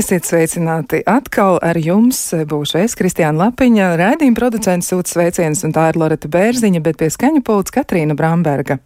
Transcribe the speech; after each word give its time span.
Esiet 0.00 0.24
sveicināti 0.24 1.02
atkal 1.04 1.58
ar 1.60 1.76
jums. 1.76 2.18
Būšu 2.48 2.78
es, 2.80 2.94
Kristiāna 2.96 3.36
Lapiņa, 3.50 3.90
raidījuma 4.00 4.38
producents 4.38 4.88
sūta 4.88 5.10
sveicienus, 5.12 5.60
un 5.66 5.74
tā 5.76 5.90
ir 5.90 5.98
Loreta 6.00 6.30
Bērziņa, 6.30 6.80
bet 6.86 6.96
pie 7.02 7.10
skaņu 7.12 7.42
pults 7.44 7.74
Katrīna 7.74 8.16
Bramberga. 8.16 8.78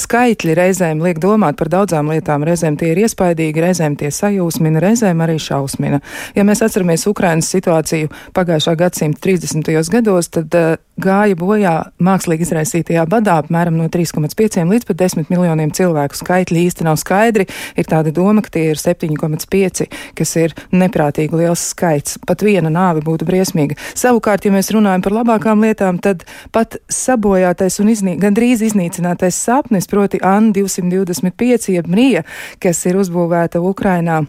Skaitļi 0.00 0.54
reizēm 0.56 1.02
liek 1.04 1.20
domāt 1.20 1.58
par 1.60 1.68
daudzām 1.74 2.08
lietām, 2.14 2.46
reizēm 2.48 2.78
tie 2.80 2.94
ir 2.94 3.02
iespaidīgi, 3.04 3.60
reizēm 3.60 3.98
tie 4.00 4.08
sajūsmina, 4.14 4.80
reizēm 4.86 5.20
arī 5.26 5.36
šausmina. 5.42 6.00
Ja 6.38 6.46
mēs 6.48 6.64
atceramies 6.64 7.04
Ukrainas 7.12 7.52
situāciju 7.52 8.08
pagājušā 8.32 8.78
gadsimta 8.86 9.20
30. 9.28 9.68
gados, 9.92 10.32
tad 10.32 10.56
uh, 10.56 10.78
gāja 11.00 11.36
bojā 11.38 11.74
mākslīgi 12.02 12.46
izraisītajā 12.46 13.04
badā 13.10 13.38
apmēram 13.42 13.76
no 13.78 13.88
3,5 13.92 14.64
līdz 14.70 14.88
pat 14.88 15.00
10 15.00 15.32
miljoniem 15.32 15.72
cilvēku. 15.74 16.18
Skaitļi 16.18 16.64
īsti 16.68 16.86
nav 16.86 16.98
skaidri, 17.00 17.46
ir 17.78 17.88
tāda 17.90 18.12
doma, 18.14 18.44
ka 18.44 18.52
tie 18.54 18.68
ir 18.72 18.80
7,5, 18.80 19.88
kas 20.18 20.36
ir 20.40 20.54
neprātīgi 20.74 21.40
liels 21.40 21.64
skaits. 21.72 22.18
Pat 22.26 22.44
viena 22.46 22.72
nāve 22.72 23.04
būtu 23.04 23.26
briesmīga. 23.28 23.78
Savukārt, 23.98 24.46
ja 24.46 24.54
mēs 24.54 24.72
runājam 24.74 25.04
par 25.04 25.18
labākām 25.18 25.64
lietām, 25.64 25.98
tad 26.02 26.24
pat 26.54 26.78
sabojātais 26.92 27.80
un 27.82 27.92
iznī, 27.94 28.16
gandrīz 28.20 28.62
iznīcinātais 28.68 29.38
sapnis, 29.38 29.90
proti 29.90 30.22
AN 30.22 30.52
225, 30.56 31.74
jeb 31.74 31.90
Mrija, 31.90 32.24
kas 32.62 32.84
ir 32.88 33.00
uzbūvēta 33.02 33.62
Ukrainā 33.64 34.24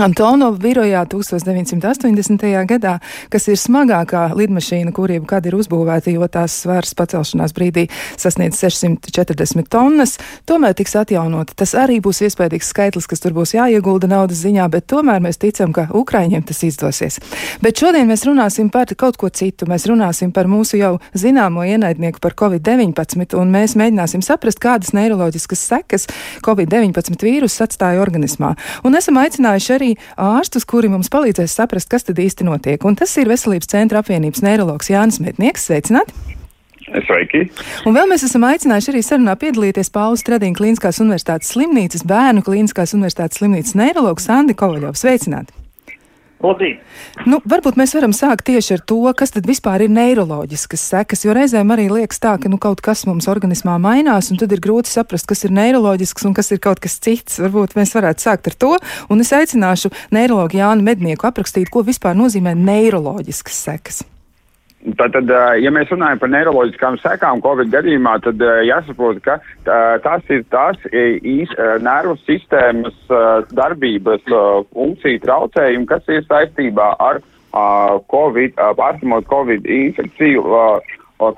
Antonova 0.00 0.56
birojā 0.56 1.02
1980. 1.04 2.64
gadā, 2.64 2.94
kas 3.28 3.44
ir 3.52 3.58
smagākā 3.60 4.30
lidmašīna, 4.32 4.88
kur 4.96 5.10
jebkad 5.12 5.44
ir 5.44 5.58
uzbūvēta, 5.58 6.08
jo 6.14 6.24
tās 6.32 6.54
svars 6.62 6.94
pacelšanās 6.96 7.52
brīdī 7.52 7.84
sasniedz 8.16 8.56
640 8.56 9.68
tonnas, 9.68 10.14
tomēr 10.48 10.72
tiks 10.78 10.96
atjaunota. 10.96 11.52
Tas 11.60 11.74
arī 11.76 11.98
būs 12.00 12.22
iespējams 12.24 12.70
skaitlis, 12.72 13.08
kas 13.10 13.20
tur 13.20 13.36
būs 13.36 13.52
jāiegulda 13.52 14.08
naudas 14.08 14.40
ziņā, 14.40 14.70
bet 14.72 14.86
tomēr 14.88 15.20
mēs 15.20 15.36
ticam, 15.44 15.74
ka 15.76 15.90
Ukraiņiem 15.92 16.48
tas 16.48 16.64
izdosies. 16.64 17.20
Bet 17.60 17.84
šodien 17.84 18.08
mēs 18.08 18.24
runāsim 18.24 18.72
par 18.72 18.88
kaut 18.96 19.20
ko 19.20 19.28
citu. 19.28 19.68
Mēs 19.68 19.84
runāsim 19.92 20.32
par 20.32 20.48
mūsu 20.48 20.80
jau 20.80 20.94
zināmo 21.12 21.66
ienaidnieku 21.68 22.16
par 22.24 22.32
Covid-19, 22.40 23.36
un 23.36 23.52
mēs 23.52 23.76
mēģināsim 23.76 24.24
saprast, 24.24 24.56
kādas 24.64 24.96
neiroloģiskas 24.96 25.68
sekas 25.68 26.08
Covid-19 26.48 27.20
vīruss 27.28 27.60
atstāja 27.60 28.00
organismā. 28.00 28.54
Un 28.88 28.96
esam 28.96 29.20
aicinājuši 29.20 29.76
arī 29.76 29.81
arī 29.82 29.92
ārstus, 30.16 30.66
kuri 30.68 30.90
mums 30.92 31.10
palīdzēs 31.12 31.58
saprast, 31.58 31.90
kas 31.90 32.06
tad 32.08 32.22
īsti 32.22 32.46
notiek. 32.48 32.84
Un 32.86 32.96
tas 32.98 33.12
ir 33.20 33.30
Veselības 33.30 33.70
centra 33.74 34.02
apvienības 34.02 34.44
neiroloģis 34.46 34.94
Jānis 34.94 35.20
Metnieks. 35.24 35.66
Sveicināti! 35.68 36.14
Sveiki! 36.92 37.46
Un 37.88 37.96
vēl 37.96 38.10
mēs 38.10 38.26
esam 38.26 38.44
aicinājuši 38.44 38.92
arī 38.92 39.00
sarunā 39.06 39.36
piedalīties 39.40 39.92
Pauli 39.94 40.20
Stradīna 40.20 40.58
Kliniskās 40.58 41.00
universitātes 41.00 41.54
slimnīcas, 41.54 42.04
bērnu 42.08 42.44
Kliniskās 42.44 42.92
universitātes 42.98 43.40
slimnīcas 43.40 43.78
neiroloģis 43.80 44.30
Andi 44.36 44.58
Kovaļovs. 44.58 45.06
Sveicināti! 45.06 45.61
Labdien! 46.42 46.78
Nu, 47.28 47.38
varbūt 47.46 47.76
mēs 47.78 47.94
varam 47.94 48.14
sākt 48.16 48.48
tieši 48.48 48.76
ar 48.76 48.82
to, 48.90 48.98
kas 49.18 49.30
tad 49.34 49.46
vispār 49.46 49.84
ir 49.84 49.92
neiroloģiskas 49.94 50.84
sekas, 50.90 51.22
jo 51.22 51.34
reizēm 51.36 51.70
arī 51.74 51.86
liekas 51.92 52.18
tā, 52.22 52.34
ka 52.42 52.50
nu, 52.50 52.58
kaut 52.62 52.82
kas 52.82 53.04
mums 53.06 53.28
organismā 53.30 53.76
mainās, 53.82 54.32
un 54.34 54.40
tad 54.42 54.54
ir 54.54 54.62
grūti 54.62 54.90
saprast, 54.90 55.28
kas 55.30 55.46
ir 55.46 55.54
neiroloģisks 55.54 56.26
un 56.26 56.34
kas 56.34 56.50
ir 56.50 56.62
kaut 56.62 56.82
kas 56.82 56.98
cits. 57.02 57.38
Varbūt 57.42 57.76
mēs 57.78 57.94
varētu 57.94 58.26
sākt 58.26 58.50
ar 58.50 58.58
to, 58.58 58.72
un 59.12 59.22
es 59.22 59.30
aicināšu 59.36 59.92
neiroloģu 60.14 60.58
Jānu 60.58 60.86
Mednieku 60.86 61.30
aprakstīt, 61.30 61.70
ko 61.70 61.86
vispār 61.86 62.18
nozīmē 62.18 62.56
neiroloģiskas 62.58 63.62
sekas. 63.68 64.02
Tātad, 64.98 65.30
ja 65.62 65.70
mēs 65.70 65.90
runājam 65.94 66.18
par 66.18 66.30
neiroloģiskām 66.32 66.96
sekām 66.98 67.42
Covid 67.44 67.68
gadījumā, 67.70 68.16
tad 68.24 68.40
jāsaprot, 68.66 69.20
ka 69.22 69.36
tās 70.02 70.32
ir 70.34 70.42
tās 70.50 70.80
nervu 71.86 72.16
sistēmas 72.24 72.96
darbības 73.54 74.26
funkciju 74.72 75.22
traucējumi, 75.22 75.86
kas 75.86 76.10
ir 76.10 76.26
saistībā 76.26 76.88
ar 76.98 77.22
Covid, 78.10 78.58
pārslimot 78.80 79.30
Covid 79.30 79.70
infekciju, 79.70 80.42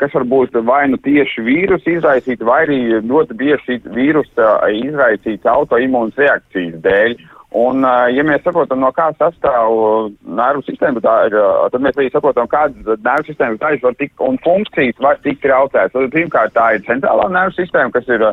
kas 0.00 0.16
var 0.16 0.24
būt 0.30 0.56
vai 0.64 0.86
nu 0.88 0.96
tieši 1.04 1.44
vīrusu 1.44 1.98
izraisīta, 1.98 2.48
vai 2.48 2.62
arī 2.64 2.80
ļoti 3.04 3.36
bieži 3.36 3.80
vīrusa 3.84 4.56
izraisīta 4.72 5.52
autoimūnas 5.52 6.16
reakcijas 6.16 6.80
dēļ. 6.86 7.16
Un, 7.54 7.84
ja 8.10 8.22
mēs 8.26 8.42
saprotam, 8.42 8.80
no 8.82 8.88
kā 8.90 9.12
sastāv 9.14 10.10
nervu 10.26 10.64
sistēma, 10.66 10.98
tā 11.04 11.12
ir, 11.28 11.36
tad 11.70 11.84
mēs 11.84 11.98
arī 12.00 12.08
saprotam, 12.10 12.48
kādas 12.50 12.98
nervu 13.04 13.28
sistēmas 13.28 13.60
daļas 13.60 13.84
var 13.84 13.94
tikt 14.00 14.22
un 14.26 14.38
funkcijas 14.42 15.02
var 15.04 15.20
tikt 15.22 15.44
traucētas. 15.44 16.08
Pirmkārt 16.10 16.50
tā 16.56 16.64
ir 16.74 16.82
centrālā 16.88 17.28
nervu 17.30 17.54
sistēma, 17.54 17.92
kas 17.94 18.08
ir 18.10 18.24
uh, 18.26 18.32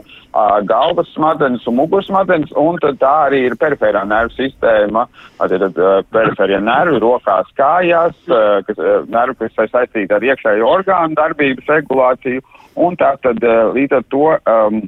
galvas 0.66 1.12
smadzenes 1.14 1.68
un 1.70 1.78
muguras 1.78 2.10
smadzenes, 2.10 2.50
un 2.58 2.80
tad 2.82 2.98
tā 3.04 3.12
arī 3.28 3.44
ir 3.46 3.58
periferā 3.62 4.02
nervu 4.10 4.34
sistēma, 4.40 5.06
tad 5.38 5.68
uh, 5.70 5.92
periferie 6.16 6.58
nervi 6.66 7.04
rokās, 7.04 7.52
kājās, 7.62 8.18
uh, 8.26 8.64
kas, 8.66 8.82
uh, 8.82 9.04
nervi, 9.06 9.38
kas 9.44 9.68
ir 9.68 9.70
saistīti 9.76 10.18
ar 10.18 10.26
iekšējo 10.32 10.72
orgānu 10.80 11.20
darbības 11.22 11.70
regulāciju, 11.76 12.42
un 12.88 12.98
tā 12.98 13.14
tad 13.22 13.46
uh, 13.46 13.70
līdz 13.78 14.00
ar 14.00 14.10
to. 14.10 14.26
Um, 14.50 14.82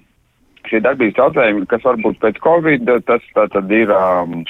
šie 0.74 0.82
darbības 0.84 1.18
traucējumi, 1.18 1.68
kas 1.70 1.86
varbūt 1.86 2.20
pēc 2.24 2.40
Covid, 2.44 2.90
tas 3.08 3.26
tad 3.38 3.74
ir 3.74 3.92
um, 3.94 4.42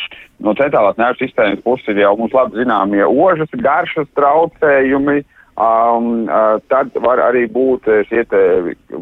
no 0.44 0.56
centrālās 0.60 1.00
nervu 1.00 1.20
sistēmas 1.24 1.64
puses 1.66 1.92
ir 1.92 2.04
jau 2.06 2.14
mums 2.20 2.36
labi 2.36 2.62
zināmie 2.62 3.04
ožas, 3.08 3.52
garšas 3.66 4.08
traucējumi, 4.20 5.24
um, 5.58 6.14
uh, 6.30 6.56
tad 6.72 6.96
var 7.04 7.22
arī 7.28 7.46
būt 7.52 7.90
šie 8.10 8.24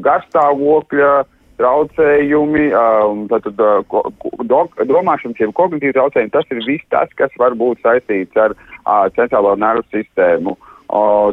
garstāvokļa 0.07 1.13
traucējumi, 1.61 2.65
um, 2.73 3.27
tad, 3.29 3.51
uh, 3.53 4.01
do, 4.49 4.65
domāšanas, 4.89 5.37
jeb 5.37 5.53
kognitīvi 5.57 5.93
traucējumi, 5.99 6.33
tas 6.33 6.49
ir 6.49 6.65
viss 6.65 6.89
tas, 6.89 7.13
kas 7.19 7.37
var 7.37 7.53
būt 7.59 7.83
saistīts 7.85 8.41
ar 8.41 8.57
uh, 8.57 9.05
centrālo 9.13 9.53
nervu 9.61 9.85
sistēmu. 9.93 10.57
Uh, 10.57 10.70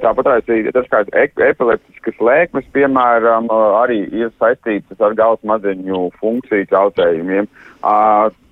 tāpat 0.02 0.28
arī 0.30 0.58
tas, 0.70 0.86
kā 0.90 1.02
epileptiskas 1.18 2.20
lēkmes, 2.22 2.68
piemēram, 2.74 3.48
arī 3.80 4.04
ir 4.14 4.30
saistītas 4.38 5.00
ar 5.02 5.16
galvas 5.18 5.42
smadzeņu 5.42 6.04
funkciju 6.20 6.68
traucējumiem. 6.70 7.48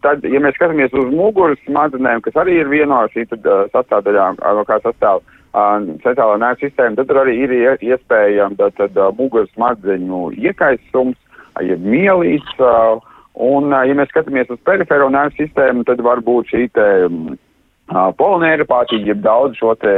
Tad, 0.03 0.27
ja 0.27 0.43
mēs 0.43 0.59
skatāmies 0.59 0.95
uz 0.95 1.09
muguras 1.15 1.63
smadzenēm, 1.67 2.23
kas 2.27 2.39
arī 2.43 2.61
ir 2.61 2.71
viena 2.71 3.05
no 3.05 3.13
šī 3.15 3.27
sastāvdaļām, 3.31 4.43
no 4.43 4.67
kā 4.67 4.81
sastāv 4.83 5.23
centrālā 6.03 6.37
nervu 6.43 6.67
sistēma, 6.67 6.99
tad 6.99 7.15
arī 7.23 7.39
ir 7.47 7.57
iespējams 7.81 8.61
muguras 9.17 9.51
smadzeņu 9.55 10.31
iekaisums, 10.37 11.17
jeb 11.65 11.81
mielīs. 11.87 12.45
Uh, 12.59 13.01
un, 13.37 13.71
ja 13.73 13.97
mēs 13.97 14.11
skatāmies 14.13 14.51
uz 14.53 14.61
perifēro 14.67 15.09
nervu 15.13 15.37
sistēmu, 15.39 15.87
tad 15.89 16.03
var 16.05 16.23
būt 16.25 16.53
šī 16.53 16.69
te. 16.77 16.87
Um, 17.09 17.37
Poloneiropātija, 17.87 19.07
jeb 19.07 19.23
daudz 19.23 19.61
šo 19.61 19.77
te 19.79 19.93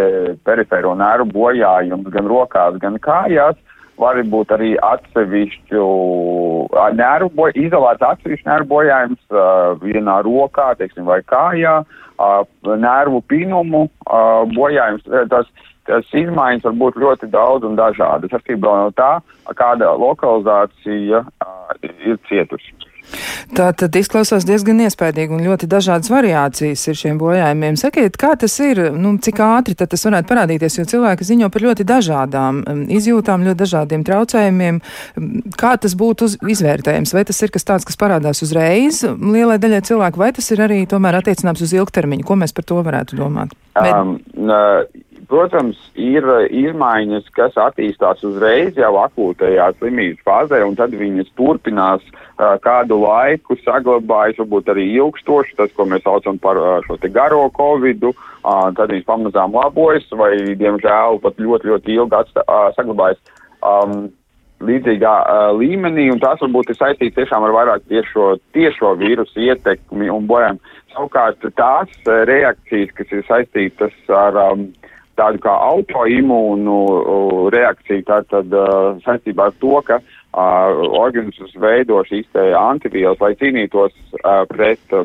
perifēro 0.45 0.93
nervu 0.99 1.31
bojājumu 1.33 2.13
gan 2.13 2.29
rokās, 2.29 2.77
gan 2.83 2.99
kājās, 3.01 3.57
var 3.99 4.19
būt 4.31 4.53
arī 4.55 4.75
atsevišķu 4.85 5.85
nervu, 6.99 7.31
boj, 7.35 7.55
izolēts 7.59 8.05
atsevišķu 8.11 8.49
nervu 8.49 8.69
bojājums 8.75 9.21
uh, 9.33 9.73
vienā 9.83 10.21
rokā, 10.27 10.71
teiksim, 10.79 11.09
vai 11.09 11.19
kājā, 11.27 11.81
uh, 11.83 12.77
nervu 12.79 13.23
pinumu 13.27 13.87
uh, 13.89 14.45
bojājums. 14.53 15.09
Tas, 15.33 15.49
tas 15.89 16.13
izmaiņas 16.13 16.69
var 16.69 16.77
būt 16.85 17.01
ļoti 17.03 17.31
daudz 17.33 17.67
un 17.67 17.79
dažādas, 17.81 18.37
atkarībā 18.37 18.77
no 18.85 18.93
tā, 18.95 19.17
kāda 19.59 19.95
lokalizācija 19.99 21.25
uh, 21.25 21.75
ir 21.89 22.21
cietusi. 22.29 22.88
Tā 23.57 23.71
tad 23.77 23.97
izklausās 23.97 24.45
diezgan 24.49 24.83
iespaidīgi 24.85 25.35
un 25.35 25.45
ļoti 25.47 25.69
dažādas 25.71 26.11
variācijas 26.13 26.85
ir 26.91 26.99
šiem 26.99 27.21
bojājumiem. 27.21 27.79
Sakiet, 27.81 28.19
kā 28.21 28.35
tas 28.41 28.55
ir, 28.65 28.81
nu, 28.97 29.15
cik 29.25 29.41
ātri 29.45 29.77
tas 29.79 30.05
varētu 30.05 30.29
parādīties, 30.31 30.79
jo 30.81 30.87
cilvēki 30.93 31.29
ziņo 31.29 31.49
par 31.55 31.65
ļoti 31.65 31.87
dažādām 31.89 32.61
um, 32.63 32.83
izjūtām, 32.99 33.47
ļoti 33.49 33.63
dažādiem 33.63 34.05
traucējumiem. 34.09 34.81
Um, 35.19 35.31
kā 35.59 35.75
tas 35.81 35.97
būtu 35.99 36.29
uz, 36.29 36.37
izvērtējums? 36.57 37.15
Vai 37.17 37.25
tas 37.29 37.41
ir 37.45 37.55
kas 37.55 37.67
tāds, 37.69 37.89
kas 37.89 37.99
parādās 38.01 38.45
uzreiz 38.45 39.03
lielai 39.07 39.59
daļai 39.63 39.83
cilvēku, 39.89 40.21
vai 40.21 40.33
tas 40.37 40.53
ir 40.55 40.65
arī 40.69 40.83
tomēr 40.91 41.21
attiecināms 41.23 41.65
uz 41.65 41.75
ilgtermiņu? 41.79 42.27
Ko 42.29 42.39
mēs 42.39 42.55
par 42.57 42.69
to 42.69 42.83
varētu 42.85 43.19
domāt? 43.19 43.57
Um, 43.79 44.17
uh, 44.43 44.83
Protams, 45.29 45.77
ir 46.01 46.25
uh, 46.25 46.47
izmaiņas, 46.49 47.27
kas 47.37 47.57
attīstās 47.61 48.23
uzreiz 48.25 48.79
jau 48.81 48.95
akūtajā 49.03 49.67
slimības 49.77 50.23
fāzē, 50.25 50.63
un 50.65 50.79
tad 50.79 50.95
viņas 50.97 51.29
turpinās 51.37 52.07
uh, 52.09 52.55
kādu 52.65 52.97
laiku, 53.03 53.59
saglabājas, 53.61 54.39
varbūt 54.41 54.73
arī 54.73 54.87
ilgstoši, 54.97 55.59
tas, 55.59 55.75
ko 55.77 55.85
mēs 55.91 56.07
saucam 56.07 56.41
par 56.41 56.57
uh, 56.57 56.79
šo 56.87 56.97
te 57.03 57.13
garo 57.13 57.43
covidu, 57.59 58.15
uh, 58.15 58.71
tad 58.73 58.95
viņas 58.95 59.09
pamazām 59.11 59.59
labojas, 59.59 60.09
vai, 60.17 60.33
diemžēl, 60.57 61.21
pat 61.21 61.45
ļoti, 61.45 61.75
ļoti 61.75 61.99
ilgi 61.99 62.19
atstā, 62.23 62.47
uh, 62.49 62.71
saglabājas. 62.79 63.21
Um, 63.59 64.09
līdzīgā 64.65 65.15
uh, 65.23 65.53
līmenī, 65.55 66.09
un 66.11 66.19
tās 66.23 66.41
varbūt 66.43 66.73
ir 66.73 66.79
saistīts 66.81 67.15
tiešām 67.19 67.45
ar 67.47 67.53
vairāk 67.55 67.85
tiešo, 67.91 68.33
tiešo 68.57 68.97
vīrusu 68.99 69.45
ietekmi 69.45 70.09
un 70.11 70.27
bojām. 70.31 70.59
Savukārt 70.95 71.45
tās 71.55 71.93
uh, 72.09 72.25
reakcijas, 72.27 72.97
kas 72.97 73.13
ir 73.15 73.27
saistītas 73.29 73.95
ar 74.09 74.41
um, 74.49 74.71
tādu 75.19 75.43
kā 75.43 75.53
autoimūnu 75.73 76.79
reakciju, 77.55 78.05
tātad 78.09 78.55
uh, 78.55 78.99
saistībā 79.05 79.51
ar 79.51 79.57
to, 79.63 79.75
ka 79.87 80.01
uh, 80.01 80.83
organisms 81.01 81.57
veido 81.59 82.01
šīs 82.09 82.39
antivielas, 82.59 83.21
lai 83.23 83.35
cīnītos 83.41 83.95
uh, 84.23 84.45
pret 84.51 84.97
uh, 84.97 85.05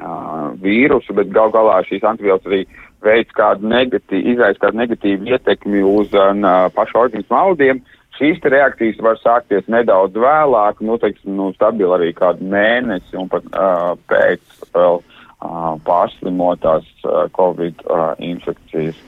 uh, 0.00 0.50
vīrusu, 0.62 1.14
bet 1.16 1.32
gal 1.34 1.52
galā 1.54 1.80
šīs 1.88 2.06
antivielas 2.06 2.46
arī 2.48 2.64
veids 3.04 3.32
kādu 3.36 3.68
negatīvu, 3.68 4.34
izraisa 4.34 4.66
kādu 4.66 4.80
negatīvu 4.82 5.32
ietekmi 5.34 5.82
uz 5.86 6.12
uh, 6.16 6.68
pašu 6.76 7.00
organismu 7.04 7.38
audiem. 7.38 7.82
Šīs 8.20 8.42
reakcijas 8.52 8.98
var 9.00 9.16
sākties 9.22 9.68
nedaudz 9.72 10.18
vēlāk, 10.20 10.82
nu, 10.84 10.98
teiksim, 11.00 11.32
nu, 11.38 11.52
stabili 11.56 11.94
arī 11.96 12.10
kādu 12.16 12.44
mēnesi 12.52 13.16
un 13.16 13.30
pat 13.32 13.46
uh, 13.54 13.94
pēc 14.10 14.66
vēl 14.74 15.00
uh, 15.00 15.78
pārslimotās 15.86 16.88
uh, 17.06 17.24
Covid 17.36 17.80
uh, 17.86 18.12
infekcijas. 18.20 18.98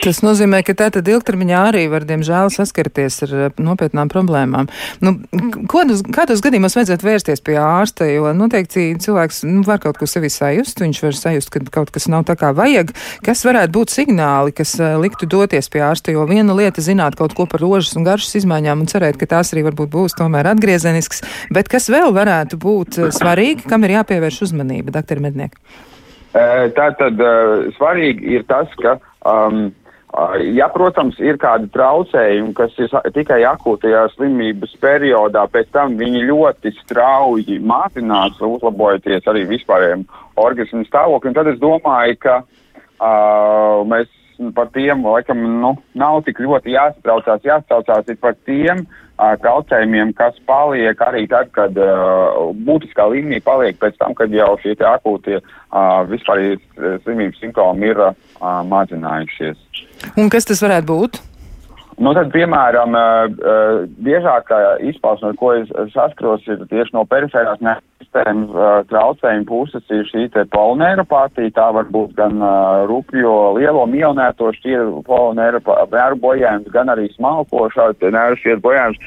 Tas 0.00 0.22
nozīmē, 0.24 0.62
ka 0.64 0.74
tā 0.78 0.88
tad 0.94 1.08
ilgtermiņā 1.10 1.58
arī 1.68 1.82
var, 1.92 2.06
diemžēl, 2.08 2.48
saskarties 2.54 3.18
ar 3.26 3.34
eh, 3.36 3.58
nopietnām 3.60 4.08
problēmām. 4.12 4.70
Nu, 5.04 5.14
kādos, 5.70 6.00
kādos 6.14 6.40
gadījumos 6.44 6.76
vajadzētu 6.78 7.06
vērsties 7.06 7.44
pie 7.44 7.58
ārsta, 7.60 8.08
jo 8.08 8.32
noteikti 8.36 8.86
cilvēks 9.02 9.42
nu, 9.48 9.60
var 9.66 9.82
kaut 9.82 10.00
ko 10.00 10.08
sevi 10.08 10.30
sajust, 10.32 10.80
viņš 10.80 11.02
var 11.04 11.18
sajust, 11.18 11.52
ka 11.52 11.62
kaut 11.74 11.92
kas 11.94 12.08
nav 12.12 12.24
tā 12.30 12.38
kā 12.40 12.54
vajag. 12.56 12.94
Kas 13.26 13.44
varētu 13.46 13.74
būt 13.76 13.92
signāli, 13.92 14.54
kas 14.56 14.74
uh, 14.80 14.96
liktu 15.02 15.28
doties 15.30 15.68
pie 15.72 15.84
ārsta, 15.84 16.14
jo 16.14 16.24
viena 16.30 16.56
lieta 16.56 16.84
zināt 16.84 17.18
kaut 17.20 17.36
ko 17.36 17.46
par 17.50 17.62
rožas 17.62 17.92
un 17.98 18.08
garšas 18.08 18.40
izmaiņām 18.40 18.86
un 18.86 18.90
cerēt, 18.90 19.20
ka 19.20 19.28
tās 19.34 19.52
arī 19.52 19.66
varbūt 19.68 19.92
būs 19.92 20.16
tomēr 20.18 20.54
atgriezenisks, 20.54 21.22
bet 21.52 21.68
kas 21.72 21.90
vēl 21.92 22.14
varētu 22.16 22.58
būt 22.62 23.00
uh, 23.02 23.12
svarīgi, 23.14 23.68
kam 23.68 23.84
ir 23.84 23.98
jāpievērš 23.98 24.42
uzmanība, 24.48 24.94
doktori 24.96 25.28
Mednieki? 25.28 25.62
Tā 26.32 26.86
tad 26.96 27.18
svarīgi 27.76 28.38
ir 28.38 28.46
tas, 28.48 28.70
ka 28.80 28.94
um, 29.28 29.66
Ja, 30.52 30.66
protams, 30.68 31.16
ir 31.24 31.38
kādi 31.40 31.70
traucējumi, 31.72 32.52
kas 32.56 32.74
ir 32.76 32.92
tikai 33.14 33.38
akūtajā 33.48 34.02
slimības 34.12 34.74
periodā, 34.82 35.46
pēc 35.48 35.70
tam 35.72 35.94
viņi 35.96 36.26
ļoti 36.28 36.74
strauji 36.82 37.56
mācinās, 37.64 38.36
uzlabojoties 38.44 39.24
arī 39.32 39.46
vispārējiem 39.54 40.04
organismu 40.42 40.84
stāvoklim, 40.84 41.32
tad 41.32 41.48
es 41.54 41.56
domāju, 41.62 42.18
ka 42.26 42.34
uh, 42.42 43.80
mēs 43.88 44.12
par 44.52 44.68
tiem, 44.76 45.00
laikam, 45.06 45.46
nu, 45.62 45.72
nav 45.96 46.20
tik 46.28 46.44
ļoti 46.44 46.76
jāsatraucās, 46.76 47.48
jāsatraucās 47.48 48.12
ir 48.12 48.20
par 48.20 48.36
tiem 48.44 48.84
uh, 48.84 49.01
traucējumiem, 49.42 50.12
kas 50.18 50.38
paliek 50.48 51.00
arī 51.06 51.24
tad, 51.30 51.50
kad 51.56 51.76
uh, 51.80 52.52
būtiskā 52.66 53.08
līmenī 53.12 53.42
paliek 53.44 53.78
pēc 53.80 53.98
tam, 54.00 54.16
kad 54.18 54.32
jau 54.34 54.52
šie 54.62 54.76
akūtie 54.88 55.38
uh, 55.40 56.02
vispārējie 56.10 56.58
slimības 57.04 57.42
simptomi 57.42 57.92
ir 57.92 58.00
uh, 58.02 58.14
mazinājušies. 58.68 59.60
Un 60.18 60.32
kas 60.32 60.48
tas 60.48 60.62
varētu 60.64 60.88
būt? 60.90 61.22
Nu, 62.02 62.10
tad, 62.16 62.32
piemēram, 62.34 62.96
biežākā 64.02 64.56
izpausme, 64.90 65.30
ar 65.30 65.36
ko 65.38 65.52
es 65.54 65.68
saskaros, 65.92 66.42
ir 66.50 66.64
tieši 66.66 66.96
no 66.96 67.04
perifērās 67.06 67.60
sistēmas 68.02 68.88
traucējuma 68.90 69.46
puses, 69.46 69.84
ir 69.94 70.08
šī 70.08 70.24
te 70.34 70.42
polonēropātija. 70.50 71.52
Tā 71.54 71.68
var 71.76 71.86
būt 71.94 72.16
gan 72.18 72.42
rupjo 72.90 73.52
lielo 73.54 73.84
mielnēto 73.86 74.50
šķieru 74.56 75.04
polonēru 75.06 75.62
bojājums, 76.24 76.72
gan 76.74 76.90
arī 76.90 77.06
smalko 77.14 77.68
šādu 77.76 78.10
nēru 78.10 78.40
šķieru 78.40 78.64
bojājums, 78.66 79.06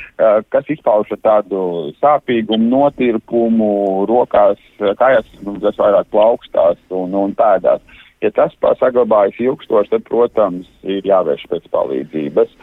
kas 0.56 0.71
izpauž 0.71 1.12
tādu 1.19 1.92
sāpīgumu, 2.00 2.71
notirpumu 2.71 3.74
rokās, 4.07 4.62
kājās, 4.80 5.27
kas 5.68 5.83
vairāk 5.83 6.07
plaukstās 6.15 6.80
un, 6.95 7.12
un 7.25 7.36
pēdās. 7.36 7.83
Ja 8.25 8.31
tas 8.33 8.56
saglabājas 8.80 9.38
ilgstoši, 9.44 9.92
tad, 9.94 10.04
protams, 10.07 10.69
ir 10.81 11.06
jāvērš 11.06 11.45
pēc 11.51 11.69
palīdzības. 11.74 12.54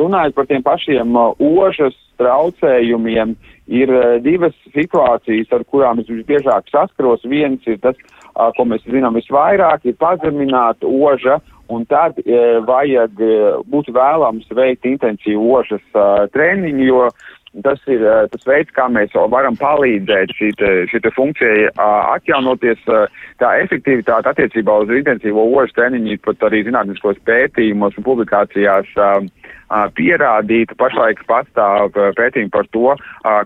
Runājot 0.00 0.36
par 0.38 0.48
tiem 0.48 0.64
pašiem 0.64 1.12
ožas 1.36 1.96
traucējumiem, 2.16 3.34
ir 3.68 3.92
divas 4.24 4.56
situācijas, 4.72 5.50
ar 5.52 5.66
kurām 5.68 6.00
es 6.00 6.08
visbiežāk 6.08 6.70
saskaros. 6.72 7.26
Viens 7.28 7.66
ir 7.68 7.76
tas, 7.82 7.98
ko 8.56 8.64
mēs 8.64 8.86
zinām 8.88 9.18
visvairāk, 9.18 9.84
ir 9.84 9.98
pazemināta 10.00 10.88
oža, 10.88 11.42
un 11.68 11.84
tad 11.90 12.16
vajag 12.64 13.20
būt 13.68 13.92
vēlams 13.92 14.48
veikt 14.56 14.88
intensīvu 14.88 15.50
ožas 15.58 15.84
treniņu, 16.32 16.86
jo 16.88 17.08
tas 17.64 17.80
ir 17.90 18.02
tas 18.32 18.46
veids, 18.48 18.72
kā 18.76 18.86
mēs 18.92 19.14
varam 19.32 19.56
palīdzēt 19.60 20.34
šī, 20.36 20.52
funkcija 21.16 21.72
atjaunoties. 22.16 22.82
Tā 23.40 23.52
efektivitāte 23.62 24.30
attiecībā 24.32 24.78
uz 24.82 24.92
intensīvo 24.92 25.44
ožu 25.60 25.76
treniņu 25.76 26.18
pat 26.24 26.48
arī 26.48 26.64
zinātniskos 26.66 27.20
pētījumos 27.28 27.96
un 27.98 28.06
publikācijās 28.06 28.92
pierādīta. 29.98 30.76
Pašlaik 30.78 31.22
pastāv 31.28 31.96
pētījumi 32.18 32.52
par 32.54 32.68
to, 32.74 32.94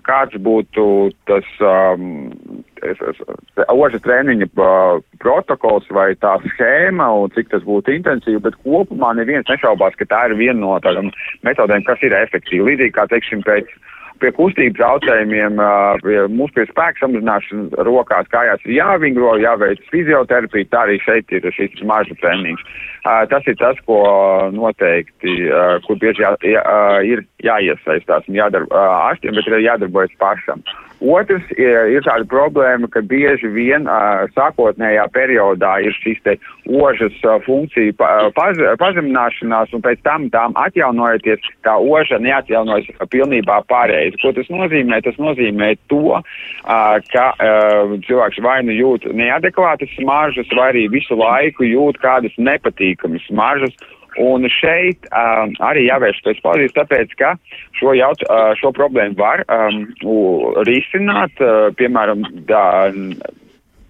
kāds 0.05 0.37
būtu 0.37 0.85
tas 1.29 1.47
ožas 3.71 4.01
treniņa 4.05 4.47
protokols 5.21 5.87
vai 5.93 6.11
tā 6.21 6.37
schēma 6.53 7.09
un 7.21 7.31
cik 7.35 7.51
tas 7.53 7.63
būtu 7.67 7.93
intensīvi, 7.97 8.41
bet 8.41 8.59
kopumā 8.65 9.13
neviens 9.17 9.49
nešaubās, 9.49 9.97
ka 9.97 10.07
tā 10.09 10.27
ir 10.29 10.37
viena 10.39 10.59
no 10.61 10.77
tādām 10.83 11.11
metodēm, 11.47 11.85
kas 11.87 12.01
ir 12.05 12.15
efektīva. 12.17 12.69
Līdzīgi 12.71 12.95
kā, 12.95 13.07
teiksim, 13.11 13.43
pēc 13.45 13.69
pie 14.21 14.31
kustību 14.37 14.77
traucējumiem, 14.77 15.59
pie 16.05 16.19
mūsu 16.31 16.55
pie 16.57 16.65
spēka 16.69 17.03
samazināšanas 17.03 17.75
rokās, 17.87 18.29
kājās 18.33 18.63
ir 18.67 18.75
jāvingro, 18.77 19.33
jāveic 19.41 19.81
fizioterapija, 19.91 20.69
tā 20.71 20.85
arī 20.85 20.99
šeit 21.03 21.33
ir 21.33 21.47
šis 21.55 21.81
mažu 21.87 22.17
treniņš. 22.21 22.63
Tas 23.31 23.49
ir 23.49 23.57
tas, 23.61 23.79
ko 23.87 23.99
noteikti, 24.53 25.37
kur 25.87 25.99
bieži 26.01 26.25
jā, 26.25 26.35
jā, 26.45 26.63
ir 27.07 27.25
jāiesaistās 27.41 28.29
un 28.29 28.37
jādara 28.37 28.69
ārstiem, 29.09 29.37
bet 29.37 29.49
ir 29.49 29.63
jādarbojas 29.65 30.13
pašam. 30.21 30.61
Otrs 31.01 31.47
ir, 31.57 31.87
ir 31.95 32.03
tāda 32.05 32.27
problēma, 32.29 32.85
ka 32.93 33.01
bieži 33.01 33.49
vien 33.49 33.87
uh, 33.89 34.27
sākotnējā 34.35 35.07
periodā 35.15 35.79
ir 35.81 35.95
šīs 35.97 36.19
te 36.21 36.35
ožas 36.69 37.15
uh, 37.25 37.39
funkcija 37.41 37.95
pa, 37.97 38.09
paz, 38.37 38.59
pazemināšanās 38.77 39.73
un 39.73 39.81
pēc 39.81 40.03
tam 40.05 40.27
tām 40.33 40.53
atjaunojoties, 40.61 41.41
tā 41.65 41.73
oža 41.81 42.21
neatjaunojas 42.21 42.91
pilnībā 43.09 43.63
pareizi. 43.71 44.19
Ko 44.21 44.33
tas 44.37 44.51
nozīmē? 44.53 45.01
Tas 45.01 45.17
nozīmē 45.17 45.73
to, 45.89 46.19
uh, 46.19 46.99
ka 47.09 47.25
uh, 47.33 47.95
cilvēks 48.05 48.43
vai 48.45 48.59
nu 48.67 48.77
jūt 48.77 49.09
neadekvātas 49.09 49.89
smaržas, 49.97 50.53
vai 50.53 50.69
arī 50.75 50.85
visu 50.93 51.17
laiku 51.17 51.65
jūt 51.65 51.97
kādas 52.03 52.37
nepatīkamas 52.37 53.25
smaržas 53.25 53.73
Un 54.19 54.43
šeit 54.51 55.05
um, 55.15 55.53
arī 55.63 55.85
jāvērš 55.85 56.17
pēc 56.25 56.41
palīdzības, 56.43 56.75
tāpēc, 56.75 57.13
ka 57.19 57.29
šo, 57.79 57.93
jaut, 57.95 58.23
uh, 58.27 58.51
šo 58.59 58.73
problēmu 58.75 59.15
var 59.15 59.45
um, 59.47 59.85
risināt, 60.67 61.39
uh, 61.39 61.69
piemēram, 61.79 62.25
da, 62.49 62.65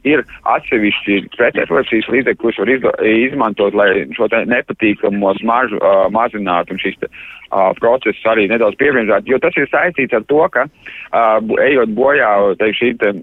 ir 0.07 0.23
atsevišķi 0.49 1.17
pretreakcijas 1.37 2.09
līdzekļi, 2.13 2.39
kurus 2.41 2.59
var 2.61 2.71
izdo, 2.73 2.93
izmantot, 3.05 3.77
lai 3.77 4.05
šo 4.17 4.29
nepatīkamo 4.29 5.33
smaržu 5.41 5.81
uh, 5.81 6.05
mazinātu 6.13 6.75
un 6.75 6.81
šīs 6.81 7.01
te, 7.01 7.09
uh, 7.49 7.71
procesus 7.79 8.29
arī 8.29 8.47
nedaudz 8.51 8.77
pievienot, 8.81 9.25
jo 9.29 9.41
tas 9.41 9.57
ir 9.57 9.69
saistīts 9.73 10.17
ar 10.17 10.25
to, 10.29 10.41
ka 10.53 10.67
uh, 10.69 11.37
ejot 11.65 11.93
bojā, 11.97 12.31
teik, 12.61 12.77
šī 12.77 12.93
te 13.01 13.13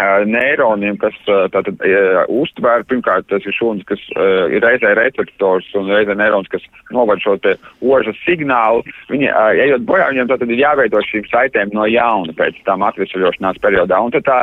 neironiem, 0.00 0.96
kas 0.96 1.16
tātad 1.52 1.80
uztver, 2.32 2.84
pirmkārt, 2.88 3.26
tas 3.28 3.44
ir 3.44 3.54
šūns, 3.56 3.84
kas 3.88 4.00
ir 4.52 4.64
reizē 4.64 4.94
receptors 4.96 5.68
un 5.78 5.90
reizē 5.92 6.16
neirons, 6.16 6.48
kas 6.52 6.64
novad 6.94 7.20
šo 7.20 7.36
te 7.42 7.54
ožas 7.84 8.16
signālu. 8.24 8.82
Viņi, 9.12 9.28
ejot 9.66 9.84
bojā, 9.88 10.08
viņiem 10.12 10.30
tātad 10.30 10.52
ir 10.52 10.62
jāveido 10.62 11.02
šīm 11.04 11.26
saitēm 11.28 11.74
no 11.76 11.84
jauna 11.90 12.32
pēc 12.38 12.56
tam 12.64 12.84
atvesaļošanās 12.88 13.60
periodā. 13.62 14.00
Un 14.00 14.14
tad 14.16 14.26
tā 14.28 14.38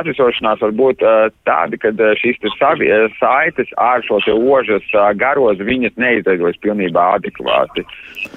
atvesaļošanās 0.00 0.64
var 0.64 0.74
būt 0.80 1.04
tāda, 1.48 1.80
ka 1.80 1.92
šīs 2.20 2.40
te 2.40 2.52
savi, 2.56 2.88
saites 3.20 3.68
ar 3.76 4.04
šo 4.06 4.22
te 4.24 4.32
ožas 4.32 4.88
garozi 5.20 5.68
viņas 5.68 6.00
neizveidojas 6.00 6.60
pilnībā 6.64 7.10
adekvāti. 7.18 7.84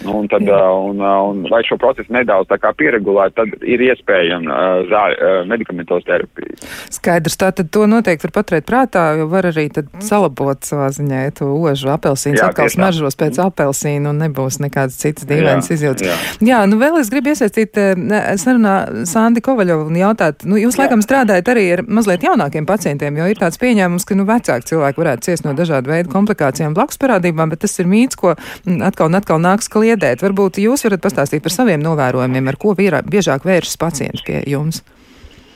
Nu, 0.03 0.19
un 0.21 0.27
tad, 0.31 0.47
un, 0.47 0.99
un, 0.99 1.43
lai 1.51 1.63
šo 1.67 1.77
procesu 1.79 2.11
nedaudz 2.13 2.49
tā 2.51 2.59
kā 2.61 2.71
pieregulēt, 2.75 3.35
tad 3.35 3.51
ir 3.67 3.83
iespējama 3.83 4.59
zāļu 4.91 5.33
medikamentu 5.51 5.92
medikamentos 5.93 6.03
terapiju. 6.05 6.55
Skaidrs, 6.89 7.37
tātad 7.37 7.69
to 7.73 7.85
noteikti 7.87 8.27
var 8.27 8.33
paturēt 8.37 8.65
prātā, 8.67 9.03
jo 9.17 9.27
var 9.31 9.47
arī 9.49 9.67
tad 9.73 9.89
salabot 10.03 10.63
savā 10.63 10.89
ziņā 10.93 11.23
ja 11.25 11.31
to 11.31 11.49
ožu 11.53 11.89
apelsīnu, 11.93 12.41
atkal 12.43 12.69
smaržos 12.69 13.17
pēc 13.19 13.39
apelsīnu 13.43 14.09
un 14.09 14.21
nebūs 14.23 14.59
nekādas 14.63 14.97
citas 14.99 15.27
dīvainas 15.29 15.69
izjūtas. 15.73 16.07
Jā. 16.07 16.17
jā, 16.41 16.61
nu 16.69 16.79
vēl 16.81 16.99
es 17.01 17.11
gribu 17.13 17.33
iesaistīt 17.33 17.77
eh, 17.77 17.95
sarunā 18.41 19.05
Sandi 19.09 19.43
Kovaļovu 19.43 19.89
un 19.91 19.99
jautāt, 19.99 20.45
nu 20.47 20.59
jūs 20.61 20.77
laikam 20.79 21.03
strādājat 21.03 21.53
arī 21.53 21.65
ar 21.77 21.83
mazliet 21.87 22.25
jaunākiem 22.25 22.67
pacientiem, 22.69 23.17
jo 23.19 23.29
ir 23.31 23.41
tāds 23.41 23.59
pieņēmums, 23.61 24.07
ka 24.07 24.17
nu 24.17 24.27
vecāki 24.29 24.73
cilvēki 24.73 25.03
varētu 25.03 25.29
ciest 25.29 25.47
no 25.47 25.55
dažādu 25.57 25.93
veidu 25.93 26.13
komplikācijām 26.13 26.75
blakus 26.77 27.01
parādībām, 27.01 27.53
bet 27.53 27.63
tas 27.65 27.77
ir 27.81 27.89
mīts, 27.89 28.19
ko 28.19 28.35
atkal 28.35 29.11
un 29.11 29.19
atkal 29.19 29.41
nāks 29.43 29.71
kliedēt. 29.71 30.23
Varbūt 30.23 30.61
jūs 30.63 30.85
varat 30.87 31.03
pastāstīt 31.03 31.43
par 31.43 31.53
saviem 31.53 31.83
novērojumiem, 31.83 32.49
ar 32.51 32.59
ko 32.59 32.75
biežāk 32.77 33.47
vēršas 33.47 33.79
pacienti 33.81 34.23
pie 34.27 34.43
jums. 34.49 34.83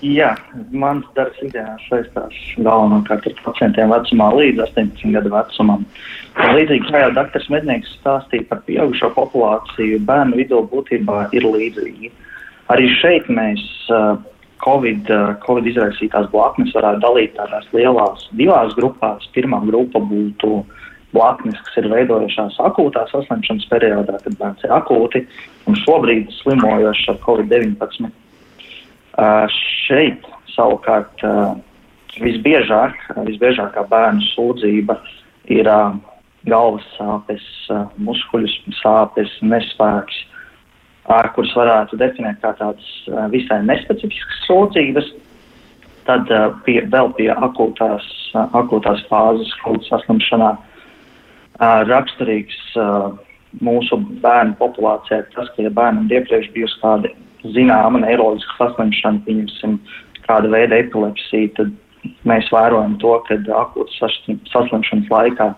Jā, 0.06 0.36
mans 0.78 1.08
darbs 1.18 1.40
ikdienā 1.42 1.74
saistās 1.88 2.36
galvenokārt 2.62 3.24
ar 3.32 3.34
pacientiem 3.42 3.90
vecumā 3.90 4.28
līdz 4.36 4.62
18 4.68 5.16
gadu 5.16 5.32
vecumam. 5.34 5.88
Līdzīgi 6.54 6.86
kā 6.92 7.02
jau 7.02 7.14
doktors 7.16 7.48
Mednieks 7.50 7.96
stāstīja 7.98 8.46
par 8.52 8.62
pieaugušo 8.68 9.10
populāciju, 9.16 10.04
bērnu 10.06 10.38
vidū 10.38 10.60
būtībā 10.70 11.24
ir 11.34 11.48
līdzīgi. 11.50 12.12
Arī 12.70 12.92
šeit 13.00 13.26
mēs 13.32 13.64
Covid, 14.62 15.10
COVID 15.48 15.72
izraisītās 15.72 16.30
blaknes 16.30 16.76
varētu 16.78 17.02
dalīt 17.02 17.34
tādās 17.40 17.66
lielās 17.74 18.30
divās 18.38 18.78
grupās. 18.78 19.26
Pirmā 19.34 19.64
grupa 19.66 20.04
būtu 20.14 20.62
blaknes, 21.16 21.58
kas 21.66 21.82
ir 21.82 21.90
veidojušās 21.90 22.62
akūtā 22.70 23.08
saslimšanas 23.10 23.66
periodā, 23.74 24.22
kad 24.22 24.38
bērns 24.38 24.66
ir 24.68 24.78
akūti 24.78 25.26
un 25.66 25.82
šobrīd 25.88 26.30
slimojošs 26.44 27.14
ar 27.16 27.22
Covid-19. 27.26 28.14
Šeit 29.18 30.26
savukārt 30.54 31.24
visbiežāk, 32.22 32.98
visbiežākā 33.26 33.84
bērnu 33.90 34.22
sūdzība 34.34 34.98
ir 35.54 35.70
galvas 36.48 36.86
sāpes, 36.96 37.46
muskuļu 37.98 38.50
sāpes, 38.78 39.34
nespēks, 39.42 40.20
kuras 41.36 41.56
varētu 41.58 41.98
definēt 41.98 42.42
kā 42.44 42.54
tādas 42.60 42.88
visai 43.34 43.62
nespecifiskas 43.66 44.46
sūdzības. 44.48 45.12
Tad 46.08 46.30
pie, 46.64 46.80
vēl 46.88 47.10
pie 47.18 47.28
akūtās, 47.34 48.06
akūtās 48.56 49.02
fāzes, 49.10 49.52
kuras 49.64 49.90
saslimšanā 49.92 50.54
raksturīgs 51.90 52.60
mūsu 53.64 53.98
bērnu 54.22 54.56
populācijā 54.60 55.24
ir 55.24 55.32
tas, 55.34 55.50
ka 55.56 55.66
ja 55.66 55.72
bērnam 55.74 56.08
iepriekš 56.12 56.52
bijusi 56.54 56.80
kāda 56.84 57.12
zināma 57.46 58.02
neiroloģiska 58.04 58.58
saslimšana, 58.60 59.24
pieņemsim, 59.28 59.78
kāda 60.28 60.52
veida 60.52 60.82
epilepsija, 60.84 61.54
tad 61.60 61.74
mēs 62.28 62.50
vērojam 62.54 62.98
to, 63.02 63.14
ka 63.28 63.40
akūtas 63.62 64.24
saslimšanas 64.52 65.12
laikā 65.12 65.52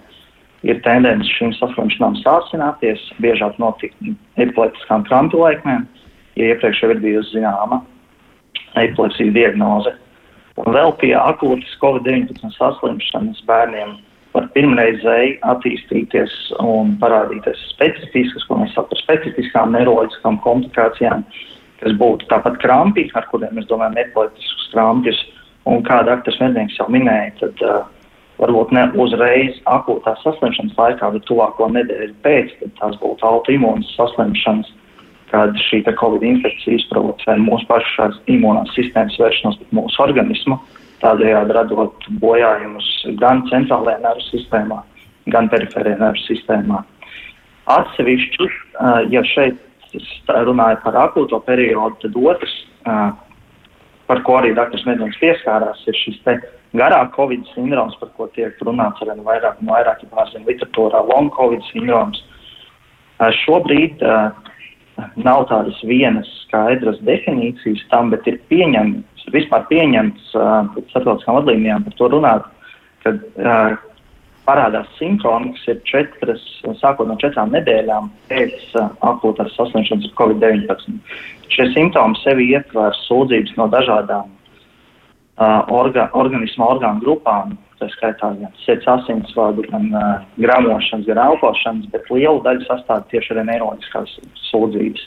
ir 0.68 0.82
tendence 0.84 1.30
šīm 1.38 1.54
saslimšanām 1.58 2.18
sāsināties, 2.24 3.06
biežāk 3.24 3.58
notikt 3.62 3.96
epileptiskām 4.42 5.06
krampu 5.08 5.40
laikmēm, 5.44 5.88
ja 6.40 6.52
iepriekš 6.54 6.84
jau 6.84 6.92
ir 6.94 7.02
bijusi 7.04 7.38
zināma 7.38 7.82
epilepsijas 8.80 9.34
diagnoze. 9.36 9.96
Un 10.60 10.74
vēl 10.76 10.92
pie 11.00 11.14
akūtas 11.16 11.78
COVID-19 11.82 12.52
saslimšanas 12.58 13.40
bērniem 13.48 13.96
var 14.36 14.50
pirmreizēji 14.54 15.38
attīstīties 15.48 16.34
un 16.62 16.98
parādīties 17.02 17.62
specifiskas, 17.72 18.46
ko 18.46 18.60
mēs 18.60 18.76
saucam 18.76 18.92
par 18.92 19.02
specifiskām 19.02 19.72
neiroloģiskām 19.74 20.42
komplikācijām, 20.44 21.24
kas 21.80 21.96
būtu 22.00 22.28
tāpat 22.32 22.60
krampi, 22.62 23.10
ar 23.16 23.28
kuriem 23.32 23.56
mēs 23.58 23.68
domājam 23.70 23.98
epileptiskus 24.04 24.72
krampjus, 24.74 25.22
Un 25.70 25.84
kā 25.86 26.02
dr. 26.08 26.34
Mednieks 26.42 26.78
jau 26.80 26.88
minēja, 26.92 27.32
tad 27.42 27.64
uh, 27.68 27.80
varbūt 28.40 28.72
ne 28.76 28.88
uzreiz 29.04 29.60
akūtās 29.70 30.22
saslimšanas 30.24 30.78
laikā, 30.80 31.12
bet 31.16 31.28
tuvāko 31.28 31.68
nedēļu 31.76 32.16
pēc, 32.24 32.54
tad 32.62 32.76
tās 32.80 33.00
būtu 33.04 33.28
autoimūnas 33.28 33.92
saslimšanas, 33.98 34.72
kad 35.30 35.54
šī 35.68 35.84
covid 36.00 36.26
infekcija 36.26 36.80
izprovocē 36.80 37.36
mūsu 37.44 37.68
pašās 37.70 38.18
imūnās 38.34 38.72
sistēmas 38.74 39.20
vēršanos 39.22 39.60
pret 39.60 39.76
mūsu 39.78 40.02
organismu, 40.02 40.58
tādējādi 41.04 41.58
radot 41.60 42.08
bojājumus 42.24 42.88
gan 43.22 43.44
centrālajā 43.52 44.02
nervu 44.08 44.26
sistēmā, 44.32 44.82
gan 45.30 45.52
perifērajā 45.54 46.00
nervu 46.02 46.24
sistēmā. 46.26 46.82
Atsevišķi, 47.70 48.48
uh, 48.48 49.04
ja 49.14 49.22
šeit 49.36 49.60
runāju 50.30 50.80
par 50.84 50.98
akūto 51.08 51.40
periodu, 51.46 51.98
tad 52.04 52.18
otrs 52.20 52.56
uh, 52.86 53.12
par 54.10 54.24
ko 54.26 54.40
arī 54.40 54.56
dr. 54.58 54.82
Medņēns 54.88 55.20
pieskārās, 55.22 55.84
ir 55.88 55.98
šis 55.98 56.20
garā 56.78 57.02
Covid 57.16 57.46
sindroms, 57.54 57.98
par 58.02 58.12
ko 58.18 58.28
tiek 58.36 58.58
runāts 58.66 59.02
ar 59.06 59.18
vairāk 59.26 59.62
un 59.62 59.72
vairāk 59.74 60.06
pārzina 60.12 60.46
literatūrā, 60.46 61.02
long 61.10 61.30
Covid 61.36 61.66
sindroms. 61.72 62.22
Šobrīd 63.44 64.02
uh, 64.06 64.30
nav 65.20 65.48
tādas 65.50 65.78
vienas 65.84 66.30
skaidras 66.46 67.00
definīcijas 67.06 67.84
tam, 67.92 68.14
bet 68.14 68.28
ir 68.30 68.40
pieņemts, 68.52 69.28
vispār 69.34 69.66
pieņemts 69.70 70.34
uh, 70.38 70.70
starptautiskām 70.92 71.40
vadlīnijām 71.42 71.86
par 71.88 71.98
to 72.00 72.10
runāt, 72.16 72.48
ka 73.04 73.14
uh, 73.18 73.89
parādās 74.50 74.90
simptomi, 74.98 75.54
kas 75.56 75.70
ir 75.70 75.80
četras, 75.86 76.44
sākot 76.82 77.10
no 77.10 77.18
četrām 77.22 77.54
nedēļām 77.54 78.10
pēc 78.32 78.58
uh, 78.80 78.90
akūtās 79.12 79.54
saslimšanas 79.58 80.10
ar 80.10 80.18
Covid-19. 80.24 81.00
Šie 81.54 81.70
simptomi 81.76 82.18
sevi 82.24 82.50
ietver 82.56 82.98
sūdzības 83.06 83.56
no 83.60 83.70
dažādām 83.74 84.30
uh, 85.40 85.70
orga, 85.82 86.10
organisma 86.18 86.72
orgānu 86.74 87.04
grupām, 87.06 87.58
tā 87.80 87.88
skaitā 87.94 88.34
gan 88.42 88.56
sirds 88.66 88.88
asinsvadu, 88.92 89.64
gan 89.70 89.90
uh, 89.94 90.08
gramošanas, 90.42 91.06
gan 91.08 91.22
elpošanas, 91.30 91.88
bet 91.94 92.10
lielu 92.12 92.42
daļu 92.46 92.66
sastāv 92.68 93.06
tieši 93.14 93.36
arī 93.36 93.46
neironiskās 93.54 94.18
sūdzības. 94.50 95.06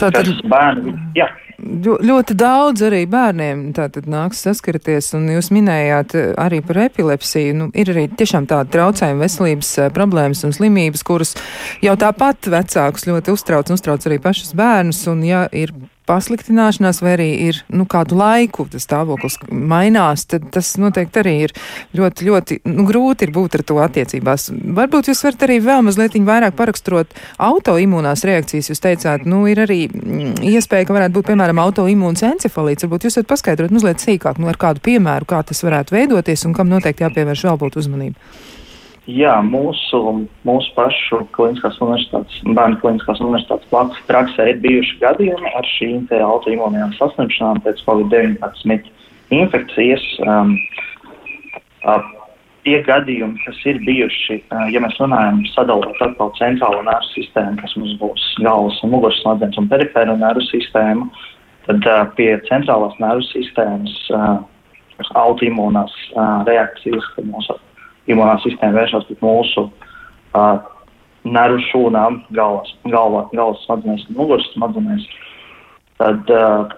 Tātad, 0.00 0.30
bērni, 0.50 0.94
jā. 1.18 1.28
Ļoti 1.64 2.34
daudz 2.36 2.82
arī 2.84 3.04
bērniem 3.08 3.68
tātad 3.76 4.08
nāks 4.10 4.42
saskarties, 4.44 5.12
un 5.16 5.28
jūs 5.30 5.52
minējāt 5.54 6.16
eh, 6.18 6.32
arī 6.40 6.58
par 6.66 6.80
epilepsiju. 6.88 7.54
Nu, 7.60 7.68
ir 7.78 7.92
arī 7.94 8.08
tiešām 8.10 8.48
tāda 8.50 8.66
traucējuma 8.74 9.22
veselības 9.22 9.70
eh, 9.78 9.90
problēmas 9.94 10.42
un 10.48 10.54
slimības, 10.56 11.06
kuras 11.06 11.36
jau 11.84 11.94
tāpat 12.00 12.50
vecākus 12.52 13.06
ļoti 13.08 13.36
uztrauc 13.36 13.70
un 13.70 13.78
uztrauc 13.78 14.08
arī 14.10 14.18
pašus 14.24 14.54
bērnus, 14.58 15.04
un 15.12 15.22
ja 15.26 15.46
ir 15.54 15.72
pasliktināšanās, 16.08 17.00
vai 17.04 17.14
arī 17.16 17.28
ir 17.48 17.60
nu, 17.72 17.86
kādu 17.90 18.18
laiku 18.18 18.66
tas 18.70 18.84
stāvoklis 18.86 19.38
mainās, 19.50 20.26
tad 20.28 20.46
tas 20.54 20.74
noteikti 20.80 21.20
arī 21.22 21.34
ir 21.46 21.54
ļoti, 21.96 22.28
ļoti 22.28 22.58
nu, 22.70 22.86
grūti 22.88 23.30
būt 23.34 23.58
ar 23.58 23.64
to 23.68 23.78
attiecībās. 23.84 24.50
Varbūt 24.78 25.10
jūs 25.10 25.24
varat 25.26 25.46
arī 25.48 25.60
vēl 25.64 25.84
mazliet 25.86 26.16
vairāk 26.24 26.56
paraksturot 26.58 27.14
autoimūnās 27.42 28.24
reakcijas. 28.28 28.70
Jūs 28.72 28.84
teicāt, 28.84 29.28
nu, 29.28 29.44
ir 29.50 29.64
arī 29.64 29.84
mm, 29.88 30.42
iespēja, 30.54 30.88
ka 30.88 30.96
varētu 30.96 31.16
būt, 31.18 31.30
piemēram, 31.32 31.62
autoimūns 31.64 32.24
encefalīts. 32.30 32.86
Varbūt 32.86 33.08
jūs 33.08 33.20
varat 33.20 33.32
paskaidrot 33.32 33.74
mazliet 33.74 34.04
sīkāk, 34.04 34.40
nu, 34.42 34.50
ar 34.52 34.60
kādu 34.60 34.84
piemēru, 34.84 35.28
kā 35.30 35.42
tas 35.46 35.64
varētu 35.64 35.96
veidoties 35.96 36.44
un 36.48 36.56
kam 36.56 36.72
noteikti 36.72 37.06
jāpievērš 37.06 37.48
vēl 37.48 37.62
būtu 37.64 37.82
uzmanība. 37.84 38.20
Jā, 39.04 39.34
mūsu, 39.44 39.98
mūsu 40.48 40.70
pašu 40.72 41.18
kliniskās 41.36 41.76
universitātes, 41.84 42.38
bērnu 42.56 42.78
kliniskās 42.80 43.18
universitātes 43.20 43.98
praksē 44.08 44.46
ir 44.48 44.62
bijuši 44.62 44.96
gadījumi 45.02 45.50
ar 45.58 45.66
šīm 45.74 46.06
autoimūnijām 46.24 46.94
saslimšanām 46.96 47.60
pēc 47.66 47.82
Covid-19 47.84 48.88
infekcijas. 49.36 50.06
Um, 50.24 50.54
uh, 51.84 52.00
tie 52.64 52.78
gadījumi, 52.86 53.42
kas 53.44 53.60
ir 53.68 53.82
bijuši, 53.84 54.38
uh, 54.48 54.64
ja 54.72 54.80
mēs 54.80 54.96
runājam 55.02 55.44
sadalot 55.52 56.00
atkal 56.00 56.32
centrālo 56.40 56.80
nervu 56.88 57.10
sistēmu, 57.10 57.60
kas 57.60 57.76
mums 57.76 57.98
būs 58.00 58.24
galvas 58.40 58.80
un 58.80 58.94
muguras 58.96 59.20
smadzenes 59.20 59.60
un 59.60 59.68
perifēro 59.68 60.16
nervu 60.16 60.48
sistēmu, 60.48 61.10
tad 61.68 61.92
uh, 61.92 62.06
pie 62.16 62.30
centrālās 62.48 62.96
nervu 63.04 63.28
sistēmas 63.34 64.00
uh, 64.16 64.40
autoimūnās 65.12 65.92
uh, 66.14 66.40
reakcijas, 66.48 67.12
kad 67.18 67.28
mūsu 67.28 67.60
imunā 68.10 68.36
sistēma 68.44 68.80
vēršas 68.80 69.06
pret 69.08 69.24
mūsu 69.24 69.66
uh, 69.68 70.56
nervu 71.24 71.60
šūnām, 71.70 72.20
galvas, 72.36 72.72
galva, 72.92 73.26
galvas 73.32 73.62
smadzenēs 73.64 74.04
un 74.10 74.18
muguras 74.18 74.48
smadzenēs, 74.52 75.06
tad 76.00 76.32
uh, 76.32 76.72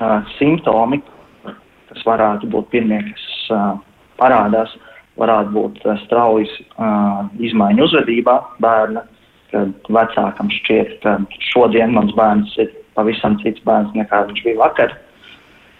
uh, 0.00 0.34
simptomi, 0.38 1.00
kas 1.44 2.06
varētu 2.08 2.50
būt 2.50 2.70
pirmie, 2.74 3.00
kas 3.12 3.26
uh, 3.54 3.70
parādās, 4.18 4.74
varētu 5.20 5.54
būt 5.54 5.82
uh, 5.86 5.98
straujas 6.06 6.50
uh, 6.74 7.26
izmaiņu 7.38 7.86
uzvedībā 7.86 8.38
bērna, 8.64 9.04
kad 9.54 9.90
vecākam 9.94 10.50
šķiet, 10.50 10.96
ka 11.04 11.18
šodien 11.52 11.94
mans 11.94 12.14
bērns 12.18 12.56
ir 12.58 12.72
pavisam 12.98 13.38
cits 13.42 13.62
bērns 13.66 13.94
nekā 13.94 14.24
viņš 14.30 14.42
bija 14.46 14.62
vakar. 14.64 14.96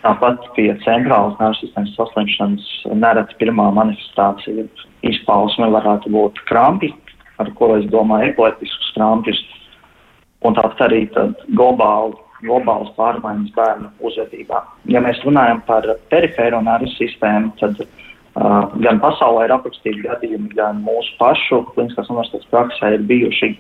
Tāpat 0.04 0.42
pie 0.52 0.68
centrālas 0.84 1.38
nervu 1.40 1.56
sistēmas 1.62 1.94
saslimšanas 1.96 2.64
nereti 3.00 3.38
pirmā 3.40 3.70
manifestācija 3.72 4.66
izpausme 5.08 5.70
varētu 5.72 6.12
būt 6.12 6.42
krampi, 6.50 6.90
ar 7.40 7.48
ko 7.56 7.70
es 7.78 7.86
domāju 7.92 8.34
epileptiskus 8.34 8.90
krampjus, 8.98 9.40
un 10.44 10.56
tāpat 10.58 10.82
arī 10.88 11.00
globāli, 11.56 12.18
globāls 12.44 12.90
pārmaiņas 12.98 13.54
bērnu 13.56 13.92
uzvedībā. 14.04 14.60
Ja 14.92 15.00
mēs 15.00 15.22
runājam 15.24 15.62
par 15.64 15.88
perifēro 16.12 16.60
nervu 16.66 16.90
sistēmu, 16.98 17.54
tad 17.62 17.80
uh, 17.80 18.68
gan 18.84 19.00
pasaulē 19.00 19.46
ir 19.48 19.54
aprakstīti 19.56 20.04
gadījumi, 20.04 20.52
gan 20.58 20.82
mūsu 20.84 21.16
pašu 21.20 21.62
kliniskās 21.72 22.12
universitātes 22.12 22.50
praksē 22.52 22.92
ir 22.98 23.06
bijuši 23.08 23.54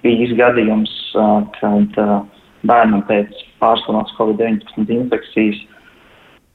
bijis 0.00 0.32
gadījums, 0.40 0.94
uh, 1.12 1.42
kad 1.60 2.00
uh, 2.00 2.22
bērnam 2.64 3.04
pēc 3.08 3.36
pārslimotas 3.60 4.16
COVID-19 4.16 4.96
infekcijas 4.96 5.60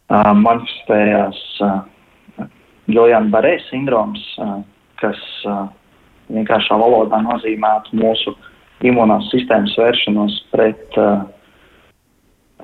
uh, 0.10 0.32
manifestējās 0.38 1.42
uh, 1.66 2.48
Giljana 2.90 3.32
Barē 3.34 3.56
sindroms, 3.70 4.24
uh, 4.40 4.60
kas 5.02 5.22
uh, 5.50 5.66
vienkāršā 6.34 6.78
valodā 6.82 7.22
nozīmētu 7.26 7.98
mūsu 8.00 8.36
imunās 8.86 9.30
sistēmas 9.32 9.76
vēršanos 9.80 10.38
pret 10.54 11.00
uh, 11.02 11.26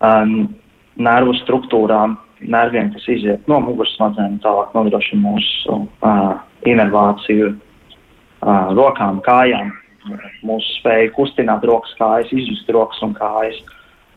uh, 0.01 0.35
nervu 1.01 1.35
struktūrām, 1.41 2.17
nerviem, 2.41 2.91
kas 2.95 3.05
iziet 3.13 3.49
no 3.49 3.59
muguras 3.63 3.93
smadzenēm, 3.97 4.39
tālāk 4.43 4.73
nodrošina 4.77 5.21
mūsu 5.25 5.77
uh, 5.85 6.33
inervāciju 6.67 7.51
uh, 7.51 8.71
rokām, 8.77 9.21
kājām, 9.25 9.71
mūsu 10.47 10.77
spēju 10.79 11.13
kustināt 11.17 11.65
rokas, 11.67 11.93
kājas, 11.99 12.31
izjust 12.33 12.69
rokas 12.73 13.01
un 13.05 13.13
kājas. 13.17 13.59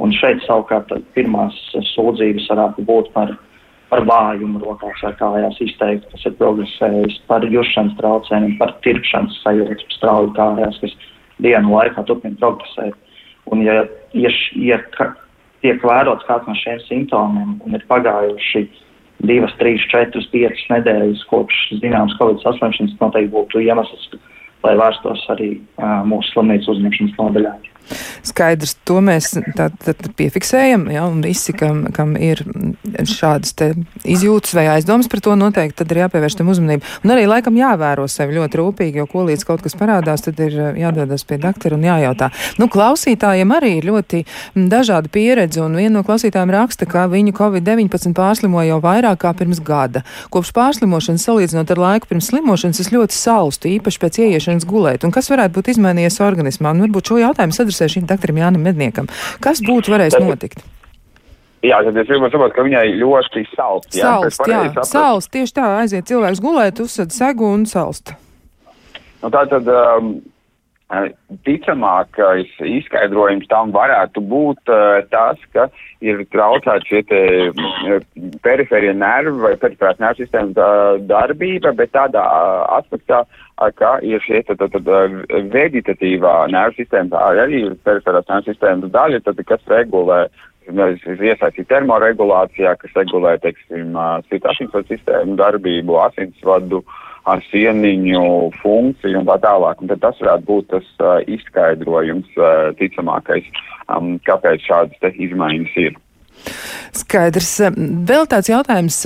Un 0.03 0.13
šeit 0.15 0.43
savukārt 0.45 0.91
pirmās 1.15 1.57
sūdzības 1.93 2.49
varētu 2.51 2.85
būt 2.89 3.11
par, 3.15 3.35
par 3.93 4.03
vājumu 4.09 4.63
rokās 4.65 5.03
vai 5.07 5.13
kājās 5.21 5.61
izteikti, 5.63 6.11
kas 6.11 6.27
ir 6.27 6.37
progresējis, 6.41 7.21
par 7.31 7.47
jušanas 7.47 7.95
traucējumiem, 8.01 8.57
par 8.59 8.75
tirpšanas 8.87 9.39
sajūtu 9.45 9.91
strauji 9.95 10.35
kājās, 10.39 10.81
kas 10.83 10.97
dienu 11.45 11.77
laikā 11.77 12.07
turpina 12.09 12.41
progresēt. 12.43 12.99
Un 13.53 13.63
ja, 13.63 13.85
ja, 14.17 14.33
ja 14.57 14.81
tiek 15.65 15.85
vērots 15.85 16.27
kāds 16.29 16.49
no 16.49 16.57
šiem 16.59 16.81
simptomiem 16.89 17.59
un 17.65 17.77
ir 17.79 17.85
pagājuši 17.91 18.65
divas, 19.25 19.55
trīs, 19.61 19.85
četras, 19.93 20.27
piecas 20.33 20.65
nedēļas 20.73 21.23
kopš 21.31 21.61
zināmas 21.81 22.17
Covid 22.19 22.43
saslimšanas, 22.43 22.97
noteikti 23.01 23.33
būtu 23.33 23.63
iemesls, 23.65 24.11
lai 24.65 24.75
vērstos 24.81 25.23
arī 25.33 25.55
uh, 25.55 26.03
mūsu 26.09 26.35
slimnīcas 26.35 26.73
uzņemšanas 26.75 27.17
nodaļā. 27.21 27.55
Skaidrs, 28.25 28.77
to 28.89 29.01
mēs 29.05 29.35
tā, 29.57 29.69
tā 29.69 29.95
piefiksējam, 30.17 30.87
ja, 30.93 31.05
un 31.11 31.21
visi, 31.25 31.53
kam, 31.57 31.85
kam 31.95 32.15
ir 32.17 32.41
šādas 33.05 33.55
izjūtas 34.05 34.55
vai 34.57 34.67
aizdomas 34.77 35.09
par 35.13 35.23
to, 35.25 35.35
noteikti 35.39 35.83
tad 35.83 35.93
ir 35.93 36.05
jāpievērš 36.05 36.39
tam 36.41 36.51
uzmanību. 36.53 36.87
Un 37.05 37.15
arī 37.15 37.27
laikam 37.29 37.59
jāvēro 37.59 38.07
sevi 38.11 38.39
ļoti 38.39 38.61
rūpīgi, 38.61 39.03
jo 39.03 39.09
ko 39.11 39.27
līdz 39.29 39.45
kaut 39.49 39.65
kas 39.65 39.77
parādās, 39.79 40.25
tad 40.25 40.41
ir 40.45 40.57
jādodas 40.81 41.27
pie 41.29 41.39
doktora 41.43 41.79
un 41.79 41.85
jājautā. 41.87 42.31
Nu, 42.61 42.69
klausītājiem 42.73 43.53
arī 43.57 43.75
ir 43.79 43.89
ļoti 43.91 44.25
dažāda 44.73 45.13
pieredze, 45.13 45.63
un 45.65 45.77
viena 45.79 45.99
no 45.99 46.05
klausītājiem 46.07 46.55
raksta, 46.55 46.89
ka 46.91 47.07
viņu 47.13 47.35
Covid-19 47.37 48.17
pārslimoja 48.17 48.73
jau 48.73 48.81
vairāk 48.85 49.21
kā 49.25 49.35
pirms 49.37 49.61
gada. 49.65 50.05
Kopš 50.33 50.55
pārslimošanas 50.57 51.27
salīdzinot 51.29 51.75
ar 51.75 51.83
laiku 51.85 52.11
pirms 52.11 52.31
slimošanas, 52.33 52.81
es 52.83 52.93
ļoti 52.95 53.17
salstu, 53.17 53.71
īpaši 53.77 54.03
pēc 54.03 54.21
ieiešanas 54.25 54.69
gulēt. 54.69 55.07
Un 55.07 55.15
kas 55.15 55.31
varētu 55.33 55.59
būt 55.59 55.73
izmainījies 55.75 56.21
organismā? 56.25 56.75
Un 56.75 56.85
varbūt 56.87 57.13
šo 57.13 57.21
jautājumu 57.23 57.55
sadarbību 57.55 57.74
adresēju 57.75 57.99
šim 57.99 58.07
doktoram 58.09 58.41
Jānam 58.41 58.65
Medniekam. 58.65 59.11
Kas 59.43 59.63
būtu 59.65 59.95
varējis 59.95 60.21
notikt? 60.23 60.65
Jā, 61.65 61.79
tad 61.81 61.97
es 61.97 62.09
gribu 62.09 62.29
saprast, 62.29 62.53
ka 62.57 62.65
viņai 62.67 62.85
ļoti 63.01 63.47
salst. 63.55 63.95
Jā, 63.97 64.19
salst, 64.21 64.43
jā, 64.51 64.85
salst, 64.85 65.31
tieši 65.33 65.55
tā, 65.57 65.69
aiziet 65.81 66.11
cilvēks 66.11 66.43
gulēt, 66.45 66.83
uzsad 66.85 67.15
segu 67.15 67.49
un 67.49 67.65
salst. 67.65 68.13
Nu, 69.23 69.31
tā 69.33 69.47
tad 69.49 69.71
um, 69.73 70.19
ticamākais 71.47 72.51
izskaidrojums 72.65 73.49
tam 73.51 73.73
varētu 73.75 74.23
būt 74.31 74.73
uh, 74.73 75.01
tas, 75.13 75.41
ka 75.55 75.69
ir 76.05 76.23
traucēta 76.33 76.85
šie 76.89 77.03
te 77.09 77.21
periferie 78.45 78.93
nervi 78.97 79.35
vai 79.43 79.55
periferās 79.61 80.01
nervu 80.03 80.23
sistēmas 80.23 80.59
uh, 80.61 81.01
darbība, 81.11 81.75
bet 81.77 81.95
tādā 81.97 82.25
uh, 82.25 82.65
aspektā, 82.79 83.25
ka 83.79 83.93
ir 84.03 84.25
tad 84.59 84.91
vegetatīvā 85.55 86.35
nervu 86.53 86.81
sistēma, 86.81 87.23
arī 87.31 87.65
ir 87.69 87.79
periferās 87.87 88.27
nervu 88.31 88.51
sistēmas 88.51 88.93
daļa, 88.95 89.23
tad, 89.29 89.41
kas 89.49 89.71
regulē 89.71 90.27
iesaistīt 90.65 91.69
termoregulācijā, 91.69 92.73
kas 92.81 92.95
regulē, 92.97 93.37
teiksim, 93.43 93.99
sirds 94.31 94.49
asinsvadu 94.55 94.95
sistēmu 94.95 95.37
darbību, 95.37 95.99
asinsvadu, 96.07 96.81
uh, 96.81 97.03
ar 97.25 97.43
sieniņu 97.51 98.25
funkciju 98.61 99.21
un 99.21 99.29
tā 99.29 99.39
tālāk. 99.45 99.83
Un 99.83 99.93
tas 99.93 100.21
varētu 100.21 100.49
būt 100.49 100.71
tas 100.75 100.89
uh, 101.01 101.19
izskaidrojums 101.37 102.31
uh, 102.39 102.73
ticamākais, 102.81 103.49
um, 103.89 104.17
kāpēc 104.29 104.67
šādas 104.69 105.21
izmaiņas 105.29 105.79
ir. 105.87 106.01
Skaidrs. 106.95 107.53
Vēl 108.09 108.29
tāds 108.31 108.51
jautājums, 108.51 109.01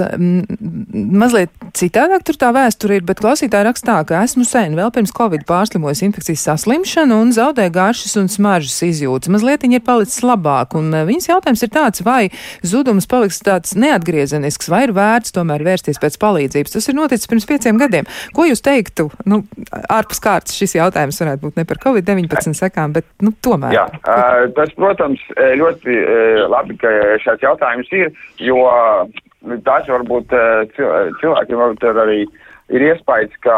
mazliet 0.93 1.53
citādāk 1.79 2.25
tur 2.27 2.39
tā 2.41 2.51
vēsture 2.55 2.99
ir, 2.99 3.05
bet 3.07 3.21
klausītāji 3.23 3.67
rakstā, 3.69 3.99
ka 4.09 4.23
esmu 4.27 4.45
sen 4.49 4.77
vēl 4.79 4.91
pirms 4.95 5.15
Covid 5.17 5.45
pārslimojis 5.49 6.03
infekcijas 6.07 6.45
saslimšanu 6.49 7.21
un 7.25 7.33
zaudēju 7.37 7.73
garšas 7.75 8.17
un 8.21 8.29
smaržas 8.33 8.77
izjūtas. 8.87 9.31
Mazliet 9.33 9.65
viņa 9.65 9.81
ir 9.81 9.85
palicis 9.87 10.25
labāk, 10.27 10.77
un 10.79 10.91
e, 10.93 11.05
viņas 11.09 11.31
jautājums 11.31 11.65
ir 11.65 11.73
tāds, 11.75 12.05
vai 12.07 12.21
zudums 12.67 13.09
paliks 13.11 13.41
tāds 13.45 13.75
neatgriezenisks, 13.79 14.71
vai 14.73 14.85
ir 14.89 14.95
vērts 14.97 15.35
tomēr 15.37 15.65
vērsties 15.67 16.01
pēc 16.03 16.19
palīdzības. 16.23 16.77
Tas 16.77 16.91
ir 16.91 16.99
noticis 16.99 17.31
pirms 17.31 17.49
pieciem 17.49 17.81
gadiem. 17.81 18.09
Ko 18.37 18.47
jūs 18.49 18.65
teiktu? 18.65 19.09
Nu, 19.29 19.43
ārpus 19.89 20.23
kārtas 20.25 20.57
šis 20.59 20.77
jautājums 20.79 21.21
varētu 21.23 21.45
būt 21.47 21.61
ne 21.61 21.67
par 21.69 21.81
Covid-19 21.85 22.57
sekām, 22.59 22.95
bet 22.97 23.09
nu, 23.25 23.33
tomēr. 23.45 23.77
Jā, 23.77 23.87
tas, 24.57 24.73
protams, 24.79 25.23
ļoti 25.37 25.99
uh, 25.99 26.45
labi, 26.53 26.79
ka 26.81 26.93
šāds 27.29 27.45
jautājums 27.45 27.95
ir, 27.97 28.13
jo 28.43 28.59
nu, 29.47 29.59
tas 29.67 29.89
varbūt 29.89 30.35
eh, 30.37 30.77
cilvēkiem 31.21 31.61
varbūt 31.61 31.89
arī 31.93 32.23
ir 32.69 32.85
iespējas, 32.85 33.33
ka 33.45 33.57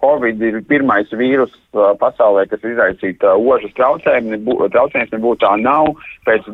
Covid 0.00 0.42
ir 0.44 0.60
pirmais 0.68 1.10
vīrus 1.12 1.52
eh, 1.52 1.88
pasaulē, 2.00 2.46
kas 2.50 2.64
izraisīta 2.64 3.36
ožas 3.36 3.74
traucējumi, 3.78 4.42
traucējums 4.74 5.14
nebūtu 5.16 5.44
tā 5.44 5.54
nav, 5.60 5.94
pēc 6.28 6.48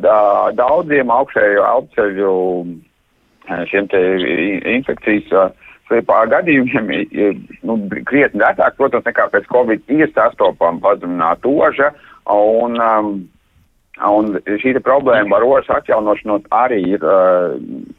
daudziem 0.59 1.13
augšējo 1.15 1.67
elpceļu 1.75 2.37
eh, 2.63 3.67
šiem 3.71 3.91
te 3.93 4.07
infekcijas 4.79 5.59
gadījumiem 5.93 6.87
nu, 7.69 7.75
krietni 8.09 8.41
retāk, 8.41 8.79
protams, 8.79 9.05
nekā 9.05 9.27
pēc 9.29 9.45
Covid 9.53 9.91
ir 9.93 10.09
sastopama 10.15 10.81
pazemināta 10.81 11.51
oža, 11.51 11.91
un 12.33 12.81
um, 12.81 13.11
Un 14.01 14.39
šī 14.63 14.73
problēma 14.81 15.37
ar 15.37 15.45
ošu 15.45 15.75
atjaunošanos 15.77 16.47
arī 16.57 16.81
ir 16.95 17.03
uh, 17.05 17.59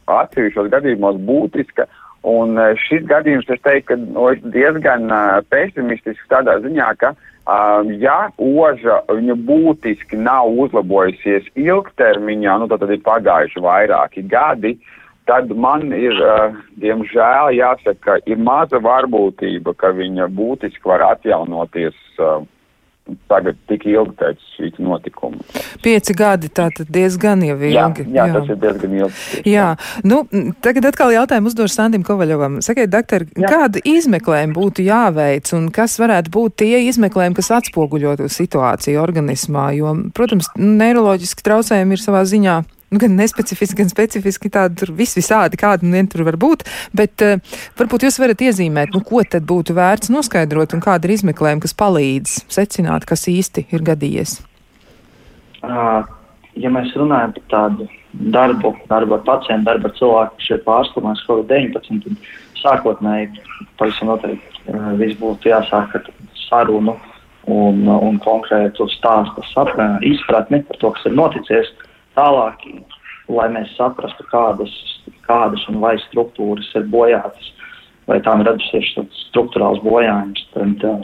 atsevišķos 0.09 0.71
gadījumos 0.73 1.19
būtiska. 1.27 1.85
Un 2.23 2.55
šis 2.79 3.03
gadījums, 3.05 3.49
es 3.51 3.59
teiktu, 3.61 3.99
no, 3.99 4.31
nu, 4.31 4.51
diezgan 4.53 5.11
uh, 5.11 5.41
pesimistisks 5.51 6.25
tādā 6.31 6.55
ziņā, 6.63 6.87
ka 6.97 7.11
uh, 7.13 7.83
ja 7.99 8.31
oža 8.39 9.01
viņu 9.11 9.35
būtiski 9.45 10.17
nav 10.17 10.49
uzlabojusies 10.65 11.51
ilgtermiņā, 11.59 12.57
nu 12.63 12.69
tad, 12.71 12.87
ir 12.89 13.03
pagājuši 13.03 13.61
vairāki 13.61 14.23
gadi, 14.31 14.77
tad 15.29 15.51
man 15.51 15.91
ir, 15.93 16.15
uh, 16.23 16.55
diemžēl, 16.81 17.53
jāsaka, 17.59 17.99
ka 18.07 18.17
ir 18.25 18.41
maza 18.41 18.81
varbūtība, 18.81 19.75
ka 19.77 19.93
viņa 19.93 20.31
būtiski 20.31 20.89
var 20.89 21.05
atjaunoties. 21.11 21.99
Uh, 22.17 22.47
tagad 23.27 23.57
tik 23.67 23.83
ilgi 23.89 24.13
pēc 24.19 24.43
šīs 24.55 24.77
notikuma. 24.83 25.41
Pieci 25.83 26.15
gadi, 26.17 26.49
tā 26.53 26.69
tad 26.75 26.89
diezgan 26.93 27.43
jau 27.43 27.57
ilgi. 27.57 27.73
Jā, 27.75 27.87
jā, 27.99 28.27
jā. 28.27 28.27
tas 28.35 28.51
ir 28.53 28.59
diezgan 28.61 28.93
ilgi. 28.99 29.41
Jā, 29.49 29.67
nu, 30.07 30.21
tagad 30.63 30.87
atkal 30.91 31.11
jautājumu 31.15 31.51
uzdošu 31.51 31.75
Sandim 31.75 32.05
Kovaļovam. 32.07 32.61
Sakiet, 32.65 32.91
doktor, 32.93 33.25
kāda 33.35 33.83
izmeklējuma 33.87 34.55
būtu 34.55 34.85
jāveic 34.87 35.51
un 35.57 35.67
kas 35.75 35.97
varētu 36.01 36.31
būt 36.33 36.57
tie 36.63 36.85
izmeklējumi, 36.87 37.37
kas 37.39 37.51
atspoguļotu 37.59 38.29
situāciju 38.31 39.03
organismā? 39.03 39.71
Jo, 39.77 39.95
protams, 40.15 40.51
neiroloģiski 40.59 41.45
traucējumi 41.45 41.97
ir 41.97 42.03
savā 42.03 42.23
ziņā 42.29 42.61
nu, 42.93 43.01
gan 43.01 43.15
nespecifiski, 43.17 43.77
gan 43.81 43.91
specifiski 43.91 44.51
tādi 44.53 44.79
tur 44.83 44.93
vis 44.97 45.15
visādi, 45.17 45.59
kādi 45.59 45.87
nu 45.87 45.97
vien 45.97 46.09
tur 46.09 46.25
var 46.27 46.37
būt, 46.41 46.65
bet 46.95 47.25
uh, 47.25 47.59
varbūt 47.79 48.07
jūs 48.07 48.19
varat 48.21 48.43
iezīmēt, 48.45 48.93
nu, 48.93 49.03
ko 49.05 49.23
tad 49.25 49.47
būtu 49.49 49.75
vērts 49.77 50.13
noskaidrot 50.13 50.75
un 50.77 50.83
kāda 50.83 51.09
ir 51.09 51.15
izmeklējuma, 51.17 51.63
kas 51.65 51.77
palīdz 51.79 52.35
secināt, 52.53 53.07
kas 53.09 53.27
īsti 53.31 53.67
ir 53.73 53.85
gadījies. 53.89 54.37
Uh, 55.63 56.03
ja 56.59 56.71
mēs 56.73 56.93
runājam 56.99 57.33
par 57.37 57.49
tādu 57.53 57.89
darbu, 58.13 58.75
darbu 58.91 59.17
ar 59.17 59.25
pacientu, 59.27 59.67
darbu 59.69 59.89
ar 59.89 59.95
cilvēku, 59.97 60.39
kas 60.39 60.51
ir 60.51 60.65
pārslimojis 60.67 61.25
Covid-19, 61.29 62.03
tad 62.05 62.61
sākotnēji 62.63 63.31
pavisam 63.79 64.11
noteikti 64.11 64.67
uh, 64.69 64.93
viss 64.99 65.19
būtu 65.19 65.51
jāsāk 65.51 65.97
ar 65.97 66.13
sarunu 66.45 66.97
un, 67.49 67.87
un 67.87 68.19
konkrētu 68.23 68.87
stāstu 68.93 69.43
izpratni 70.07 70.61
par 70.67 70.79
to, 70.79 70.91
kas 70.95 71.09
ir 71.09 71.17
noticis. 71.17 71.73
Tālāk, 72.13 72.65
lai 73.33 73.47
mēs 73.53 73.71
saprastu, 73.77 74.25
kādas, 74.29 74.73
kādas 75.25 75.63
un 75.71 75.79
vai 75.81 75.95
struktūras 76.05 76.69
ir 76.77 76.85
bojātas, 76.93 77.47
vai 78.09 78.19
tām 78.25 78.43
radusies 78.45 78.91
struktūrāls 79.29 79.81
bojājums, 79.85 80.43
tad, 80.53 80.85
uh, 80.85 81.01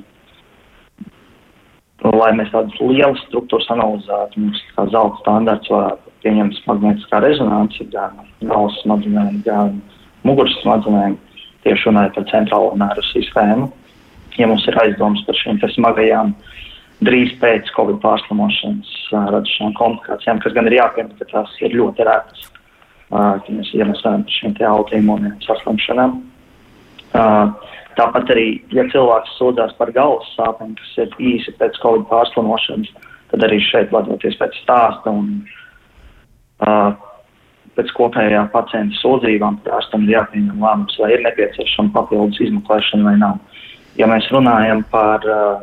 lai 2.13 2.29
mēs 2.37 2.51
tādas 2.53 2.77
lielas 2.83 3.23
struktūras 3.25 3.71
analizētu, 3.73 4.43
mums 4.43 4.61
kā 4.75 4.85
zelta 4.93 5.23
standarts 5.23 5.73
varētu 5.73 6.15
pieņemt 6.23 6.61
magnētiskā 6.67 7.23
rezonanci 7.25 7.89
gan 7.95 8.21
galvas 8.43 8.77
smadzenēm, 8.83 9.41
gan 9.47 9.81
muguras 10.27 10.55
smadzenēm, 10.61 11.17
tieši 11.65 11.89
runājot 11.89 12.13
par 12.19 12.25
centrālo 12.29 12.71
nervu 12.77 13.03
sistēmu. 13.09 13.71
Ja 14.37 14.45
mums 14.47 14.65
ir 14.69 14.77
aizdomas 14.79 15.23
par 15.27 15.35
šīm 15.35 15.57
smagajām 15.73 16.35
uh, 16.35 16.59
drīz 17.05 17.35
pēc 17.39 17.69
Covid 17.75 17.99
pārslimošanas 18.03 18.91
radušām 19.33 19.73
komplikācijām, 19.79 20.41
kas 20.43 20.55
gan 20.55 20.67
ir 20.69 20.79
jāpiemina, 20.79 21.15
ka 21.19 21.29
tās 21.31 21.55
ir 21.63 21.75
ļoti 21.79 22.07
retas, 22.07 22.45
ja 23.11 23.55
mēs 23.55 23.71
ienesām 23.77 24.25
šiem 24.39 24.55
te 24.57 24.67
autoimūniem 24.67 25.37
saslimšanām. 25.45 26.19
Tāpat 27.99 28.31
arī, 28.31 28.47
ja 28.75 28.85
cilvēks 28.91 29.37
sūdzās 29.39 29.73
par 29.79 29.91
galvas 29.95 30.27
sāpēm, 30.37 30.75
kas 30.79 30.91
ir 31.03 31.15
īsi 31.31 31.55
pēc 31.59 31.79
Covid 31.83 32.05
pārslimošanas, 32.11 32.91
tad 33.31 33.45
arī 33.47 33.59
šeit 33.63 33.91
vadoties 33.95 34.37
pēc 34.39 34.59
stāsta 34.63 35.11
un 35.11 35.39
pēc 37.79 37.91
kopējā 37.95 38.43
pacienta 38.53 38.95
sūdzībām, 38.99 39.61
ārstam 39.71 40.03
ir 40.05 40.17
jāpieņem 40.17 40.63
lēmums, 40.63 40.99
vai 40.99 41.13
ir 41.15 41.23
nepieciešama 41.23 41.93
papildus 41.95 42.41
izmeklēšana 42.43 43.07
vai 43.07 43.17
nav. 43.21 43.39
Ja 43.99 44.07
mēs 44.07 44.27
runājam 44.31 44.83
par 44.91 45.23
uh, 45.27 45.61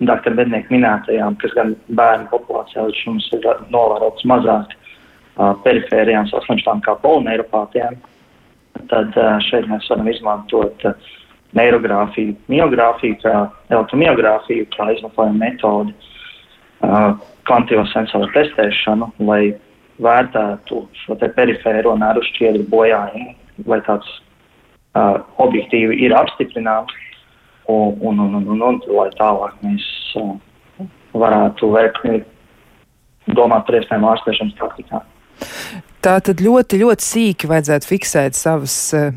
doktora 0.00 0.38
Bednieka 0.38 0.72
minētajām, 0.72 1.36
kas 1.40 1.54
gan 1.56 1.74
bērnu 1.96 2.28
populācijā 2.32 2.86
līdz 2.86 3.00
šim 3.02 3.18
ir 3.36 3.48
novērotas 3.72 4.26
mazāk 4.28 4.74
uh, 4.74 5.52
perifērijām 5.64 6.28
saslimšanām 6.30 6.82
kā 6.86 6.96
polineiropātijām, 7.04 7.98
tad 8.92 9.16
uh, 9.18 9.36
šeit 9.48 9.68
mēs 9.70 9.88
varam 9.92 10.08
izmantot 10.12 10.86
uh, 10.88 11.10
neirogrāfiju, 11.58 12.36
miogrāfiju, 12.52 13.18
kā 13.24 13.34
elektromiogrāfiju, 13.72 14.68
kā 14.76 14.88
izmeklējumu 14.94 15.42
metodi, 15.42 15.94
uh, 16.86 17.12
kvantīvo 17.48 17.84
sensoru 17.92 18.30
testēšanu, 18.36 19.10
lai 19.28 19.42
vērtētu 20.00 20.80
šo 21.02 21.16
te 21.20 21.28
perifēro 21.36 21.96
nervu 22.00 22.24
šķiedru 22.30 22.64
bojājumu, 22.72 23.34
vai 23.68 23.80
tāds 23.84 24.08
uh, 24.96 25.20
objektīvi 25.42 26.00
ir 26.06 26.16
apstiprināms, 26.16 26.94
un, 27.70 28.18
un, 28.24 28.34
un, 28.40 28.48
un, 28.54 28.62
un, 28.68 28.80
lai 28.96 29.08
tālāk 29.18 29.56
mēs 29.64 29.86
uh, 30.20 30.34
varētu 31.16 31.70
veikt, 31.74 32.28
domāt 33.36 33.66
par 33.66 33.78
iespējamu 33.78 34.10
ārstēšanas 34.14 34.58
praktikām. 34.58 35.06
Tā 36.00 36.14
tad 36.24 36.40
ļoti, 36.40 36.78
ļoti 36.80 37.04
sīki 37.04 37.48
vajadzētu 37.50 37.88
fiksēt 37.90 38.36
savas 38.38 38.74
uh, 38.96 39.10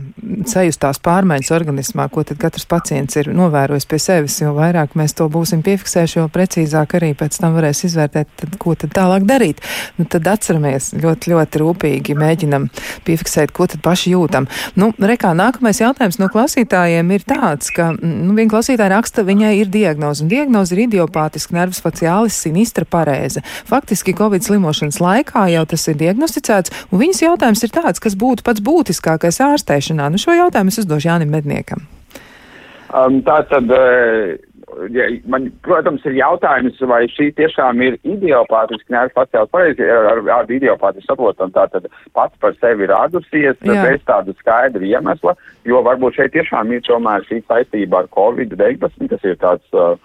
sajustās 0.50 1.00
pārmaiņas 1.04 1.52
organismā, 1.56 2.10
ko 2.12 2.26
tad 2.28 2.42
katrs 2.42 2.66
pacients 2.68 3.16
ir 3.22 3.30
novērojis 3.32 3.88
pie 3.88 4.00
sevis. 4.04 4.36
Jo 4.42 4.52
vairāk 4.58 4.98
mēs 5.00 5.16
to 5.16 5.30
būsim 5.32 5.62
piefiksējuši, 5.64 6.18
jo 6.20 6.26
precīzāk 6.34 6.98
arī 7.00 7.14
pēc 7.16 7.38
tam 7.40 7.56
varēs 7.56 7.86
izvērtēt, 7.88 8.34
tad, 8.42 8.58
ko 8.60 8.76
tad 8.80 8.92
tālāk 8.98 9.28
darīt. 9.30 9.62
Nu, 9.96 10.04
tad 10.12 10.28
atceramies 10.28 10.90
ļoti, 11.00 11.32
ļoti 11.32 11.62
rūpīgi, 11.64 12.18
mēģinam 12.20 12.68
piefiksēt, 13.08 13.56
ko 13.56 13.70
tad 13.72 13.80
paši 13.86 14.18
jūtam. 14.18 14.50
Nu, 14.76 14.92
rekā, 15.00 15.32
nākamais 15.40 15.80
jautājums 15.80 16.20
no 16.20 16.28
klausītājiem 16.34 17.16
ir 17.16 17.24
tāds, 17.30 17.72
ka 17.72 17.94
nu, 17.96 18.36
viena 18.36 18.52
klausītāja 18.58 18.92
raksta, 18.98 19.24
viņai 19.28 19.54
ir 19.62 19.72
diagnoze, 19.72 20.26
un 20.26 20.34
diagnoze 20.36 20.76
ir 20.76 20.84
idiopātiska 20.90 21.56
nervus 21.56 21.80
faciālis 21.86 22.44
sinistra 22.44 22.84
parēze. 22.84 23.46
Faktiski 23.72 24.18
Covid 24.20 24.44
slimošanas 24.44 25.00
laikā 25.00 25.48
jau 25.56 25.66
tas 25.72 25.88
ir 25.88 26.00
diagnosticēts. 26.04 26.73
Un 26.92 27.04
viņas 27.04 27.24
jautājums 27.26 27.64
ir 27.66 27.74
tāds, 27.74 28.04
kas 28.04 28.18
būtu 28.20 28.46
pats 28.46 28.64
būtiskākais 28.64 29.42
ārstēšanā. 29.44 30.12
Nu, 30.14 30.22
šo 30.22 30.36
jautājumu 30.38 30.74
es 30.74 30.82
uzdošu 30.84 31.10
Jānim 31.10 31.34
Medniekam. 31.34 31.86
Um, 32.94 33.24
tā 33.26 33.40
tad, 33.50 33.72
ja, 34.94 35.06
man, 35.26 35.48
protams, 35.66 36.04
ir 36.06 36.14
jautājums, 36.20 36.78
vai 36.90 37.08
šī 37.10 37.32
tiešām 37.40 37.82
ir 37.82 37.98
idiopātiski 38.06 38.94
nervu 38.94 39.16
faciāls 39.18 39.50
pareizi, 39.54 39.88
ar, 39.90 40.22
ar 40.36 40.52
idiopātiski 40.52 41.10
saprotam, 41.10 41.50
tā 41.56 41.66
tad 41.74 41.88
pats 42.14 42.38
par 42.44 42.54
sevi 42.60 42.90
radusies, 42.92 43.58
bez 43.66 44.06
tāda 44.06 44.36
skaidra 44.38 44.86
iemesla, 44.86 45.34
jo 45.66 45.82
varbūt 45.86 46.20
šeit 46.20 46.36
tiešām 46.38 46.76
ir 46.76 46.86
tomēr 46.86 47.26
šī 47.30 47.42
saistība 47.48 48.04
ar 48.04 48.12
Covid-19, 48.14 49.10
kas 49.16 49.26
ir 49.26 49.42
tāds 49.42 49.74
uh, 49.74 49.98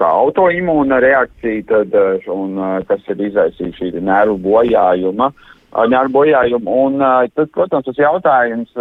kā 0.00 0.10
autoimūna 0.24 1.02
reakcija, 1.04 1.68
tad, 1.68 2.00
un, 2.32 2.56
kas 2.88 3.04
ir 3.12 3.24
izraisījusi 3.28 3.90
šī 3.92 4.00
nervu 4.00 4.40
bojājuma. 4.48 5.28
Uh, 5.28 5.50
ņēmu 5.74 6.14
bojājumu. 6.14 6.76
Un 6.86 6.98
tad, 7.34 7.50
protams, 7.54 7.86
tas 7.88 8.00
jautājums 8.00 8.72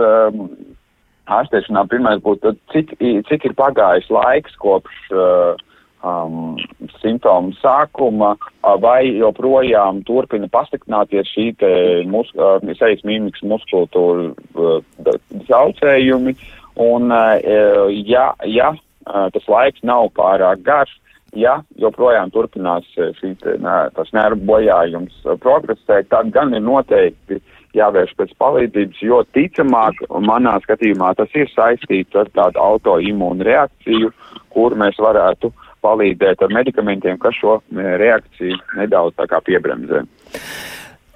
ārstēšanā 1.29 1.85
pirmais 1.89 2.21
būtu, 2.25 2.55
cik, 2.73 2.95
cik 3.29 3.45
ir 3.45 3.55
pagājis 3.57 4.09
laiks 4.09 4.55
kopš 4.61 5.11
um, 5.13 6.57
simptomu 7.01 7.53
sākuma, 7.59 8.35
vai 8.81 9.03
joprojām 9.19 10.01
turpina 10.07 10.49
pasliktināties 10.51 11.29
šī 11.33 11.47
mus, 12.09 12.31
sejas 12.79 13.03
mimikas 13.05 13.43
muskultūra 13.45 14.31
traucējumi. 15.45 16.35
Un, 16.79 17.11
ja, 18.07 18.31
ja 18.47 18.73
tas 19.05 19.47
laiks 19.51 19.83
nav 19.83 20.09
pārāk 20.15 20.63
garš, 20.63 20.93
ja 21.37 21.59
joprojām 21.79 22.31
turpinās 22.33 22.87
eh, 22.97 23.13
šī, 23.19 23.35
nē, 23.61 23.77
tas 23.95 24.11
nervu 24.15 24.45
bojājums 24.53 25.15
eh, 25.25 25.37
progresēt, 25.41 26.09
tad 26.13 26.31
gan 26.35 26.53
ir 26.53 26.63
noteikti 26.65 27.39
jāvērš 27.77 28.15
pēc 28.17 28.33
palīdzības, 28.41 29.01
jo 29.05 29.21
ticamāk, 29.35 30.01
manā 30.25 30.55
skatījumā, 30.63 31.13
tas 31.19 31.33
ir 31.37 31.51
saistīts 31.53 32.17
ar 32.17 32.31
tādu 32.33 32.61
autoimūnu 32.63 33.45
reakciju, 33.45 34.09
kur 34.53 34.73
mēs 34.79 34.97
varētu 34.97 35.51
palīdzēt 35.85 36.41
ar 36.43 36.55
medikamentiem, 36.55 37.19
kas 37.21 37.37
šo 37.39 37.59
eh, 37.59 37.93
reakciju 38.01 38.57
nedaudz 38.79 39.17
tā 39.19 39.29
kā 39.29 39.41
piebremzē. 39.45 40.05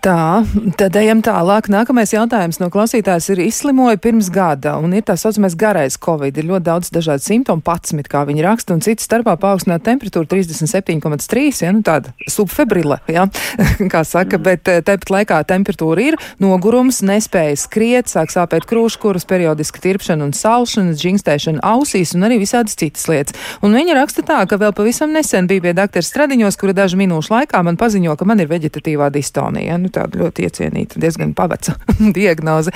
Tā, 0.03 0.43
tad 0.75 0.97
ejam 0.99 1.21
tālāk. 1.23 1.69
Nākamais 1.71 2.11
jautājums 2.11 2.57
no 2.59 2.67
klausītājas 2.67 3.29
ir 3.31 3.39
izslimoja 3.45 3.95
pirms 4.03 4.27
gada 4.35 4.73
un 4.83 4.91
ir 4.97 5.05
tā 5.07 5.13
saucamais 5.15 5.53
garais 5.55 5.95
covid. 5.95 6.35
Ir 6.35 6.49
ļoti 6.49 6.65
daudz 6.65 6.89
dažādu 6.91 7.23
simptomu, 7.23 7.63
11, 7.63 8.09
kā 8.11 8.25
viņi 8.27 8.43
raksta, 8.43 8.75
un 8.75 8.83
citas 8.83 9.07
starpā 9.07 9.37
paaugstināta 9.39 9.85
temperatūra 9.87 10.27
37,3, 10.27 11.61
ja, 11.63 11.71
nu 11.71 11.85
tāda 11.87 12.11
subfebrile, 12.27 12.97
ja, 13.07 13.29
kā 13.93 14.01
saka, 14.03 14.41
bet 14.43 14.67
eh, 14.73 14.81
tepat 14.83 15.13
laikā 15.15 15.37
temperatūra 15.53 16.03
ir, 16.09 16.19
nogurums, 16.43 16.99
nespēja 17.07 17.55
skriet, 17.63 18.11
sāk 18.11 18.35
sāpēt 18.35 18.67
krūškuras, 18.67 19.23
periodiska 19.29 19.85
tirpšana 19.87 20.27
un 20.27 20.35
salšana, 20.35 20.97
džingstēšana 20.99 21.63
ausīs 21.63 22.11
un 22.17 22.27
arī 22.27 22.41
visādas 22.43 22.75
citas 22.75 23.07
lietas. 23.07 23.39
Un 23.63 23.79
viņa 23.79 23.95
raksta 24.01 24.27
tā, 24.27 24.43
ka 24.51 24.59
vēl 24.59 24.75
pavisam 24.75 25.15
nesen 25.15 25.47
bija 25.47 25.69
pie 25.69 25.75
doktora 25.79 26.11
Stradiņos, 26.11 26.59
kura 26.59 26.75
dažu 26.83 26.99
minūšu 26.99 27.37
laikā 27.37 27.63
man 27.63 27.79
paziņo, 27.79 28.19
ka 28.19 28.27
man 28.27 28.43
ir 28.43 28.51
veģetatīvā 28.51 29.07
distonija. 29.15 29.79
Nu, 29.79 29.92
tāda 29.93 30.19
ļoti 30.21 30.47
iecienīta, 30.47 31.01
diezgan 31.01 31.33
paveca 31.37 31.75
diagnoze. 32.17 32.73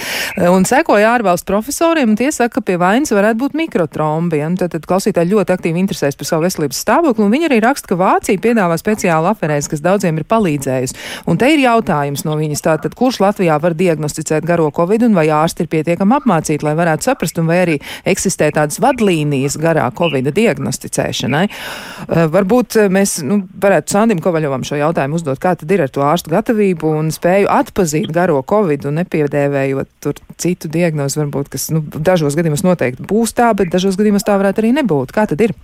Un 0.51 0.67
sekoja 0.67 1.13
ārvalstu 1.15 1.49
profesoriem, 1.49 2.13
un 2.13 2.19
tie 2.19 2.29
saka, 2.33 2.57
ka 2.57 2.65
pie 2.65 2.77
vainas 2.81 3.13
varētu 3.15 3.41
būt 3.41 3.57
mikrotrombi. 3.57 4.41
Tad, 4.57 4.73
tad 4.73 4.85
klausītāji 4.89 5.31
ļoti 5.33 5.53
aktīvi 5.53 5.81
interesēs 5.83 6.17
par 6.17 6.29
savu 6.29 6.45
veselības 6.47 6.79
stāvokli, 6.83 7.25
un 7.25 7.33
viņi 7.33 7.49
arī 7.49 7.59
raksta, 7.65 7.91
ka 7.91 7.99
Vācija 7.99 8.41
piedāvā 8.41 8.77
speciālu 8.79 9.29
aferēzi, 9.31 9.71
kas 9.73 9.83
daudziem 9.85 10.21
ir 10.21 10.27
palīdzējusi. 10.29 10.97
Un 11.29 11.39
te 11.41 11.49
ir 11.53 11.63
jautājums 11.63 12.23
no 12.27 12.37
viņas, 12.39 12.63
tātad, 12.65 12.95
kurš 12.97 13.19
Latvijā 13.23 13.57
var 13.61 13.75
diagnosticēt 13.77 14.47
garo 14.47 14.69
covid, 14.73 15.07
un 15.07 15.17
vai 15.17 15.27
ārsti 15.33 15.65
ir 15.65 15.71
pietiekami 15.73 16.17
apmācīti, 16.19 16.65
lai 16.65 16.75
varētu 16.79 17.09
saprast, 17.09 17.41
un 17.41 17.49
vai 17.49 17.59
arī 17.65 17.77
eksistē 18.07 18.49
tādas 18.55 18.81
vadlīnijas 18.83 19.57
garā 19.61 19.89
covid 19.97 20.31
diagnosticēšanai. 20.37 21.45
Uh, 21.47 22.25
varbūt 22.33 22.79
mēs 22.93 23.17
nu, 23.25 23.41
varētu 23.61 23.93
Sandim 23.93 24.21
Kovaļovam 24.23 24.65
šo 24.67 24.79
jautājumu 24.79 25.19
uzdot, 25.19 25.39
kā 25.41 25.55
tad 25.59 25.71
ir 25.73 25.85
ar 25.85 25.93
to 25.93 26.03
ārstu 26.05 26.31
gatavību 26.33 26.91
un 26.99 27.06
un 27.07 27.13
spēju 27.15 27.49
atpazīt 27.51 28.11
garo 28.13 28.41
covid 28.47 28.85
un 28.89 28.99
nepiedēvējot 29.01 29.89
tur 30.03 30.19
citu 30.39 30.69
diagnozi, 30.71 31.21
varbūt, 31.21 31.49
kas 31.53 31.69
nu, 31.73 31.81
dažos 31.81 32.37
gadījumos 32.37 32.65
noteikti 32.67 33.07
būs 33.07 33.35
tā, 33.37 33.49
bet 33.57 33.71
dažos 33.73 33.97
gadījumos 33.99 34.27
tā 34.27 34.37
varētu 34.39 34.63
arī 34.63 34.73
nebūt. 34.77 35.15
Kā 35.15 35.25
tad 35.29 35.41
ir? 35.45 35.55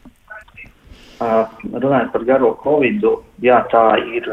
Uh, 1.23 1.45
runājot 1.69 2.09
par 2.15 2.25
garo 2.27 2.53
covid, 2.63 3.03
jā, 3.43 3.61
tā 3.71 3.83
ir 4.11 4.27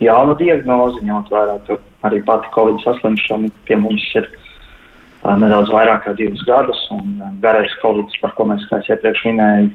jauna 0.00 0.36
diagnoze, 0.38 1.02
ņemot 1.04 1.32
vērā, 1.32 1.58
ka 1.66 1.76
arī 2.08 2.22
pati 2.26 2.48
covid 2.54 2.80
saslimšana 2.84 3.50
pie 3.68 3.76
mums 3.80 4.04
ir 4.16 4.28
uh, 4.30 5.34
nedaudz 5.36 5.72
vairāk 5.74 6.06
kā 6.06 6.14
divus 6.16 6.44
gadus, 6.48 6.80
un 6.94 7.18
garais 7.42 7.74
covid, 7.82 8.14
par 8.22 8.36
ko 8.38 8.48
mēs, 8.52 8.64
kā 8.70 8.80
es 8.80 8.92
iepriekš 8.94 9.26
minēju, 9.28 9.72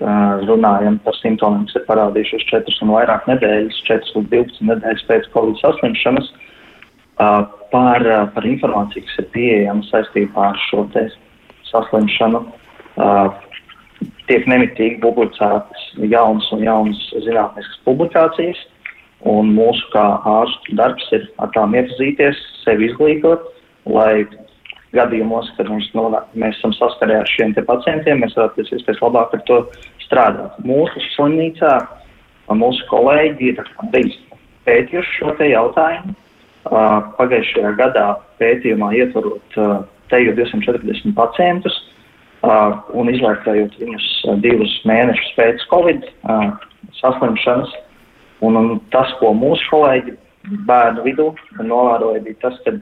runājam 0.00 0.98
par 1.04 1.16
simptomiem, 1.22 1.64
kas 1.66 1.80
ir 1.80 1.86
parādījušies 1.88 2.44
4 2.50 2.80
un 2.84 2.92
vairāk 2.92 3.28
nedēļas, 3.30 3.78
4 3.88 4.12
līdz 4.16 4.28
12 4.34 4.68
nedēļas 4.70 5.06
pēc 5.08 5.28
Covid 5.32 5.56
saslimšanas, 5.62 6.28
par, 7.16 8.04
par 8.34 8.44
informāciju, 8.44 9.06
kas 9.06 9.18
ir 9.22 9.28
pieejama 9.32 9.86
saistībā 9.88 10.50
ar 10.52 10.62
šo 10.68 10.84
saslimšanu. 11.70 12.44
Tiek 14.26 14.46
nemitīgi 14.50 15.00
publicētas 15.00 15.84
jaunas 16.10 16.48
un 16.52 16.64
jaunas 16.66 17.02
zinātniskas 17.24 17.78
publikācijas, 17.86 18.58
un 19.24 19.54
mūsu 19.56 19.86
kā 19.94 20.04
ārstu 20.28 20.76
darbs 20.76 21.06
ir 21.16 21.24
ar 21.40 21.52
tām 21.54 21.76
iepazīties, 21.78 22.36
sevi 22.64 22.90
izglītot, 22.90 23.46
lai 23.88 24.26
gadījumos, 24.94 25.48
kad 25.56 25.68
mums 25.70 25.88
nonāk, 25.96 26.28
mēs 26.38 26.58
esam 26.60 26.74
saskarē 26.76 27.20
ar 27.22 27.30
šiem 27.30 27.54
pacientiem, 27.66 28.22
mēs 28.22 28.36
varētu 28.38 28.66
iespējas 28.76 29.02
labāk 29.02 29.34
ar 29.34 29.42
to 29.48 29.58
strādāt. 30.04 30.54
Mūsu 30.66 31.02
slimnīcā 31.14 31.72
mūsu 32.54 32.86
kolēģi 32.90 33.52
ir 33.52 33.64
pētījuši 34.66 35.18
šo 35.18 35.34
te 35.38 35.50
jautājumu. 35.50 36.14
Pagājušajā 36.66 37.72
gadā 37.78 38.06
pētījumā 38.40 38.92
ietvarot 38.98 39.58
teju 40.10 40.34
240 40.38 41.14
pacientus 41.14 41.76
un 42.46 43.10
izvērtējot 43.10 43.76
viņus 43.80 44.08
divus 44.42 44.74
mēnešus 44.86 45.34
pēc 45.38 45.66
Covid 45.70 46.06
saslimšanas. 47.00 47.74
Un, 48.44 48.58
un 48.58 48.80
tas, 48.92 49.08
ko 49.20 49.30
mūsu 49.32 49.64
kolēģi 49.70 50.12
bērnu 50.68 51.06
vidū 51.06 51.30
novēroja, 51.64 52.20
bija 52.26 52.42
tas, 52.42 52.58
ka 52.66 52.74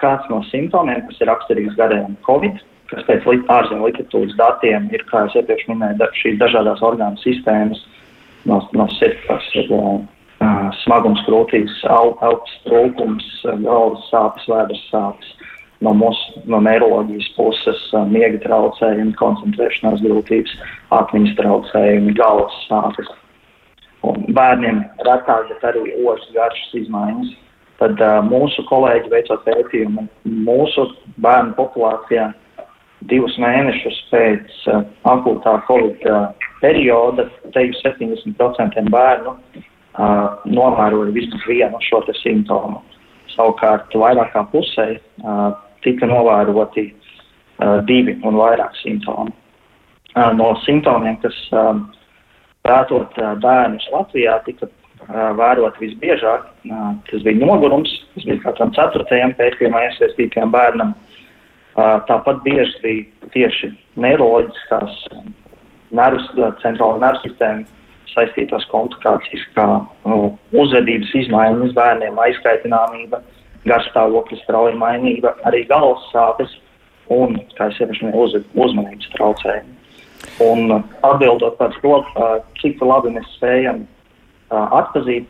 kāds 0.00 0.28
no 0.30 0.42
simptomiem, 0.50 1.04
kas 1.08 1.20
ir 1.20 1.30
raksturīgs 1.30 1.76
garajam 1.78 2.16
Covid, 2.26 2.58
kas 2.92 3.04
pēc 3.08 3.26
ārzemju 3.48 3.86
literatūras 3.88 4.34
datiem 4.38 4.88
ir, 4.92 5.04
kā 5.10 5.24
jau 5.26 5.40
iepriekš 5.40 5.68
minēju, 5.70 5.98
da, 6.00 6.08
šīs 6.18 6.40
dažādas 6.40 6.82
orgānu 6.84 7.20
sistēmas, 7.22 7.80
no, 8.48 8.60
no 8.76 8.88
sirds 8.98 9.52
ir 9.56 9.70
uh, 9.72 10.02
smagums 10.82 11.22
krūtīs, 11.28 11.78
elpas 11.88 12.58
trūkums, 12.66 13.28
galvas 13.62 14.04
sāpes, 14.10 14.48
vēders 14.50 14.84
sāpes, 14.90 15.32
no 15.82 15.94
mūsu 15.98 16.42
no 16.50 16.60
neiroloģijas 16.66 17.30
puses 17.38 17.82
uh, 17.94 18.04
miega 18.08 18.42
traucējumi, 18.44 19.16
koncentrēšanās 19.20 20.04
grūtības, 20.04 20.56
atmiņas 20.98 21.36
traucējumi, 21.40 22.16
galvas 22.18 22.58
sāpes. 22.68 23.10
Un 24.02 24.26
bērniem 24.34 24.82
retāk, 25.06 25.46
bet 25.52 25.64
arī 25.70 25.92
ostas 26.02 26.34
garšas 26.34 26.74
izmaiņas. 26.82 27.36
Tad 27.82 27.98
uh, 27.98 28.20
mūsu 28.22 28.62
kolēģi 28.68 29.10
veicot 29.10 29.40
pētījumu 29.42 30.04
mūsu 30.46 30.84
bērnu 31.24 31.56
populācijā 31.56 32.28
divus 33.10 33.34
mēnešus 33.42 33.96
pēc 34.12 34.60
uh, 34.70 34.84
akūtā 35.10 35.56
Covid 35.66 36.04
uh, 36.06 36.28
perioda, 36.60 37.26
teju 37.56 37.74
70% 37.80 38.86
bērnu 38.94 39.32
uh, 39.34 39.64
novēroja 40.46 41.14
vismaz 41.16 41.48
vienu 41.48 41.80
šo 41.88 42.04
simptomu. 42.20 42.78
Savukārt 43.34 43.94
vairāk 43.98 44.30
kā 44.36 44.44
pusē 44.52 44.86
uh, 44.94 45.48
tika 45.82 46.06
novēroti 46.06 46.86
uh, 46.92 47.80
divi 47.88 48.14
un 48.22 48.38
vairāk 48.38 48.78
simptomi. 48.84 49.34
Uh, 50.14 50.30
no 50.38 50.52
simptomiem, 50.62 51.18
kas 51.24 51.34
uh, 51.50 51.74
pētot 52.62 53.18
uh, 53.18 53.34
bērnus 53.42 53.90
Latvijā, 53.90 54.38
tika 54.46 54.70
vērot 55.10 55.78
visbiežāk, 55.80 56.46
tas 57.10 57.24
bija 57.26 57.40
nogurums, 57.40 57.92
tas 58.14 58.26
bija 58.28 58.40
katram 58.46 58.72
ceturtajam 58.76 59.34
pētījumā 59.38 59.86
iesaistītajam 59.88 60.52
bērnam. 60.54 60.94
Tāpat 61.74 62.42
bieži 62.44 62.80
bija 62.82 63.30
tieši 63.34 63.72
neiroloģiskās 64.02 64.98
nervus, 65.96 66.26
centrāla 66.62 67.00
nervu 67.00 67.22
sistēma 67.26 67.80
saistītās 68.12 68.66
komplikācijas, 68.68 69.44
kā 69.56 69.66
uh, 69.80 70.26
uzvedības 70.52 71.14
izmaiņas 71.22 71.72
bērniem, 71.76 72.18
aizkaitināmība, 72.26 73.22
garstāvokļa 73.68 74.40
strauja 74.42 74.76
mainība, 74.76 75.32
arī 75.48 75.62
galvas 75.70 76.04
sāpes 76.12 76.52
un, 77.12 77.38
kā 77.56 77.70
iepriekš 77.72 78.02
minēju, 78.04 78.26
uz, 78.26 78.36
uzmanības 78.66 79.08
traucējumi. 79.16 79.78
Un 80.44 80.76
atbildot 81.08 81.56
par 81.58 81.72
to, 81.80 81.96
cik 82.60 82.82
labi 82.84 83.14
mēs 83.16 83.32
spējam 83.38 83.82
uh, 83.82 84.01
atzīt, 84.52 85.28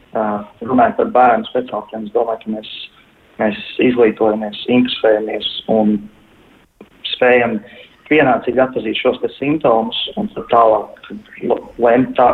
runājot 0.63 0.99
par 0.99 1.13
bērnu 1.17 1.49
speciālistiem, 1.51 2.09
es 2.09 2.15
domāju, 2.17 2.43
ka 2.45 2.55
mēs, 2.57 2.73
mēs 3.41 3.61
izglītojamies, 3.91 4.65
interesējamies 4.79 5.51
un 5.73 5.97
spējam 7.15 7.61
pienācīgi 8.11 8.61
atzīt 8.63 8.99
šos 9.01 9.21
simptomus 9.39 9.99
un 10.21 10.29
tālāk 10.51 11.13
lemt 11.83 12.17
tā, 12.19 12.33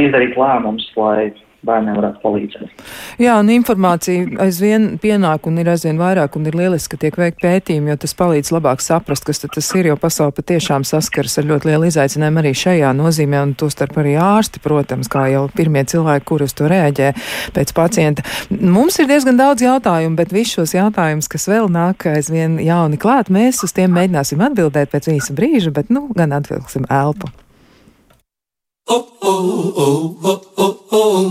izdarīt 0.00 0.38
lēmumus, 0.38 0.86
lai 0.96 1.30
bērniem 1.66 1.96
varētu 1.98 2.20
palīdzēt. 2.22 2.84
Jā, 3.20 3.36
un 3.40 3.50
informācija 3.52 4.40
aizvien 4.44 4.86
pienāk 5.02 5.46
un 5.50 5.60
ir 5.60 5.68
aizvien 5.72 5.98
vairāk 6.00 6.36
un 6.38 6.48
ir 6.48 6.56
lieliski, 6.56 6.94
ka 6.94 7.00
tiek 7.04 7.18
veikt 7.20 7.40
pētījumi, 7.42 7.92
jo 7.92 7.96
tas 8.04 8.16
palīdz 8.16 8.52
labāk 8.54 8.84
saprast, 8.84 9.26
kas 9.28 9.42
tas 9.44 9.70
ir, 9.76 9.90
jo 9.90 9.96
pasauli 10.00 10.36
patiešām 10.36 10.86
saskaras 10.88 11.36
ar 11.40 11.48
ļoti 11.50 11.70
lielu 11.70 11.90
izaicinājumu 11.90 12.42
arī 12.42 12.54
šajā 12.62 12.92
nozīmē, 12.96 13.42
un 13.44 13.54
tostarp 13.60 14.00
arī 14.00 14.16
ārsti, 14.20 14.62
protams, 14.64 15.10
kā 15.12 15.26
jau 15.32 15.44
pirmie 15.56 15.84
cilvēki, 15.90 16.26
kuri 16.30 16.48
uz 16.48 16.56
to 16.56 16.70
rēģē 16.70 17.12
pēc 17.56 17.74
pacienta. 17.76 18.24
Mums 18.50 19.00
ir 19.02 19.10
diezgan 19.10 19.40
daudz 19.40 19.64
jautājumu, 19.66 20.16
bet 20.20 20.34
visus 20.34 20.56
šos 20.60 20.74
jautājumus, 20.78 21.28
kas 21.30 21.48
vēl 21.50 21.68
nāk 21.72 22.08
aizvien 22.10 22.58
jauni 22.64 23.00
klāt, 23.00 23.32
mēs 23.32 23.62
uz 23.66 23.76
tiem 23.76 23.92
mēģināsim 23.96 24.42
atbildēt 24.48 24.92
pēc 24.94 25.12
īsa 25.16 25.36
brīža, 25.36 25.74
bet 25.76 25.92
nu 25.92 26.08
gan 26.16 26.34
atvilksim 26.40 26.88
elpu. 26.90 27.30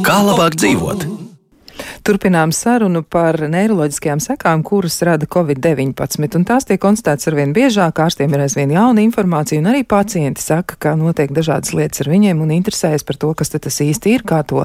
Kā 0.07 0.17
labāk 0.23 0.55
dzīvot? 0.55 1.01
Turpinām 2.07 2.53
sarunu 2.55 3.01
par 3.03 3.35
neiroloģiskajām 3.51 4.21
sekām, 4.23 4.63
kuras 4.63 4.95
rada 5.03 5.27
Covid-19, 5.27 6.37
un 6.39 6.45
tās 6.47 6.67
tiek 6.69 6.79
konstatētas 6.81 7.27
arvien 7.31 7.51
biežāk, 7.55 7.99
ārstiem 7.99 8.31
ir 8.33 8.45
aizvien 8.45 8.71
jauna 8.71 9.03
informācija, 9.03 9.59
un 9.59 9.67
arī 9.73 9.83
pacienti 9.83 10.43
saka, 10.43 10.77
ka 10.79 10.95
notiek 10.99 11.33
dažādas 11.35 11.75
lietas 11.75 12.05
ar 12.05 12.11
viņiem 12.13 12.39
un 12.45 12.55
interesējas 12.55 13.03
par 13.07 13.19
to, 13.19 13.33
kas 13.35 13.51
tas 13.51 13.81
īsti 13.83 14.15
ir, 14.15 14.23
kā 14.27 14.39
to 14.47 14.63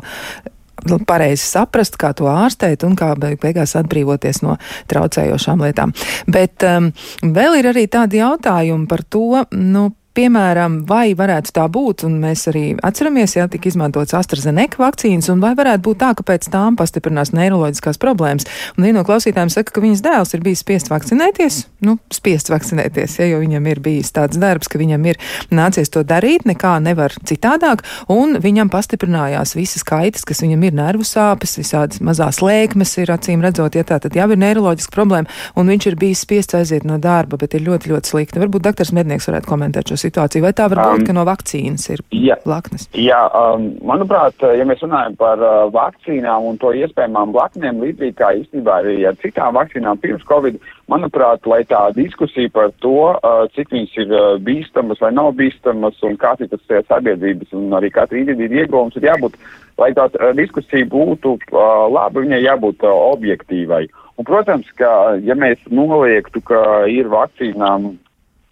nu, 0.87 1.01
pareizi 1.07 1.43
saprast, 1.49 1.99
kā 1.99 2.13
to 2.15 2.31
ārstēt 2.31 2.87
un 2.87 2.95
kā 2.99 3.11
beigās 3.19 3.75
atbrīvoties 3.81 4.43
no 4.47 4.57
traucējošām 4.93 5.67
lietām. 5.67 5.95
Bet 6.31 6.63
um, 6.69 6.93
vēl 7.35 7.59
ir 7.59 7.73
arī 7.75 7.89
tādi 7.91 8.23
jautājumi 8.23 8.87
par 8.91 9.03
to, 9.03 9.45
nu, 9.59 9.89
Piemēram, 10.15 10.85
vai 10.87 11.11
varētu 11.19 11.51
tā 11.57 11.65
būt, 11.75 12.05
un 12.07 12.21
mēs 12.23 12.45
arī 12.47 12.77
atceramies, 12.87 13.33
ja 13.35 13.49
tika 13.51 13.67
izmantots 13.67 14.15
AstraZeneca 14.15 14.79
vakcīnas, 14.79 15.27
un 15.33 15.41
vai 15.43 15.57
varētu 15.59 15.83
būt 15.83 15.99
tā, 15.99 16.13
ka 16.15 16.23
pēc 16.29 16.47
tām 16.53 16.77
pastiprinās 16.79 17.33
neiroloģiskās 17.35 17.99
problēmas. 17.99 18.47
Un 18.77 18.87
viena 18.87 19.01
no 19.01 19.03
klausītājiem 19.09 19.51
saka, 19.51 19.75
ka 19.75 19.83
viņas 19.83 20.05
dēls 20.05 20.37
ir 20.37 20.45
bijis 20.45 20.63
spiests 20.63 20.93
vakcinēties, 20.93 21.57
nu, 21.89 21.97
spiests 22.15 22.53
vakcinēties, 22.55 23.17
ja, 23.19 23.27
jo 23.33 23.41
viņam 23.43 23.67
ir 23.73 23.81
bijis 23.83 24.15
tāds 24.15 24.39
darbs, 24.39 24.71
ka 24.71 24.79
viņam 24.79 25.09
ir 25.11 25.19
nācies 25.51 25.91
to 25.91 26.05
darīt, 26.07 26.47
nekā 26.47 26.77
nevar 26.87 27.19
citādāk, 27.27 27.83
un 28.07 28.39
viņam 28.39 28.71
pastiprinājās 28.71 29.57
visas 29.59 29.83
kaitas, 29.83 30.23
kas 30.23 30.45
viņam 30.47 30.63
ir 30.71 30.79
nervu 30.79 31.09
sāpes, 31.11 31.57
visādas 31.59 31.99
mazās 31.99 32.39
lēkmes 32.39 32.95
ir 33.03 33.11
acīm 33.17 33.43
redzot, 33.43 33.75
ja 33.75 33.83
tā 33.83 33.99
tad 33.99 34.15
jau 34.15 34.31
ir 34.31 34.43
neiroloģiska 34.47 34.95
problēma, 34.95 35.43
un 35.59 35.75
viņš 35.75 35.91
ir 35.91 35.99
bijis 35.99 36.23
spiests 36.23 36.55
aiziet 36.55 36.87
no 36.87 37.03
darba, 37.03 37.35
bet 37.43 37.59
ir 37.59 37.67
ļoti, 37.67 37.91
ļoti 37.91 38.15
slikti. 38.15 38.45
Varbūt 38.47 38.71
doktors 38.71 38.95
Mednieks 38.95 39.27
varētu 39.33 39.51
komentēt 39.51 39.91
šos 39.91 40.04
situāciju, 40.05 40.45
vai 40.45 40.53
tā 40.57 40.69
var 40.73 40.81
būt, 40.83 41.03
um, 41.03 41.07
ka 41.09 41.17
no 41.17 41.25
vakcīnas 41.29 41.89
ir 41.95 42.03
jā, 42.15 42.37
blaknes? 42.45 42.87
Jā, 42.99 43.21
um, 43.35 43.71
manuprāt, 43.89 44.45
ja 44.45 44.67
mēs 44.69 44.85
runājam 44.85 45.17
par 45.21 45.43
uh, 45.43 45.65
vakcīnām 45.75 46.49
un 46.51 46.61
to 46.63 46.73
iespējamām 46.77 47.35
blaknēm, 47.35 47.83
līdzīgi 47.85 48.17
kā 48.21 48.31
īstenībā 48.41 48.79
arī 48.83 48.97
ar 49.09 49.19
citām 49.23 49.59
vakcīnām 49.59 50.01
pirms 50.03 50.25
Covid, 50.29 50.61
manuprāt, 50.93 51.49
lai 51.51 51.63
tā 51.69 51.83
diskusija 51.97 52.53
par 52.55 52.71
to, 52.85 53.11
uh, 53.15 53.45
cik 53.57 53.73
viņas 53.75 53.99
ir 54.05 54.15
uh, 54.15 54.31
bīstamas 54.45 55.03
vai 55.05 55.13
nav 55.17 55.33
bīstamas 55.39 56.01
un 56.07 56.17
kāds 56.21 56.45
ir 56.45 56.53
tas 56.53 56.87
sabiedrības 56.89 57.53
un 57.57 57.75
arī 57.77 57.93
katra 57.95 58.21
individu 58.21 58.61
ieguvums, 58.61 58.97
ir 59.01 59.11
jābūt, 59.11 59.37
lai 59.81 59.93
tā 59.97 60.09
uh, 60.13 60.31
diskusija 60.37 60.87
būtu 60.91 61.37
uh, 61.39 61.61
laba, 61.91 62.21
viņai 62.21 62.45
jābūt 62.45 62.87
uh, 62.87 63.05
objektīvai. 63.15 63.87
Un, 64.15 64.27
protams, 64.29 64.69
ka, 64.79 65.17
ja 65.27 65.35
mēs 65.35 65.63
noliektu, 65.75 66.43
ka 66.47 66.87
ir 66.91 67.09
vakcīnām 67.11 67.95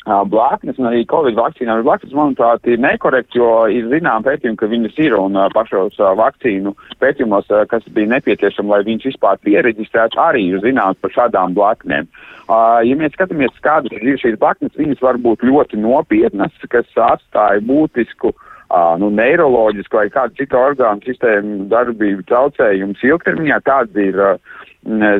blaknes, 0.04 0.78
un 0.78 0.88
arī 0.90 1.04
Covid 1.06 1.36
vakcīnām 1.38 1.80
ir 1.80 1.86
blaknes, 1.86 2.14
manuprāt, 2.16 2.66
ir 2.66 2.80
nekorekti, 2.82 3.38
jo 3.38 3.66
ir 3.70 3.88
zinām 3.92 4.24
pētījumi, 4.26 4.58
ka 4.58 4.68
viņas 4.70 4.98
ir, 5.04 5.16
un 5.18 5.38
pašos 5.54 5.98
vakcīnu 5.98 6.74
pētījumos, 7.02 7.50
kas 7.70 7.86
bija 7.94 8.10
nepieciešami, 8.16 8.72
lai 8.72 8.82
viņas 8.88 9.10
vispār 9.12 9.40
pieregistrētu, 9.46 10.20
arī 10.22 10.48
ir 10.50 10.62
zināms 10.64 10.98
par 11.02 11.14
šādām 11.14 11.54
blaknēm. 11.58 12.10
Ja 12.48 12.96
mēs 12.98 13.14
skatāmies, 13.14 13.54
kādas 13.62 13.94
ir 13.94 14.18
šīs 14.18 14.40
blaknes, 14.40 14.74
viņas 14.78 15.02
var 15.04 15.20
būt 15.22 15.46
ļoti 15.46 15.78
nopietnas, 15.80 16.56
kas 16.72 16.88
atstāja 16.98 17.62
būtisku 17.64 18.34
nu, 18.98 19.10
neiroloģisku 19.12 19.98
vai 20.00 20.08
kādu 20.10 20.38
citu 20.40 20.56
orgānu 20.56 21.04
sistēmu 21.06 21.68
darbību 21.70 22.24
traucējumus 22.28 23.02
ilgtermiņā. 23.04 23.58
Tādas 23.66 23.98
ir 24.00 24.16
uh, 24.16 24.62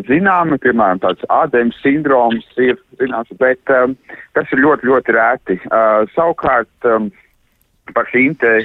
zināmi, 0.09 0.59
piemēram, 0.63 1.01
tāds 1.03 1.23
ādēmas 1.31 1.79
sindroms 1.83 2.47
ir 2.59 2.79
zināms, 2.99 3.31
bet 3.39 3.61
um, 3.71 3.97
tas 4.35 4.51
ir 4.53 4.63
ļoti, 4.65 4.89
ļoti 4.91 5.15
rēti. 5.15 5.59
Uh, 5.71 6.03
savukārt 6.17 6.89
um, 6.91 7.11
par 7.95 8.11
šīm 8.11 8.35
te 8.43 8.57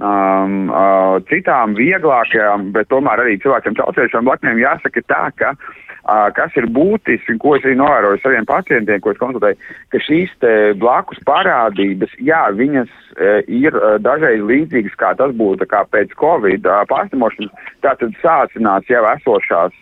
um, 0.00 0.68
uh, 0.68 1.16
citām 1.30 1.76
vieglākajām, 1.78 2.72
bet 2.76 2.90
tomēr 2.92 3.24
arī 3.24 3.38
cilvēkiem 3.40 3.78
traucējušām 3.80 4.28
blaknēm 4.28 4.60
jāsaka 4.60 5.04
tā, 5.08 5.24
ka 5.40 5.54
uh, 5.56 5.91
kas 6.36 6.56
ir 6.58 6.66
būtiski, 6.74 7.38
ko 7.38 7.56
es 7.56 7.64
arī 7.66 7.76
novēroju 7.78 8.20
saviem 8.22 8.46
pacientiem, 8.48 9.00
ko 9.00 9.12
es 9.12 9.20
konsultēju, 9.20 9.58
ka 9.92 10.00
šīs 10.02 10.32
blakus 10.80 11.20
parādības, 11.26 12.10
jā, 12.18 12.42
viņas 12.58 12.90
uh, 12.90 13.38
ir 13.46 13.76
uh, 13.78 13.98
dažreiz 14.02 14.42
līdzīgas, 14.48 14.96
kā 14.98 15.12
tas 15.18 15.34
būtu 15.38 15.68
kā 15.70 15.84
pēc 15.94 16.14
Covid 16.18 16.66
pārslimošanas, 16.90 17.52
tātad 17.84 18.14
sācinās 18.22 18.88
jau 18.90 19.02
esošās 19.12 19.74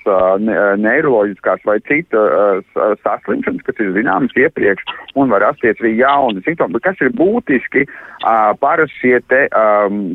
ne, 0.44 0.56
neiroloģiskās 0.85 1.64
vai 1.68 1.78
cita 1.88 2.20
uh, 2.20 2.94
saslimšanas, 3.04 3.64
kas 3.66 3.80
ir 3.80 3.94
zināmas 3.96 4.37
iepriekš, 4.37 4.85
un 5.16 5.33
var 5.33 5.44
rasties 5.48 5.80
arī 5.80 5.96
jauni 6.00 6.44
simptomi. 6.44 6.76
Bet 6.76 6.87
kas 6.90 7.02
ir 7.04 7.14
būtiski, 7.16 7.87
parasti 8.61 9.00
šie 9.00 9.20
te 9.33 9.40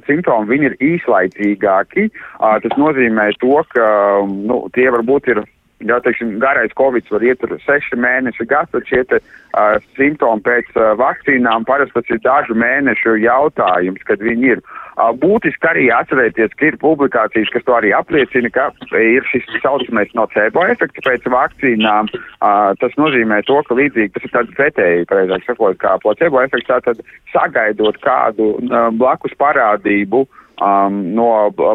simptomi, 0.05 0.49
viņi 0.51 0.69
ir 0.69 0.77
īslaicīgāki. 0.91 2.07
Tas 2.39 2.77
nozīmē 2.79 3.31
to, 3.41 3.57
ka 3.73 3.87
nu, 4.29 4.65
tie 4.75 4.87
varbūt 4.93 5.31
ir 5.33 5.43
Jā, 5.85 5.99
teiksim, 6.01 6.37
garais 6.41 6.73
covid 6.77 7.05
var 7.13 7.23
iet 7.25 7.43
seši 7.65 7.97
mēneši, 8.01 8.47
gads, 8.49 8.71
tad 8.73 8.87
šie 8.89 9.03
te, 9.09 9.19
uh, 9.53 9.75
simptomi 9.97 10.41
pēc 10.45 10.71
uh, 10.73 10.93
vakcīnām 10.97 11.67
parasti 11.67 11.93
tas 11.99 12.09
ir 12.09 12.21
dažu 12.23 12.55
mēnešu 12.57 13.19
jautājums, 13.21 14.01
kad 14.07 14.23
viņi 14.23 14.55
ir. 14.55 14.63
Uh, 14.95 15.11
būtiski 15.21 15.67
arī 15.69 15.89
atcerēties, 15.93 16.55
ka 16.57 16.69
ir 16.69 16.77
publikācijas, 16.81 17.51
kas 17.53 17.65
to 17.67 17.75
arī 17.77 17.91
apliecina, 17.93 18.49
ka 18.55 18.69
ir 18.97 19.27
šis 19.29 19.45
saucamais 19.59 20.13
nocebo 20.17 20.63
efekts 20.71 21.03
pēc 21.05 21.27
vakcīnām. 21.29 22.09
Uh, 22.39 22.71
tas 22.81 22.95
nozīmē 22.97 23.43
to, 23.45 23.59
ka 23.67 23.77
līdzīgi 23.77 24.15
tas 24.15 24.25
ir 24.25 24.33
tāds 24.37 24.55
pretēji, 24.57 25.09
pareizāk 25.11 25.45
sakot, 25.45 25.77
kā 25.83 25.97
placebo 26.01 26.41
efekts, 26.41 26.71
tātad 26.71 27.03
sagaidot 27.35 27.99
kādu 28.01 28.55
uh, 28.63 28.89
blakus 28.95 29.37
parādību, 29.37 30.23
uh, 30.25 30.41
um, 30.63 30.99
no 31.15 31.29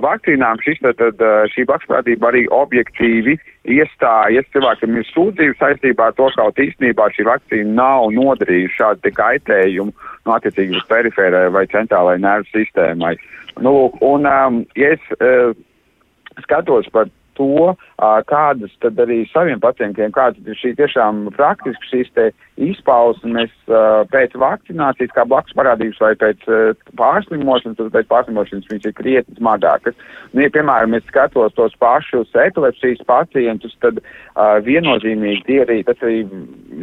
vakcīnām 0.05 0.61
šis, 0.64 0.81
tad, 0.85 1.01
tad, 1.01 1.23
šī 1.53 1.66
bakspētība 1.69 2.31
arī 2.31 2.45
objektīvi 2.55 3.37
iestājas. 3.77 4.49
Cilvēkiem 4.55 4.99
ir 5.01 5.09
sūdzības 5.11 5.61
saistībā 5.61 6.11
ar 6.11 6.16
to, 6.19 6.31
ka 6.37 6.49
īstenībā 6.64 7.11
šī 7.16 7.27
vakcīna 7.29 7.77
nav 7.77 8.11
nodarījusi 8.16 8.79
šādu 8.79 9.14
kaitējumu 9.16 9.95
no 10.27 10.37
attiecīgi 10.37 10.79
uz 10.79 10.87
perifērai 10.90 11.49
vai 11.55 11.66
centrālajai 11.73 12.25
nervu 12.25 12.51
sistēmai. 12.55 13.14
Nu, 13.61 13.90
un, 14.01 14.29
um, 14.29 14.62
ja 14.79 14.95
es 14.95 15.14
uh, 15.19 15.53
skatos 16.45 16.88
par 16.95 17.11
to, 17.38 17.75
kādas 18.31 18.73
tad 18.83 18.99
arī 19.03 19.23
saviem 19.31 19.61
pacientiem, 19.62 20.12
kādas 20.14 20.40
ir 20.47 20.59
šī 20.59 20.75
tiešām 20.79 21.29
praktiski 21.37 21.90
šīs 21.90 22.12
te 22.16 22.27
izpausmes 22.61 23.53
pēc 24.12 24.37
vakcinācijas, 24.40 25.14
kā 25.16 25.25
blakus 25.29 25.57
parādības 25.57 26.01
vai 26.03 26.12
pēc 26.21 26.45
pārslimošanas, 27.01 27.79
tad 27.81 27.95
pēc 27.97 28.11
pārslimošanas 28.11 28.69
viņas 28.71 28.90
ir 28.90 28.97
krietni 28.99 29.38
smagākas. 29.38 29.97
Nu, 30.35 30.45
ja, 30.45 30.53
piemēram, 30.53 30.99
es 30.99 31.07
skatos 31.09 31.57
tos 31.57 31.77
pašus 31.81 32.35
epilepsijas 32.35 33.03
pacientus, 33.09 33.77
tad 33.85 34.03
viennozīmīgi 34.66 35.47
tie 35.49 35.62
arī, 35.64 35.81
tas 35.88 36.01
arī 36.05 36.23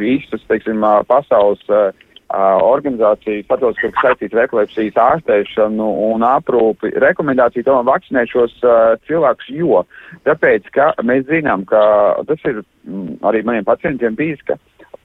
visas, 0.00 0.44
teiksim, 0.50 0.84
pasaules 1.08 1.62
uh, 2.28 2.60
organizācija 2.64 3.44
starptautiski, 3.44 3.90
kas 3.94 4.04
saistīta 4.04 4.36
ar 4.36 4.44
epilepsijas 4.44 5.00
ārstēšanu 5.04 5.88
un 6.10 6.24
aprūpi, 6.26 6.92
rekomendācija 7.04 7.66
tomēr 7.66 7.86
vakcinēt 7.88 8.32
šos 8.32 8.56
uh, 8.64 8.94
cilvēkus, 9.08 9.52
jo 9.56 9.84
tāpēc, 10.28 10.68
ka 10.76 10.90
mēs 11.08 11.28
zinām, 11.30 11.64
ka 11.68 11.82
tas 12.28 12.44
ir 12.48 12.60
mm, 12.60 13.20
arī 13.28 13.44
maniem 13.48 13.68
pacientiem 13.68 14.18
bijis, 14.18 14.42
ka 14.48 14.58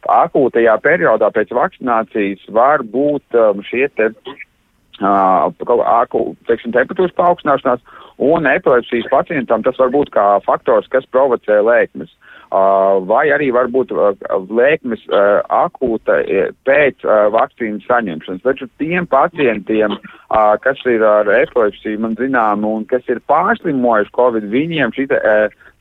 akūtajā 0.10 0.76
periodā 0.84 1.32
pēc 1.32 1.54
vakcinācijas 1.56 2.44
var 2.52 2.84
būt 2.84 3.40
um, 3.40 3.64
šie 3.64 3.88
te 3.96 4.10
uh, 4.12 5.48
aku, 6.04 6.26
teiksim, 6.50 6.76
temperatūras 6.76 7.16
paaugstināšanās, 7.16 7.84
un 8.24 8.48
epilepsijas 8.52 9.08
pacientam 9.12 9.64
tas 9.64 9.80
var 9.80 9.96
būt 9.96 10.12
kā 10.14 10.28
faktors, 10.46 10.92
kas 10.92 11.08
provocē 11.12 11.62
lēkmes. 11.64 12.12
Vai 13.10 13.24
arī 13.34 13.48
varbūt 13.50 13.90
lēkmes 14.54 15.08
akūta 15.50 16.20
pēc 16.68 17.06
vakcīnas 17.34 17.88
saņemšanas. 17.90 18.44
Taču 18.46 18.68
tiem 18.78 19.08
pacientiem, 19.10 19.96
kas 20.62 20.84
ir 20.86 21.02
ar 21.02 21.32
epilepsiju, 21.34 22.04
man 22.06 22.14
zinām, 22.20 22.68
un 22.70 22.86
kas 22.86 23.10
ir 23.10 23.24
pārslimojuši 23.32 24.14
Covid, 24.14 24.46
viņiem 24.54 24.94
šī 24.94 25.08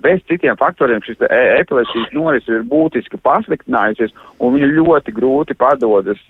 bez 0.03 0.25
citiem 0.27 0.57
faktoriem 0.59 1.05
šis 1.07 1.21
epilepsijas 1.29 2.11
noris 2.17 2.49
ir 2.51 2.65
būtiski 2.67 3.21
pasliktinājusies, 3.23 4.17
un 4.41 4.57
viņi 4.57 4.73
ļoti 4.81 5.15
grūti 5.15 5.55
padodas 5.61 6.25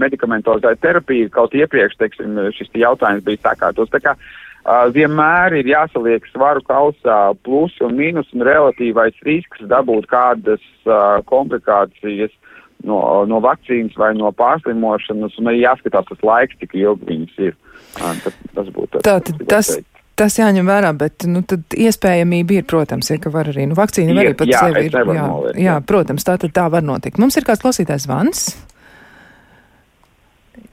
medikamentozai 0.00 0.74
terapiju, 0.80 1.28
kaut 1.36 1.54
iepriekš, 1.54 2.00
teiksim, 2.00 2.40
šis 2.56 2.72
jautājums 2.74 3.22
bija 3.28 3.44
sakārtos. 3.44 3.92
Tā 3.92 4.00
kā 4.02 4.16
vienmēr 4.94 5.60
ir 5.60 5.68
jāsaliek 5.70 6.24
svaru 6.32 6.62
kausā 6.66 7.36
plusi 7.46 7.84
un 7.86 7.94
mīnus 7.98 8.30
un 8.34 8.44
relatīvais 8.46 9.18
risks 9.26 9.62
dabūt 9.70 10.08
kādas 10.10 10.62
uh, 10.86 11.22
komplikācijas 11.30 12.32
no, 12.86 12.98
no 13.30 13.40
vakcīnas 13.44 13.96
vai 13.98 14.12
no 14.18 14.32
pārslimošanas, 14.34 15.36
un 15.40 15.52
arī 15.52 15.62
jāskatās 15.62 16.08
tas 16.10 16.24
laiks, 16.26 16.58
cik 16.62 16.74
ilgi 16.78 17.10
viņas 17.10 17.44
ir. 17.48 17.60
Tas, 17.96 18.34
tas 18.56 18.72
būtu 18.74 18.98
tas. 18.98 19.06
Tā, 19.06 19.44
tas, 19.48 19.70
tas 20.18 20.38
jāņem 20.40 20.68
vērā, 20.68 20.92
bet, 20.98 21.28
nu, 21.30 21.44
tad 21.48 21.76
iespējamība 21.76 22.58
ir, 22.58 22.66
protams, 22.68 23.10
ja, 23.12 23.20
ka 23.22 23.32
var 23.32 23.52
arī, 23.52 23.68
nu, 23.70 23.78
vakcīna 23.78 24.16
arī 24.16 24.34
pat 24.38 24.50
jā, 24.50 24.64
sevi 24.66 24.88
ir. 24.88 24.98
Jā, 24.98 25.28
noliet, 25.30 25.60
jā, 25.62 25.76
protams, 25.86 26.26
tā 26.26 26.36
tad 26.42 26.54
tā 26.56 26.66
var 26.72 26.84
notikt. 26.86 27.22
Mums 27.22 27.38
ir 27.38 27.46
kāds 27.48 27.62
klausītājs 27.64 28.08
Vans. 28.10 28.48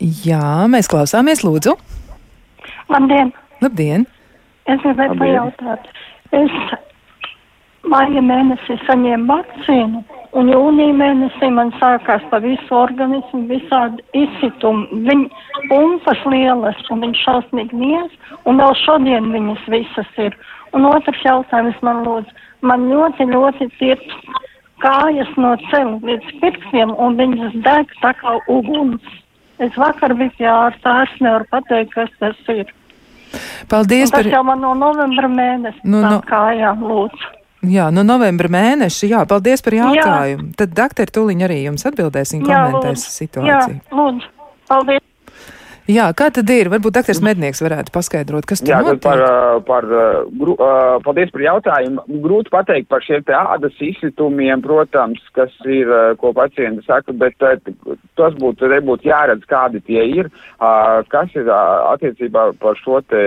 Jā, 0.02 0.66
mēs 0.72 0.90
klausāmies, 0.92 1.46
lūdzu. 1.46 1.78
Labdien! 2.92 3.32
Labdien! 3.64 4.04
Es 4.68 4.82
gribēju 4.84 5.16
pajautāt, 5.20 5.86
es 6.36 6.56
maija 7.88 8.24
mēnesī 8.26 8.76
saņēmu 8.88 9.28
vakcīnu, 9.30 10.02
un 10.40 10.50
jūnija 10.52 10.96
mēnesī 11.00 11.50
man 11.54 11.72
sākās 11.80 12.26
pa 12.32 12.42
visu 12.44 12.76
organismu 12.76 13.44
visādi 13.52 14.04
izsitumi. 14.24 15.00
Viņa 15.08 15.70
pumpas 15.70 16.26
lielas, 16.34 16.82
un 16.92 17.06
viņš 17.06 17.24
šausmīgi 17.28 17.80
nies, 17.86 18.20
un 18.50 18.60
vēl 18.64 18.76
šodien 18.84 19.32
viņas 19.36 19.68
visas 19.76 20.20
ir. 20.26 20.36
Un 20.76 20.90
otrs 20.90 21.24
jautājums 21.24 21.80
man 21.88 22.04
lūdzu, 22.08 22.36
man 22.68 22.88
ļoti, 22.92 23.30
ļoti 23.32 23.70
tirps 23.80 24.40
kājas 24.84 25.30
no 25.40 25.56
celu 25.70 26.00
līdz 26.04 26.38
pirkstiem, 26.44 26.96
un 27.00 27.20
viņas 27.20 27.60
deg 27.68 27.92
tā 28.04 28.16
kā 28.20 28.40
uguns. 28.52 29.20
Es 29.64 29.76
vakar 29.80 30.18
biju 30.20 30.34
pie 30.40 30.50
ārsta, 30.50 31.04
es 31.06 31.20
nevaru 31.24 31.48
pateikt, 31.54 31.94
kas 31.96 32.16
tas 32.20 32.48
ir. 32.52 32.72
Paldies 33.70 34.10
Un 34.10 34.16
tas 34.18 34.24
par... 34.24 34.32
jau 34.32 34.44
man 34.48 34.60
no 34.62 34.74
novembra 34.78 35.28
mēneša 35.32 35.82
Nu, 35.86 36.02
no- 36.02 36.22
kājā, 36.28 36.74
lūdzu. 36.80 37.32
Jā, 37.64 37.86
no 37.96 38.04
novembra 38.04 38.50
mēneša. 38.52 39.08
Jā, 39.08 39.22
paldies 39.30 39.62
par 39.64 39.74
Jā. 39.78 39.86
jautājumu. 39.88 40.50
Tad 40.60 40.74
doktori 40.76 41.14
Tuliņ 41.16 41.46
arī 41.48 41.62
jums 41.64 41.86
atbildēs, 41.88 42.34
viņa 42.36 42.50
Jā, 42.52 42.62
komentēs 42.68 43.06
lūdzu. 43.06 43.14
situāciju. 43.22 43.78
Jā, 43.80 43.96
lūdzu. 43.96 44.28
Paldies. 44.68 45.02
Jā, 45.92 46.06
kā 46.16 46.30
tad 46.32 46.48
ir? 46.48 46.70
Varbūt 46.72 46.96
doktors 46.96 47.20
Mednieks 47.24 47.60
varētu 47.60 47.92
paskaidrot, 47.92 48.46
kas 48.48 48.62
tur 48.64 48.72
Jā, 48.72 48.80
notiek. 48.86 49.02
par, 49.04 49.20
uh, 49.20 49.58
par, 49.68 49.84
uh, 49.84 50.22
gru, 50.32 50.56
uh, 50.56 51.02
paldies 51.04 51.32
par 51.34 51.44
jautājumu. 51.44 52.06
Grūti 52.24 52.54
pateikt 52.54 52.88
par 52.88 53.04
šiem 53.04 53.26
te 53.28 53.36
ādas 53.36 53.76
izsitumiem, 53.84 54.64
protams, 54.64 55.20
kas 55.36 55.52
ir, 55.68 55.92
uh, 55.92 56.16
ko 56.16 56.32
pacienti 56.32 56.86
saka, 56.88 57.12
bet 57.12 57.36
uh, 57.44 57.60
tas 58.16 58.38
būtu, 58.40 58.70
te 58.72 58.80
būtu 58.80 59.10
jāredz, 59.12 59.44
kādi 59.50 59.84
tie 59.84 60.06
ir, 60.22 60.32
uh, 60.62 61.04
kas 61.12 61.36
ir 61.36 61.52
uh, 61.52 61.92
attiecībā 61.92 62.54
par 62.64 62.80
šo 62.80 63.02
te 63.12 63.24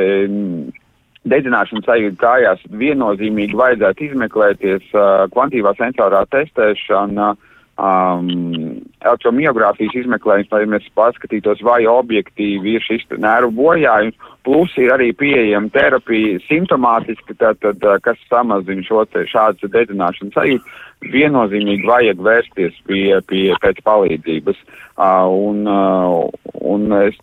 dedzināšanas 1.29 1.85
sajūtu 1.85 2.17
kājās. 2.23 2.65
Viennozīmīgi 2.73 3.59
vajadzētu 3.59 4.09
izmeklēties 4.09 4.89
uh, 4.97 5.27
kvantīvā 5.35 5.77
sensorā 5.77 6.25
testēšana. 6.33 7.35
Um, 7.77 8.79
elektromiogrāfijas 9.05 9.99
izmeklējums, 10.01 10.49
lai 10.49 10.63
mēs 10.73 10.87
paskatītos, 10.97 11.61
vai 11.61 11.83
objektīvi 11.91 12.79
ir 12.79 12.85
šis 12.87 13.05
nervu 13.21 13.53
bojājums, 13.59 14.17
plus 14.47 14.73
ir 14.79 14.93
arī 14.95 15.11
pieejama 15.19 15.73
terapija 15.75 16.39
simptomātiski, 16.47 17.35
tad, 17.41 17.59
tad, 17.65 17.83
uh, 17.83 17.99
kas 18.05 18.21
samazina 18.31 18.85
šo 18.87 19.03
te 19.11 19.27
šādu 19.27 19.71
dedzināšanas 19.75 20.39
sajūtu. 20.39 20.77
Viennozīmīgi 21.13 21.85
vajag 21.85 22.23
vērsties 22.25 22.79
pie, 22.89 23.11
pie 23.29 23.51
pēc 23.61 23.83
palīdzības. 23.85 24.63
Uh, 24.97 25.27
un, 25.29 25.67
uh, 25.69 26.55
un 26.65 26.87
es 27.03 27.19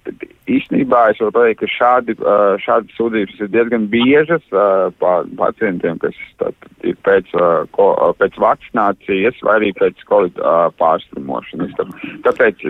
īstenībā 0.51 1.07
es 1.13 1.21
varu 1.23 1.33
pateikt, 1.39 1.63
ka 1.63 1.69
šādi, 1.73 2.15
uh, 2.21 2.53
šādi 2.61 2.93
sūdzības 2.97 3.41
ir 3.41 3.49
diezgan 3.55 3.87
biežas 3.89 4.45
uh, 4.51 4.91
pa, 5.01 5.15
pacientiem, 5.39 5.97
kas 6.03 6.19
tad, 6.43 6.69
ir 6.85 6.99
pēc, 7.07 7.31
uh, 7.39 7.63
ko, 7.73 7.89
pēc 8.19 8.37
vakcinācijas 8.43 9.41
vai 9.47 9.57
arī 9.61 9.71
pēc 9.79 10.05
covid 10.11 10.37
uh, 10.43 10.67
pārslimošanas. 10.77 11.73
Tā- 11.79 11.89
Tāpēc 12.27 12.61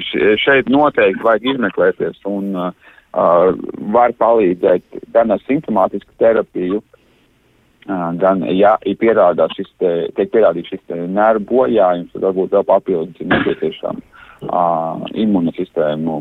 šeit 0.45 0.71
noteikti 0.71 1.25
vajag 1.25 1.51
izmeklēties 1.55 2.23
un 2.29 2.53
uh, 2.55 2.92
var 3.13 4.15
palīdzēt 4.17 5.03
gan 5.13 5.31
ar 5.35 5.41
simptomātisku 5.45 6.09
terapiju, 6.21 6.81
uh, 6.81 8.09
gan, 8.19 8.45
ja 8.55 8.75
ir 8.85 8.97
pierādās 9.01 9.53
šis 9.57 9.69
te, 9.81 9.91
tiek 10.17 10.31
pierādīts 10.33 10.73
šis 10.73 10.97
nervu 11.13 11.45
bojājums, 11.51 12.11
tad 12.13 12.25
varbūt 12.29 12.55
vēl 12.57 12.65
papildus 12.69 13.21
ir 13.21 13.29
nepieciešama 13.33 14.01
uh, 14.49 15.05
imunosistēmu 15.13 16.19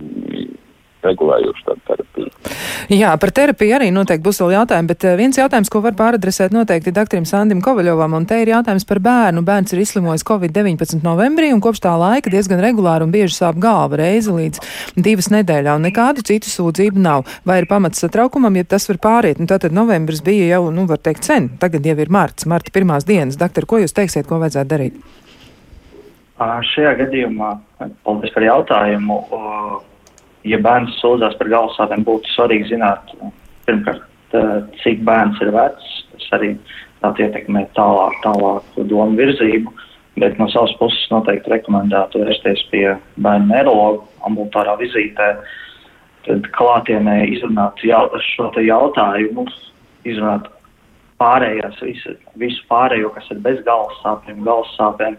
regulējuši 1.06 1.66
tādu 1.66 1.84
terapiju. 1.88 2.30
Jā, 2.92 3.12
par 3.20 3.30
terapiju 3.34 3.76
arī 3.76 3.90
noteikti 3.94 4.24
būs 4.26 4.40
vēl 4.42 4.54
jautājumi, 4.56 4.90
bet 4.90 5.04
eh, 5.06 5.16
viens 5.18 5.38
jautājums, 5.38 5.70
ko 5.72 5.82
var 5.84 5.94
pāradresēt 5.98 6.54
noteikti 6.54 6.94
doktoram 6.94 7.26
Sandim 7.28 7.62
Kovaļovam, 7.64 8.16
un 8.18 8.26
te 8.28 8.40
ir 8.42 8.50
jautājums 8.52 8.86
par 8.88 9.00
bērnu. 9.04 9.44
Bērns 9.46 9.74
ir 9.74 9.82
izslimojis 9.84 10.26
Covid-19 10.28 11.04
novembrī, 11.06 11.52
un 11.54 11.62
kopš 11.64 11.84
tā 11.86 11.94
laika 12.00 12.32
diezgan 12.32 12.62
regulāri 12.64 13.07
un 13.07 13.14
bieži 13.14 13.38
sāp 13.38 13.61
galva 13.62 14.00
reizi 14.03 14.34
līdz 14.34 14.62
divas 15.07 15.30
nedēļā, 15.34 15.76
un 15.78 15.86
nekādu 15.88 16.26
citu 16.26 16.50
sūdzību 16.50 17.03
nav. 17.03 17.26
Vai 17.48 17.62
ir 17.62 17.70
pamats 17.70 18.03
satraukumam, 18.03 18.59
ja 18.59 18.66
tas 18.68 18.88
var 18.90 19.00
pāriet? 19.03 19.40
Nu, 19.42 19.48
tātad 19.50 19.74
novembris 19.74 20.22
bija 20.24 20.50
jau, 20.57 20.66
nu, 20.74 20.86
var 20.90 21.00
teikt, 21.03 21.26
sen, 21.28 21.53
tagad 21.62 21.86
jau 21.86 21.96
ir 22.03 22.12
marts, 22.12 22.48
marta 22.50 22.74
pirmās 22.74 23.07
dienas. 23.09 23.38
Doktor, 23.40 23.68
ko 23.70 23.82
jūs 23.82 23.94
teiksiet, 23.96 24.28
ko 24.28 24.42
vajadzētu 24.42 24.74
darīt? 24.74 25.00
Šajā 26.42 26.96
gadījumā, 26.98 27.55
paldies 28.03 28.32
par 28.34 28.44
jautājumu, 28.46 29.18
ja 30.49 30.59
bērns 30.62 30.99
sūdzās 31.03 31.36
par 31.38 31.51
galvasāpēm, 31.53 32.05
būtu 32.07 32.32
svarīgi 32.34 32.72
zināt, 32.72 33.12
pirmkārt, 33.66 34.05
ā, 34.36 34.45
cik 34.82 35.03
bērns 35.07 35.40
ir 35.45 35.53
vecs, 35.55 35.90
tas 36.14 36.28
arī 36.38 36.53
ietekmē 37.03 37.66
tālāk, 37.76 38.18
tālāku 38.24 38.86
domu 38.90 39.18
virzību, 39.18 39.72
bet 40.22 40.38
no 40.38 40.49
savas 40.53 40.74
puses 40.78 41.11
noteikti 41.11 41.51
rekomendētu 41.51 42.22
vērsties 42.22 42.64
pie 42.70 42.86
bērnu 43.16 43.51
neiroloģa 43.51 44.26
ambulantārā 44.28 44.76
vizītē, 44.80 45.28
tad 46.26 46.49
klātienē 46.55 47.22
izrunāt 47.32 47.82
jau, 47.86 48.05
šo 48.34 48.51
jautājumu, 48.62 49.47
izrunāt 50.07 50.51
pārējās, 51.22 51.80
visu, 51.82 52.14
visu 52.38 52.62
pārējo, 52.70 53.12
kas 53.14 53.30
ir 53.34 53.43
bez 53.45 53.62
galvas 53.66 53.99
sāpēm, 54.03 54.43
galvas 54.47 54.70
sāpēm. 54.78 55.18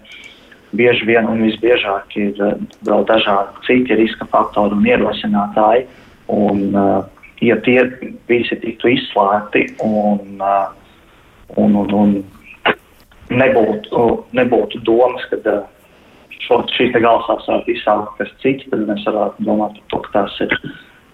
Bieži 0.74 1.06
vien 1.06 1.28
un 1.30 1.44
visbiežāk 1.46 2.16
ir 2.18 2.40
uh, 2.42 2.56
vēl 2.88 3.06
dažādi 3.10 3.66
citi 3.68 3.98
riska 4.00 4.28
faktori 4.32 4.78
un 4.78 4.88
ierosinātāji. 4.90 5.86
Un, 6.34 6.64
uh, 6.74 7.04
ja 7.44 7.58
tie 7.66 7.84
visi 8.30 8.58
tiktu 8.62 8.94
izslēgti 8.96 9.68
un, 9.84 10.40
un, 11.58 11.76
un, 11.84 11.94
un 11.94 12.16
nebūtu, 13.34 14.08
nebūtu 14.36 14.82
domas, 14.88 15.26
ka 15.32 15.60
šīs 16.44 16.96
galvasāpes 16.96 17.48
varētu 17.48 17.72
izsaukt 17.72 18.18
kas 18.20 18.34
cits, 18.42 18.66
tad 18.72 18.88
mēs 18.88 19.06
varētu 19.08 19.46
domāt 19.48 19.78
par 19.78 19.88
to, 19.94 20.02
ka 20.06 20.14
tās 20.18 20.40
ir 20.44 20.56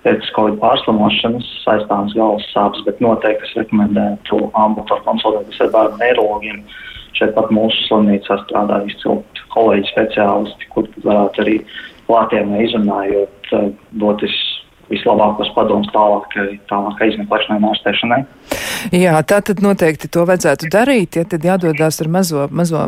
pēc 0.05 0.30
Covid 0.36 0.60
pārslimošanas 0.62 1.47
saistāmas 1.66 2.16
galvas 2.18 2.45
sāpes, 2.53 2.86
bet 2.88 3.01
noteikti 3.03 3.45
es 3.47 3.57
rekomendētu 3.60 4.39
ambulatoru 4.53 5.05
konsultēties 5.05 5.62
ar 5.66 5.74
bērnu 5.76 5.99
neirologiem. 6.01 6.64
Šeit 7.20 7.36
pat 7.36 7.51
mūsu 7.51 7.84
slimnīcā 7.88 8.39
strādā 8.45 8.80
izcilti 8.88 9.43
kolēģi 9.53 9.91
speciālisti, 9.91 10.70
kur 10.74 10.88
varētu 11.03 11.43
arī 11.43 11.55
klātienē 12.07 12.63
izrunājot, 12.65 13.51
doties 14.01 14.38
vislabākos 14.90 15.52
padomus 15.56 15.90
tālākai, 15.94 16.60
tālākai 16.70 17.12
izmeklēšanai 17.14 17.60
un 17.62 17.70
ārstēšanai. 17.72 18.22
Jā, 18.96 19.18
tā 19.28 19.42
tad 19.46 19.62
noteikti 19.64 20.10
to 20.12 20.26
vajadzētu 20.30 20.72
darīt, 20.74 21.20
ja 21.20 21.28
tad 21.28 21.46
jādodas 21.46 22.00
ar 22.02 22.10
mazo, 22.12 22.48
mazo 22.52 22.86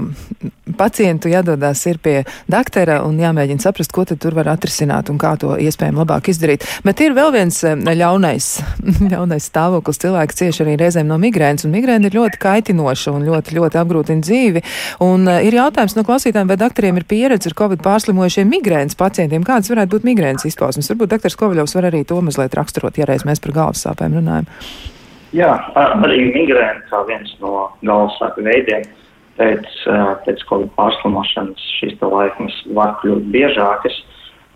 pacientu, 0.77 1.29
jādodas 1.31 1.83
ir 1.89 1.99
pie 2.01 2.15
doktora 2.51 3.01
un 3.05 3.19
jāmēģina 3.21 3.63
saprast, 3.63 3.91
ko 3.93 4.05
tad 4.07 4.21
tur 4.23 4.35
var 4.37 4.49
atrisināt 4.53 5.11
un 5.11 5.19
kā 5.21 5.33
to 5.41 5.53
iespējami 5.59 6.01
labāk 6.01 6.31
izdarīt. 6.31 6.65
Bet 6.85 7.01
ir 7.03 7.15
vēl 7.17 7.33
viens 7.35 7.59
eh, 7.67 7.75
ļaunais, 7.75 8.49
ļaunais 9.13 9.49
stāvoklis. 9.51 9.99
Cilvēki 10.01 10.39
cieši 10.39 10.63
arī 10.65 10.77
reizēm 10.81 11.09
no 11.11 11.19
migrēnas, 11.21 11.67
un 11.67 11.75
migrēna 11.75 12.09
ir 12.09 12.17
ļoti 12.17 12.41
kaitinoša 12.41 13.13
un 13.13 13.27
ļoti, 13.27 13.57
ļoti 13.59 13.81
apgrūtina 13.81 14.25
dzīvi. 14.25 14.63
Un 15.05 15.27
uh, 15.29 15.41
ir 15.45 15.59
jautājums 15.59 15.97
no 15.97 16.05
klausītājiem, 16.07 16.49
vai 16.49 16.57
doktoriem 16.61 16.97
ir 16.97 17.07
pieredze 17.09 17.51
ar 17.51 17.57
covid 17.57 17.83
pārslimojušiem 17.85 18.49
migrēnas 18.49 18.97
pacientiem. 18.97 19.45
Kādas 19.47 19.69
varētu 19.71 19.97
būt 19.97 20.07
migrēnas 20.07 20.47
izpausmes? 20.49 20.89
Varbūt 20.93 21.13
doktors 21.13 21.37
Kovaļovs 21.39 21.77
var 21.77 21.90
arī 21.91 22.05
to 22.07 22.21
mazliet 22.23 22.55
raksturot, 22.57 22.97
ja 22.97 23.07
reiz 23.09 23.27
mēs 23.27 23.43
par 23.43 23.55
galvas 23.59 23.83
sāpēm 23.85 24.17
runājam. 24.19 24.49
Jā, 25.35 25.51
arī 25.75 26.25
migrēna 26.33 26.81
kā 26.89 27.05
viens 27.07 27.31
no 27.43 27.69
galvassāpju 27.85 28.43
veidiem 28.47 28.87
pēc, 29.39 29.67
pēc 30.25 30.41
Covid 30.49 30.73
pārslimošanas 30.75 31.67
šīs 31.79 32.01
laikmes 32.01 32.57
var 32.75 32.97
kļūt 33.01 33.29
biežākas. 33.35 34.01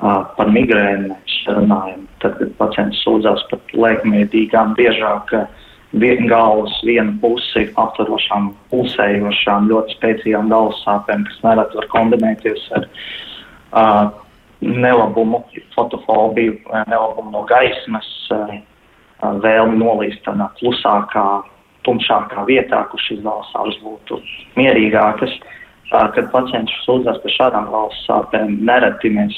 Par 0.01 0.49
migrēnu 0.51 1.13
mēs 1.13 1.35
runājam, 1.47 2.01
tad, 2.19 2.35
kad 2.41 2.49
pacients 2.59 2.99
sūdzās 3.05 3.45
par 3.51 3.61
lēkmētīgām, 3.85 4.73
biežāk 4.75 5.31
galvas 6.27 6.75
vienu 6.83 7.15
pusi 7.21 7.69
aptverošām, 7.79 8.49
pulsējošām, 8.73 9.69
ļoti 9.71 9.95
spēcīgām 9.95 10.51
galvas 10.51 10.81
sāpēm, 10.83 11.23
kas 11.29 11.39
nereti 11.45 11.79
var 11.79 11.87
kombinēties 11.93 12.65
ar 12.75 12.89
uh, 12.89 14.24
nelabumu, 14.65 15.43
fotofobiju, 15.75 16.57
nelabumu 16.89 17.31
no 17.33 17.43
gaismas. 17.49 18.07
Uh, 18.33 18.55
vēlmi 19.21 19.79
nolīst 19.79 20.23
tādā 20.25 20.49
klusākā, 20.59 21.25
tumšākā 21.85 22.45
vietā, 22.49 22.83
kur 22.89 23.01
šīs 23.01 23.23
valsts 23.23 23.53
sāpes 23.53 23.77
būtu 23.83 24.19
mierīgākas. 24.59 25.35
Kad 25.91 26.31
pacients 26.33 26.73
sūdzas 26.83 27.21
par 27.23 27.31
šādām 27.31 27.67
valsts 27.71 28.07
sāpēm, 28.09 28.57
nereti 28.65 29.11
mēs 29.13 29.35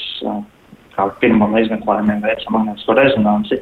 kā 0.96 1.06
pirmam 1.22 1.54
izmeklējumiem 1.60 2.24
veicam 2.24 2.56
magnētisko 2.56 2.96
rezonanci, 2.98 3.60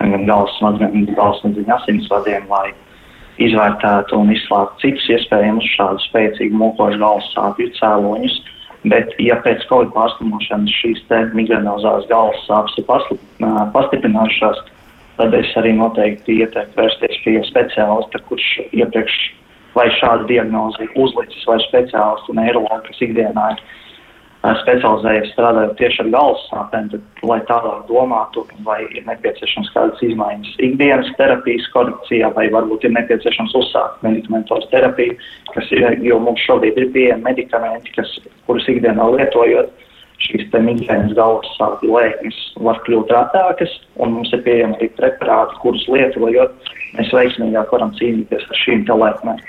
gan 0.00 0.24
galvas 0.26 0.56
smadzeņu, 0.58 1.04
gan 1.04 1.18
galvas 1.18 1.42
smadzeņu 1.42 1.74
asinsvadiem, 1.76 2.48
lai 2.50 2.72
izvērtētu 3.42 4.18
un 4.18 4.32
izslēgtu 4.34 4.80
citus 4.82 5.10
iespējamus 5.14 5.68
šādu 5.76 6.02
spēcīgu 6.08 6.58
mokošu 6.58 6.98
galvas 7.04 7.28
sāpju 7.36 7.70
cēloņus. 7.78 8.40
Bet, 8.82 9.12
ja 9.22 9.36
pēc 9.44 9.62
Covid 9.70 9.92
pārslimošanas 9.94 10.72
šīs 10.80 11.04
migrenozās 11.38 12.08
galvas 12.10 12.40
sāpes 12.48 12.80
ir 12.82 12.88
pastiprinājušās, 13.74 14.58
tad 15.20 15.36
es 15.38 15.52
arī 15.60 15.76
noteikti 15.78 16.40
ieteiktu 16.42 16.80
vērsties 16.80 17.20
pie 17.22 17.36
speciālista, 17.46 18.18
kurš 18.26 18.48
iepriekš 18.72 19.20
vai 19.76 19.86
šādu 20.00 20.26
diagnozi 20.32 20.88
uzlicis, 20.98 21.46
vai 21.46 21.60
speciālistu 21.68 22.34
neiroloģu, 22.36 22.82
kas 22.88 23.04
ikdienā 23.06 23.46
ir 23.54 23.62
specializējies 24.42 25.30
strādājot 25.36 25.76
tieši 25.78 26.00
ar 26.02 26.08
galvas 26.10 26.46
sāpēm, 26.48 26.88
tad, 26.90 27.04
lai 27.30 27.38
tālāk 27.46 27.84
domātu, 27.86 28.42
vai 28.66 28.80
ir 28.90 29.04
nepieciešams 29.06 29.70
kādas 29.74 30.02
izmaiņas 30.02 30.56
ikdienas 30.66 31.12
terapijas 31.18 31.68
korekcijā, 31.74 32.32
vai 32.34 32.48
varbūt 32.54 32.88
ir 32.88 32.94
nepieciešams 32.96 33.54
uzsākt 33.60 34.02
medikamentos 34.02 34.66
terapiju, 34.74 35.14
kas 35.52 35.70
ir, 35.70 35.86
jo 36.02 36.18
mums 36.24 36.42
šobrīd 36.48 36.80
ir 36.80 36.90
pieejami 36.96 37.28
medikamenti, 37.28 37.94
kas, 37.94 38.16
kurus 38.48 38.66
ikdienā 38.72 39.06
lietojot, 39.14 39.70
šīs 40.26 40.50
migrēnas 40.54 41.14
galvas 41.18 41.54
sāpju 41.58 41.94
lēkmes 41.94 42.42
var 42.66 42.82
kļūt 42.86 43.14
rētākas, 43.14 43.78
un 44.02 44.18
mums 44.18 44.34
ir 44.34 44.42
pieejami 44.42 44.78
arī 44.78 44.90
preparāti, 44.98 45.58
kurus 45.62 45.86
lietojot, 45.90 46.70
mēs 46.98 47.14
veiksmīgāk 47.14 47.74
varam 47.74 47.94
cīnīties 47.98 48.46
ar 48.50 48.62
šīm 48.66 48.86
lēkmēm. 48.90 49.42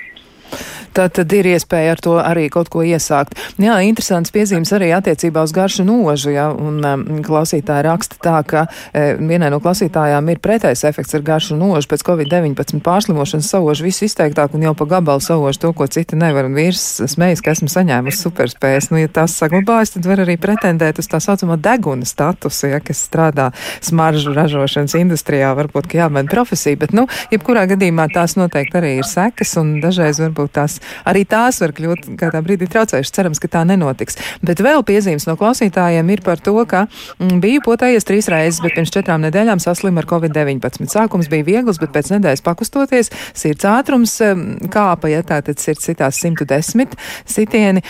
Tā 0.94 1.08
tad 1.10 1.32
ir 1.34 1.48
iespēja 1.50 1.96
ar 1.96 2.02
to 2.04 2.14
arī 2.22 2.46
kaut 2.54 2.70
ko 2.70 2.84
iesākt. 2.86 3.34
Jā, 3.62 3.80
interesants 3.82 4.30
piezīmes 4.34 4.70
arī 4.76 4.92
attiecībā 4.94 5.42
uz 5.42 5.54
garšu 5.56 5.86
nožu, 5.88 6.30
ja, 6.36 6.50
un 6.54 6.84
um, 6.86 7.06
klausītāji 7.26 7.86
raksta 7.88 8.20
tā, 8.22 8.36
ka 8.46 8.66
e, 8.94 9.16
vienai 9.18 9.50
no 9.50 9.58
klausītājām 9.64 10.30
ir 10.30 10.42
pretējs 10.44 10.86
efekts 10.86 11.18
ar 11.18 11.26
garšu 11.26 11.58
nožu, 11.58 11.90
pēc 11.90 12.06
Covid-19 12.06 12.84
pārslimošanas 12.86 13.50
saužu 13.56 13.88
visu 13.88 14.06
izteiktāk 14.06 14.54
un 14.54 14.68
jau 14.68 14.76
pa 14.78 14.88
gabalu 14.92 15.24
saužu 15.26 15.64
to, 15.64 15.72
ko 15.74 15.88
citi 15.90 16.20
nevar, 16.20 16.46
un 16.46 16.58
vīrs 16.58 16.84
smejas, 17.10 17.42
ka 17.42 17.56
esmu 17.58 17.72
saņēmusi 17.74 18.22
superspējas. 18.28 18.92
Nu, 18.94 19.02
ja 19.02 19.10
tas 19.10 19.34
saglabājas, 19.42 19.96
tad 19.96 20.06
var 20.10 20.22
arī 20.28 20.38
pretendēt 20.38 21.02
uz 21.02 21.10
tā 21.10 21.18
saucamo 21.24 21.58
deguna 21.58 22.06
statusu, 22.06 22.70
ja, 22.76 22.84
kas 22.86 23.02
strādā 23.08 23.50
smaržu 23.82 24.36
ražošanas 24.38 24.94
industrijā, 25.02 25.56
varbūt, 25.58 25.90
ka 25.90 26.04
jāmaina 26.04 26.30
profesija, 26.30 26.78
bet, 26.86 26.94
nu, 26.94 27.08
jebkurā 27.34 27.66
gadījumā 27.74 28.12
tās 28.14 28.38
noteikti 28.38 28.78
arī 28.78 28.96
ir 29.02 29.10
sekas, 29.10 29.58
un 29.62 29.80
dažreiz 29.82 30.22
varbūt 30.22 30.56
tās 30.62 30.80
arī 31.10 31.24
tās 31.30 31.60
var 31.64 31.74
kļūt 31.76 32.10
kādā 32.20 32.42
brīdī 32.46 32.70
traucējušas. 32.74 33.14
Cerams, 33.14 33.42
ka 33.42 33.50
tā 33.52 33.64
nenotiks. 33.68 34.18
Bet 34.46 34.62
vēl 34.64 34.84
piezīmes 34.88 35.28
no 35.30 35.38
klausītājiem 35.40 36.10
ir 36.16 36.24
par 36.26 36.42
to, 36.44 36.56
ka 36.70 36.86
mm, 36.88 37.40
biju 37.44 37.64
potējies 37.68 38.08
trīs 38.10 38.30
reizes, 38.32 38.62
bet 38.64 38.78
pirms 38.78 38.94
četrām 38.94 39.24
nedēļām 39.28 39.62
saslimu 39.64 40.02
ar 40.02 40.10
covid-19. 40.10 40.90
Sākums 40.92 41.32
bija 41.32 41.48
viegls, 41.48 41.82
bet 41.82 41.94
pēc 41.96 42.14
nedēļas 42.16 42.46
pakustoties, 42.46 43.12
sirds 43.38 43.68
ātrums 43.70 44.18
mm, 44.24 44.70
kāpa, 44.74 45.12
ja 45.14 45.24
tā 45.28 45.42
tad 45.46 45.62
sirds 45.62 45.86
citās 45.90 46.22
110 46.24 46.98
sitieni, 47.30 47.84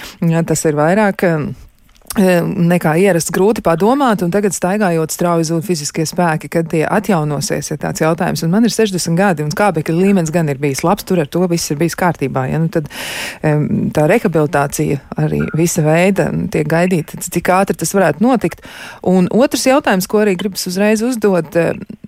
tas 0.48 0.66
ir 0.68 0.80
vairāk 0.80 1.28
nekā 2.18 2.94
ierasts 3.02 3.34
grūti 3.34 3.64
padomāt, 3.66 4.22
un 4.22 4.32
tagad 4.34 4.54
staigājot 4.54 5.14
strauji 5.14 5.48
zūd 5.50 5.66
fiziskie 5.66 6.06
spēki, 6.06 6.50
kad 6.54 6.68
tie 6.70 6.84
atjaunosies, 6.86 7.72
ir 7.74 7.80
tāds 7.82 8.04
jautājums. 8.04 8.44
Un 8.46 8.52
man 8.54 8.68
ir 8.68 8.74
60 8.74 9.18
gadi, 9.18 9.46
un 9.46 9.54
skābekļa 9.54 9.96
līmenis 9.98 10.34
gan 10.34 10.52
ir 10.52 10.62
bijis 10.62 10.84
labs, 10.86 11.08
tur 11.10 11.24
ar 11.24 11.30
to 11.32 11.48
viss 11.50 11.74
ir 11.74 11.80
bijis 11.82 11.98
kārtībā. 11.98 12.46
Ja? 12.52 12.60
Nu, 12.62 12.70
tad 12.74 12.90
tā 13.42 14.06
rehabilitācija 14.10 15.00
arī 15.24 15.42
visa 15.58 15.82
veida 15.86 16.30
tiek 16.54 16.70
gaidīta, 16.70 17.18
cik 17.24 17.50
ātri 17.56 17.78
tas 17.82 17.96
varētu 17.98 18.22
notikt. 18.26 18.62
Un 19.10 19.32
otrs 19.34 19.66
jautājums, 19.72 20.10
ko 20.10 20.22
arī 20.22 20.38
gribas 20.38 20.68
uzreiz 20.70 21.02
uzdot, 21.06 21.58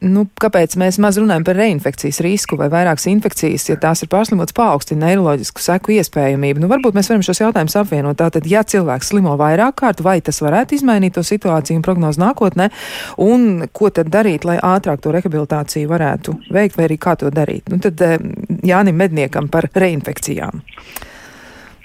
nu, 0.06 0.28
kāpēc 0.42 0.78
mēs 0.82 1.02
maz 1.02 1.18
runājam 1.18 1.48
par 1.48 1.58
reinfekcijas 1.58 2.22
risku 2.26 2.60
vai 2.62 2.70
vairākas 2.74 3.10
infekcijas, 3.10 3.70
ja 3.72 3.80
tās 3.82 4.06
ir 4.06 4.12
pārslimotas 4.14 4.54
paaugstina 4.54 5.10
neiroloģisku 5.10 5.66
seku 5.66 5.98
iespējamību. 5.98 6.62
Nu, 6.62 6.70
varbūt 6.70 6.98
mēs 6.98 7.10
varam 7.10 7.26
šos 7.26 7.42
jautājumus 7.42 7.78
apvienot. 7.82 8.20
Tātad, 8.22 8.46
ja 8.50 8.62
cilvēks 8.62 9.10
slimo 9.12 9.34
vairāk 9.40 9.80
kārt, 9.82 9.95
pirmkārt, 9.96 10.04
vai 10.04 10.22
tas 10.22 10.42
varētu 10.42 10.76
izmainīt 10.76 11.16
to 11.16 11.24
situāciju 11.24 11.78
un 11.78 11.84
prognozu 11.84 12.22
nākotnē, 12.22 12.70
un 13.18 13.68
ko 13.72 13.90
tad 13.90 14.10
darīt, 14.10 14.46
lai 14.46 14.58
ātrāk 14.58 15.02
to 15.02 15.12
rehabilitāciju 15.12 15.90
varētu 15.90 16.36
veikt, 16.52 16.78
vai 16.78 16.86
arī 16.88 16.98
kā 16.98 17.16
to 17.16 17.30
darīt. 17.30 17.70
Nu, 17.70 17.80
tad 17.80 18.02
eh, 18.02 18.20
Jānim 18.64 18.96
Medniekam 18.96 19.50
par 19.50 19.70
reinfekcijām. 19.74 20.62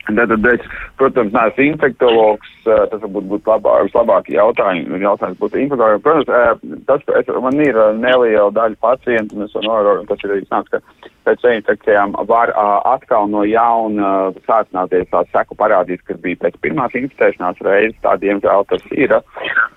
Tātad 0.08 0.46
es, 0.48 0.62
protams, 0.98 1.32
neesmu 1.34 1.64
infektologs, 1.68 2.50
tas 2.64 3.02
varbūt 3.02 3.26
būtu 3.30 3.50
labā, 3.50 3.74
vislabāk 3.86 4.30
jautājums, 4.32 4.88
jautājums 5.02 5.38
būtu 5.42 5.60
infektologs. 5.60 6.02
Protams, 6.06 6.86
tas, 6.88 7.04
es, 7.20 7.28
man 7.44 7.60
ir 7.62 7.76
neliela 8.00 8.48
daļa 8.56 8.80
pacientu, 8.82 9.36
un 9.36 9.46
es 9.46 9.52
to 9.54 9.62
novēroju, 9.66 10.06
tas 10.08 10.24
ir 10.24 10.34
arī 10.34 10.46
snāks, 10.48 10.72
ka 10.72 11.10
pēc 11.28 11.44
infekcijām 11.52 12.16
var 12.30 12.52
atkal 12.88 13.28
no 13.30 13.44
jauna 13.46 14.32
sācināties 14.48 15.12
tās 15.12 15.30
seku 15.34 15.58
parādības, 15.60 16.06
kas 16.08 16.22
bija 16.24 16.40
pēc 16.46 16.58
pirmās 16.64 16.96
inficēšanās 16.96 17.62
reizes, 17.68 18.00
tā 18.02 18.16
diemžēl 18.24 18.66
tas 18.72 18.88
ir. 18.96 19.14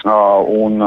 Un 0.07 0.81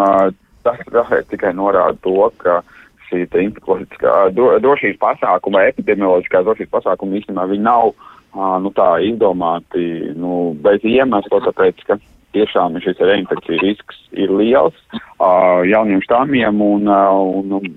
tas 0.66 0.82
tikai 1.30 1.52
norāda 1.54 2.00
to, 2.02 2.18
ka 2.42 2.62
šī 3.06 3.22
drošības 3.30 4.98
pasākuma, 4.98 5.68
epidemioloģiskā 5.70 6.42
drošības 6.42 6.72
pasākuma 6.72 7.20
īstenībā 7.20 7.46
viņi 7.52 7.66
nav 7.68 7.92
nu, 8.36 8.72
tā 8.76 8.90
izdomāti 9.06 10.12
nu, 10.18 10.52
bez 10.62 10.84
iemesla, 10.84 11.40
tāpēc, 11.48 11.82
ka 11.88 11.98
tiešām 12.36 12.76
šis 12.84 13.00
reinfekcija 13.00 13.62
risks 13.62 14.00
ir 14.12 14.32
liels 14.36 14.76
jauniem 15.70 16.02
štāmiem 16.04 16.60
un, 16.62 16.88
un, 16.88 17.54
un, 17.58 17.68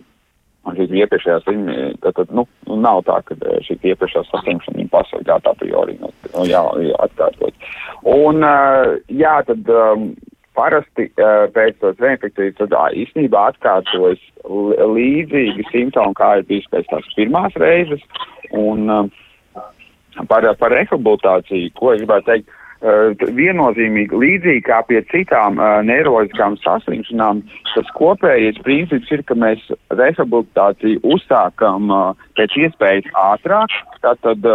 un 0.67 0.79
šīs 0.79 0.95
iepriekšējās 1.03 1.45
slimības, 1.45 2.15
tad, 2.17 2.33
nu, 2.35 2.45
nav 2.67 3.03
tā, 3.07 3.21
ka 3.27 3.37
šī 3.67 3.77
iepriekšējā 3.93 4.25
saslimšana 4.31 4.83
ir 4.83 4.91
pasargāta 4.91 5.53
a 5.53 5.59
priori, 5.61 5.95
nu, 6.01 6.11
jā, 6.49 6.63
atkārtot. 7.05 7.69
Un, 8.09 8.43
jā, 9.07 9.37
tad 9.47 9.71
parasti 10.59 11.07
pēc 11.55 11.79
tos 11.79 12.03
reinfekcijas 12.03 12.57
tad 12.59 12.75
īstenībā 12.99 13.45
atkārtojas 13.53 14.19
līdzīgi 14.49 15.69
simptomi, 15.71 16.17
kā 16.19 16.33
ir 16.39 16.47
bijis 16.49 16.67
pēc 16.73 16.89
tās 16.91 17.07
pirmās 17.15 17.55
reizes. 17.61 18.03
Un 18.57 18.89
uh, 18.89 19.09
par, 20.27 20.47
par 20.59 20.73
rehabilitāciju, 20.75 21.71
ko 21.77 21.93
es 21.93 22.01
gribētu 22.01 22.27
teikt, 22.29 22.51
uh, 22.81 23.13
viennozīmīgi 23.37 24.19
līdzīgi 24.23 24.65
kā 24.67 24.81
pie 24.87 25.01
citām 25.11 25.59
uh, 25.59 25.79
neiroloģiskām 25.87 26.57
saslimšanām, 26.63 27.41
tas 27.73 27.93
kopējais 27.97 28.59
princips 28.65 29.11
ir, 29.15 29.23
ka 29.27 29.37
mēs 29.39 29.63
rehabilitāciju 29.93 31.01
uzsākam 31.15 31.89
uh, 31.93 32.27
pēc 32.39 32.59
iespējas 32.65 33.09
ātrāk. 33.19 33.73
Tātad, 33.99 34.45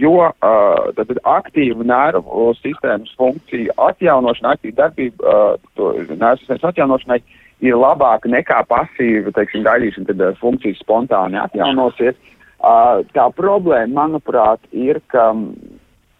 jo 0.00 0.14
uh, 0.24 0.86
tad 0.96 1.10
aktīva 1.28 1.84
nervu 1.84 2.54
sistēmas 2.62 3.12
funkcija 3.20 3.76
atjaunošana, 3.90 4.54
aktīva 4.56 4.86
darbība 4.86 5.36
nervu 5.76 6.40
sistēmas 6.40 6.70
atjaunošanai 6.72 7.20
ir 7.60 7.74
labāka 7.74 8.30
nekā 8.30 8.62
pasīva, 8.70 9.32
teiksim, 9.34 9.64
gaidīšana, 9.66 10.08
kad 10.08 10.40
funkcijas 10.40 10.80
spontāni 10.84 11.40
atjaunosies. 11.42 12.16
Uh, 12.16 12.37
tā 12.58 13.28
problēma, 13.36 13.94
manuprāt, 14.02 14.60
ir, 14.72 15.00
ka 15.12 15.30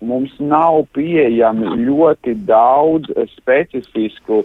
mums 0.01 0.35
nav 0.39 0.85
pieejami 0.95 1.75
ļoti 1.83 2.37
daudz 2.47 3.11
specifisku, 3.35 4.45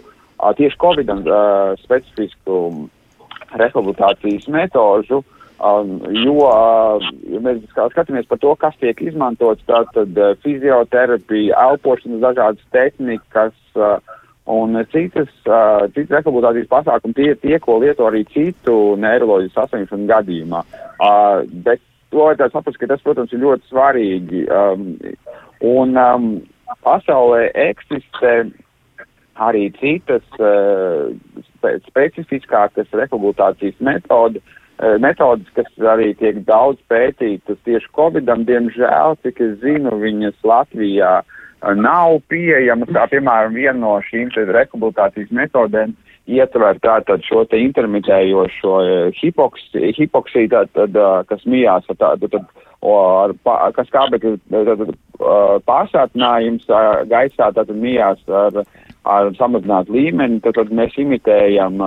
tieši 0.58 0.80
Covid 0.82 1.12
uh, 1.14 1.76
specifisku 1.78 2.88
rehabilitācijas 3.54 4.48
metožu, 4.50 5.22
jo, 5.62 6.38
ja 7.30 7.40
mēs 7.40 7.62
skatāmies 7.70 8.26
par 8.26 8.40
to, 8.42 8.54
kas 8.58 8.74
tiek 8.80 8.98
izmantots, 9.00 9.62
tātad 9.68 10.18
fizioterapija, 10.42 11.54
elpošanas 11.70 12.24
dažādas 12.24 12.64
tehnikas 12.74 13.54
un 14.46 14.76
citas, 14.92 15.30
uh, 15.48 15.86
citas 15.94 16.18
rehabilitācijas 16.18 16.68
pasākumi, 16.68 17.16
tie 17.16 17.28
ir 17.32 17.38
tie, 17.40 17.58
ko 17.62 17.78
lieto 17.80 18.08
arī 18.08 18.24
citu 18.28 18.94
neiroloģiju 19.00 19.54
saslimšanu 19.54 20.08
gadījumā. 20.10 20.60
Uh, 20.98 21.44
bet 21.64 21.80
to 22.12 22.26
vajadzētu 22.26 22.58
saprast, 22.58 22.80
ka 22.80 22.90
tas, 22.90 23.04
protams, 23.04 23.32
ir 23.32 23.42
ļoti 23.42 23.70
svarīgi. 23.72 24.44
Un 25.64 25.96
pasaulē 26.84 27.48
eksistē 27.70 28.34
arī 29.42 29.64
citas 29.80 30.36
uh, 30.38 31.08
specifiskākas 31.88 32.92
rehabilitācijas 32.92 33.80
metodas, 33.80 34.44
metodas, 35.00 35.46
kas 35.54 35.86
arī 35.94 36.12
tiek 36.18 36.40
daudz 36.46 36.80
pētītas 36.90 37.58
tieši 37.66 37.90
Covidam, 37.94 38.42
diemžēl, 38.44 39.16
cik 39.22 39.40
es 39.40 39.56
zinu, 39.62 39.94
viņas 40.02 40.34
Latvijā 40.44 41.12
eh, 41.22 41.43
nav 41.78 42.18
pieejamas. 42.28 42.90
Tā, 42.94 43.06
piemēram, 43.12 43.56
viena 43.56 43.78
no 43.78 43.94
šīm 44.08 44.32
rehabilitācijas 44.34 45.32
metodēm 45.34 45.94
ietver 46.26 46.78
tātad 46.80 47.24
šo 47.24 47.44
te 47.48 47.60
intermitējošo 47.60 48.76
hipoksiju, 49.18 49.92
hipoksiju 49.98 50.52
tātad, 50.52 51.00
kas 51.28 51.44
mijās 51.44 51.88
ar 51.92 52.00
tādu, 52.00 52.30
tad, 52.32 52.46
ar, 52.88 53.34
kas 53.76 53.92
kābekļa 53.92 54.88
pārsātinājums 55.68 56.70
gaisā, 57.10 57.52
tātad 57.52 57.76
mijās 57.76 58.24
ar 58.28 58.64
ar 59.04 59.28
samazinātu 59.36 59.92
līmeni, 59.92 60.40
tad, 60.44 60.56
tad 60.56 60.70
mēs 60.72 60.96
imitējam 61.00 61.80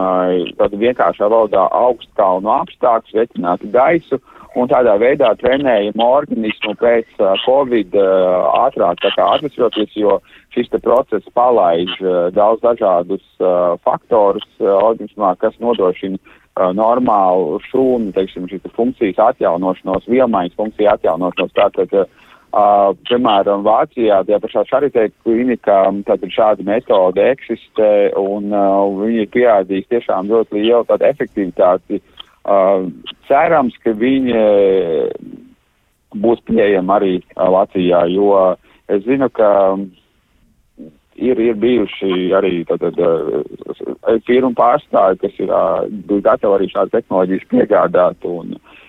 tad 0.60 0.76
vienkāršā 0.78 1.26
valodā 1.26 1.64
augstkalnu 1.74 2.52
apstākļus, 2.60 3.16
vetinātu 3.18 3.72
gaisu 3.74 4.20
un 4.56 4.70
tādā 4.72 4.96
veidā 5.02 5.34
trenējam 5.42 6.02
organismu 6.04 6.76
pēc 6.80 7.08
uh, 7.20 7.34
Covid 7.44 7.96
uh, 7.98 8.48
ātrāk 8.66 9.04
atvesļoties, 9.10 9.96
jo 10.00 10.20
šis 10.56 10.72
process 10.84 11.28
palaiž 11.38 11.92
uh, 12.02 12.28
daudz 12.36 12.64
dažādus 12.64 13.24
uh, 13.40 13.76
faktorus 13.84 14.48
uh, 14.62 14.78
organismā, 14.78 15.36
kas 15.42 15.58
nodrošina 15.60 16.18
uh, 16.18 16.72
normālu 16.78 17.60
šūnu, 17.68 18.14
teiksim, 18.16 18.48
šīs 18.52 18.72
funkcijas 18.78 19.20
atjaunošanos, 19.32 20.08
vielmaiņas 20.08 20.58
funkciju 20.62 20.94
atjaunošanos. 20.96 21.54
Tātad, 21.58 22.00
uh, 22.04 22.24
Uh, 22.58 22.94
piemēram, 23.06 23.60
Vācijā, 23.62 24.22
tie 24.26 24.38
pašā 24.40 24.62
Šaritē 24.70 25.04
klinikā, 25.26 25.82
tātad 26.08 26.32
šāda 26.32 26.64
metode 26.66 27.26
eksistē 27.36 28.16
un 28.18 28.48
uh, 28.56 28.88
viņi 29.02 29.20
ir 29.26 29.28
pierādījis 29.36 29.90
tiešām 29.92 30.32
ļoti 30.32 30.64
lielu 30.64 30.88
tādu 30.88 31.06
efektivitāti. 31.10 32.00
Uh, 32.00 32.17
cerams, 33.28 33.76
ka 33.84 33.92
viņi 33.92 34.42
būs 36.18 36.40
pieejami 36.48 36.94
arī 36.96 37.14
uh, 37.20 37.50
Latvijā, 37.52 38.06
jo 38.14 38.32
es 38.88 39.04
zinu, 39.04 39.28
ka 39.30 39.50
ir, 41.20 41.40
ir 41.40 41.60
bijuši 41.60 42.32
arī 42.38 42.64
tātad 42.70 42.98
uh, 43.04 43.44
firmu 44.30 44.54
pārstāvi, 44.56 45.20
kas 45.26 45.40
ir 45.44 45.52
uh, 45.52 45.84
gatavi 46.24 46.56
arī 46.56 46.72
šādu 46.72 46.96
tehnoloģijas 46.96 47.50
piegādāt 47.52 48.30
un 48.32 48.56
uh, 48.56 48.62
Uh, 48.62 48.87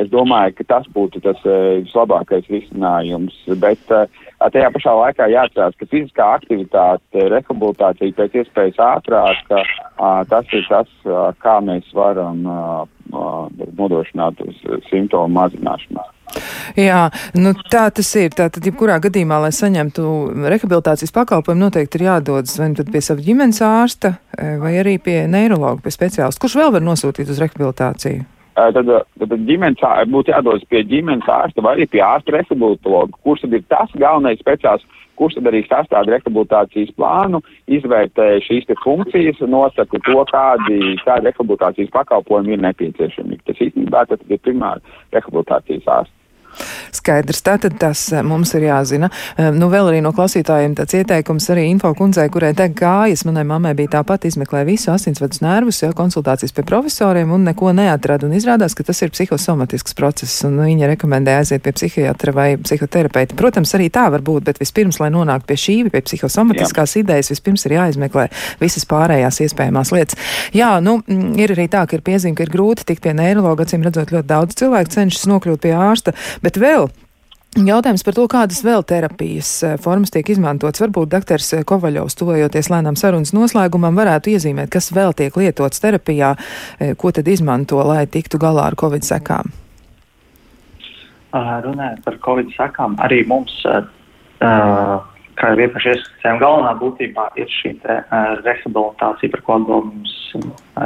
es 0.00 0.08
domāju, 0.12 0.54
ka 0.58 0.66
tas 0.74 0.86
būtu 0.94 1.20
tas 1.24 1.40
uh, 1.44 1.80
vislabākais 1.84 2.48
risinājums, 2.50 3.34
bet 3.60 3.92
uh, 3.92 4.06
tajā 4.40 4.70
pašā 4.74 4.94
laikā 4.96 5.28
jāatcerās, 5.32 5.76
ka 5.76 5.88
fiziskā 5.90 6.28
aktivitāte, 6.38 7.26
rehabilitācija 7.34 8.16
pēc 8.16 8.38
iespējas 8.42 8.80
ātrāk, 8.86 9.42
uh, 9.52 10.22
tas 10.30 10.54
ir 10.56 10.64
tas, 10.70 10.88
uh, 11.08 11.28
kā 11.42 11.60
mēs 11.64 11.90
varam 11.96 12.46
nodrošināt 13.10 14.38
simptomu 14.86 15.34
mazināšanos. 15.34 16.16
Jā, 16.78 17.08
nu 17.34 17.50
tā 17.72 17.88
tas 17.90 18.06
ir. 18.14 18.30
Tātad, 18.38 18.62
jebkurā 18.62 19.00
gadījumā, 19.02 19.40
lai 19.42 19.50
saņemtu 19.50 20.04
rehabilitācijas 20.46 21.10
pakalpojumu, 21.16 21.66
noteikti 21.66 21.98
ir 21.98 22.06
jādodas 22.06 22.54
vai 22.60 22.70
nu 22.70 22.86
pie 22.86 23.02
sava 23.02 23.24
ģimenes 23.26 23.58
ārsta, 23.66 24.14
vai 24.62 24.76
arī 24.78 25.00
pie 25.02 25.24
neirologa, 25.26 25.82
pie 25.82 25.90
speciālista. 25.96 26.44
Kurš 26.44 26.60
vēl 26.62 26.76
var 26.76 26.86
nosūtīt 26.86 27.34
uz 27.34 27.42
rehabilitāciju? 27.42 28.28
Tad, 28.54 28.88
tad 29.18 29.36
ģimenes 29.48 29.82
būtu 30.10 30.34
jādodas 30.34 30.64
pie 30.70 30.82
ģimenes 30.88 31.28
ārsta 31.30 31.64
vai 31.64 31.76
pie 31.86 32.02
ārsta 32.04 32.34
rehabilitologa, 32.36 33.18
kurš 33.24 33.46
tad 33.46 33.56
ir 33.58 33.64
tas 33.70 33.92
galvenais 33.94 34.40
speciālists, 34.42 34.88
kurš 35.20 35.36
tad 35.36 35.50
arī 35.50 35.64
sastāda 35.66 36.14
rehabilitācijas 36.14 36.94
plānu, 36.96 37.42
izvērtē 37.68 38.28
šīs 38.46 38.68
te 38.68 38.76
funkcijas, 38.84 39.42
nosaka 39.44 40.00
to, 40.06 40.22
kādi, 40.32 40.94
kādi 41.04 41.28
rehabilitācijas 41.28 41.92
pakalpojumi 41.96 42.56
ir 42.56 42.64
nepieciešami. 42.68 43.42
Tas 43.46 43.60
īstenībā 43.66 44.06
tad 44.08 44.24
ir 44.28 44.40
primāri 44.40 44.98
rehabilitācijas 45.16 45.92
ārsts. 45.98 46.19
Skaidrs, 46.94 47.42
tātad 47.46 47.76
tas 47.80 48.02
eh, 48.12 48.22
mums 48.26 48.52
ir 48.58 48.66
jāzina. 48.66 49.10
Eh, 49.36 49.50
nu, 49.54 49.70
vēl 49.72 49.90
arī 49.92 50.00
no 50.04 50.12
klausītājiem 50.16 50.74
tāds 50.78 50.96
ieteikums 50.98 51.48
arī 51.52 51.66
info 51.70 51.92
kundzei, 51.96 52.28
kurai 52.32 52.52
deg 52.56 52.74
kājas. 52.78 53.24
Manai 53.28 53.44
mammai 53.48 53.72
bija 53.78 53.96
tāpat 53.98 54.26
izmeklē 54.28 54.64
visu 54.68 54.92
asinsvadus 54.94 55.42
nervus, 55.44 55.80
jau 55.84 55.92
konsultācijas 55.96 56.54
pie 56.56 56.64
profesoriem 56.66 57.32
un 57.34 57.46
neko 57.48 57.72
neatrada. 57.76 58.28
Un 58.28 58.36
izrādās, 58.36 58.76
ka 58.76 58.86
tas 58.86 59.00
ir 59.04 59.12
psihosomatisks 59.14 59.96
process, 59.98 60.42
un 60.48 60.58
viņa 60.60 60.90
rekomendē 60.94 61.38
aiziet 61.40 61.64
pie 61.64 61.74
psihiatra 61.76 62.34
vai 62.36 62.48
psihoterapeita. 62.60 63.38
Protams, 63.38 63.74
arī 63.78 63.90
tā 63.92 64.08
var 64.12 64.24
būt, 64.26 64.46
bet 64.50 64.60
vispirms, 64.62 65.00
lai 65.02 65.12
nonāktu 65.14 65.50
pie 65.50 65.58
šī, 65.64 65.76
pie 65.92 66.02
psihosomatiskās 66.06 66.96
Jā. 66.96 67.04
idejas, 67.04 67.30
vispirms 67.32 67.66
ir 67.68 67.76
jāizmeklē 67.78 68.26
visas 68.60 68.86
pārējās 68.90 69.40
iespējamās 69.46 69.92
lietas. 69.94 70.18
Jā, 70.56 70.72
nu, 70.84 70.98
ir 71.40 71.54
arī 71.54 71.66
tā, 71.72 71.84
ka 71.88 71.96
ir 71.96 72.04
piezīme, 72.06 72.36
ka 72.38 72.46
ir 72.46 72.52
grūti 72.52 72.86
tikt 72.88 73.04
pie 73.04 73.14
neirologa, 73.16 73.66
acīm 73.66 73.84
redzot, 73.86 74.12
ļoti 74.14 74.30
daudz 74.30 74.58
cilvēku 74.60 74.94
cenšas 74.94 75.28
nokļūt 75.30 75.64
pie 75.64 75.74
ārsta, 75.76 76.14
Bet 76.44 76.56
vēl 76.60 76.88
Jautājums 77.58 78.04
par 78.06 78.14
to, 78.14 78.24
kādas 78.30 78.60
vēl 78.62 78.84
terapijas 78.86 79.48
eh, 79.66 79.72
formas 79.82 80.12
tiek 80.14 80.28
izmantotas. 80.30 80.78
Varbūt 80.84 81.10
doktors 81.10 81.48
eh, 81.56 81.64
Kovaļovs, 81.66 82.14
tuvojoties 82.20 82.68
lēnām 82.70 82.94
sarunas 82.94 83.32
noslēgumam, 83.34 83.96
varētu 83.98 84.30
iezīmēt, 84.30 84.70
kas 84.70 84.92
vēl 84.94 85.10
tiek 85.18 85.34
lietots 85.34 85.82
terapijā, 85.82 86.36
eh, 86.78 86.92
ko 86.94 87.10
tad 87.10 87.26
izmanto, 87.26 87.80
lai 87.82 88.04
tiktu 88.06 88.38
galā 88.38 88.68
ar 88.70 88.78
covid 88.78 89.02
sekām. 89.02 89.50
Runājot 91.34 92.04
par 92.06 92.20
covid 92.22 92.54
sekām, 92.54 92.94
arī 93.02 93.20
mums, 93.26 93.52
kā 94.42 95.50
jau 95.50 95.58
iepriekš 95.62 95.90
ieskicējām, 95.92 96.40
galvenā 96.42 96.72
būtībā 96.78 97.28
ir 97.38 97.50
šī 97.54 97.76
rehabilitācija, 98.46 99.30
par 99.34 99.44
ko 99.46 99.58
atbild 99.58 99.92
mums 99.92 100.16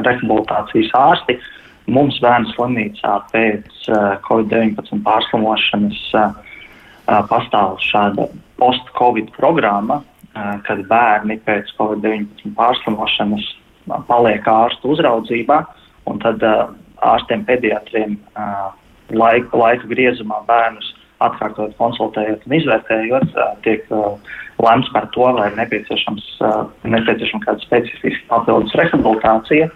rehabilitācijas 0.05 0.93
ārsti. 1.01 1.39
Uh, 1.39 1.64
Mums 1.91 2.17
bērnu 2.25 2.49
slimnīcā 2.55 3.15
pēc 3.33 3.89
uh, 3.93 4.15
Covid-19 4.25 5.03
pārslimošanas 5.05 6.01
uh, 6.17 6.31
uh, 6.33 7.21
pastāv 7.29 7.77
šāda 7.85 8.29
post-Covid 8.61 9.33
programma, 9.37 10.03
kad 10.67 10.81
bērni 10.91 11.37
pēc 11.47 11.69
Covid-19 11.79 12.57
pārslimošanas 12.57 13.45
paliek 14.09 14.49
ārstu 14.51 14.91
uzraudzībā, 14.91 15.61
un 16.11 16.19
tad 16.25 16.43
ārstiem 16.43 17.45
pediatriem 17.47 18.17
laika, 19.15 19.61
laika 19.61 19.87
griezumā 19.93 20.41
bērnus 20.49 20.89
atkārtot 21.23 21.77
konsultējot 21.79 22.43
un 22.49 22.57
izvērtējot, 22.59 23.39
tiek 23.63 23.87
lemts 24.59 24.91
par 24.95 25.07
to, 25.15 25.27
vai 25.37 25.49
uh, 25.51 25.57
nepieciešama 25.59 27.45
kāda 27.47 27.63
specifiska 27.65 28.27
papildus 28.31 28.75
rehabilitācija. 28.79 29.71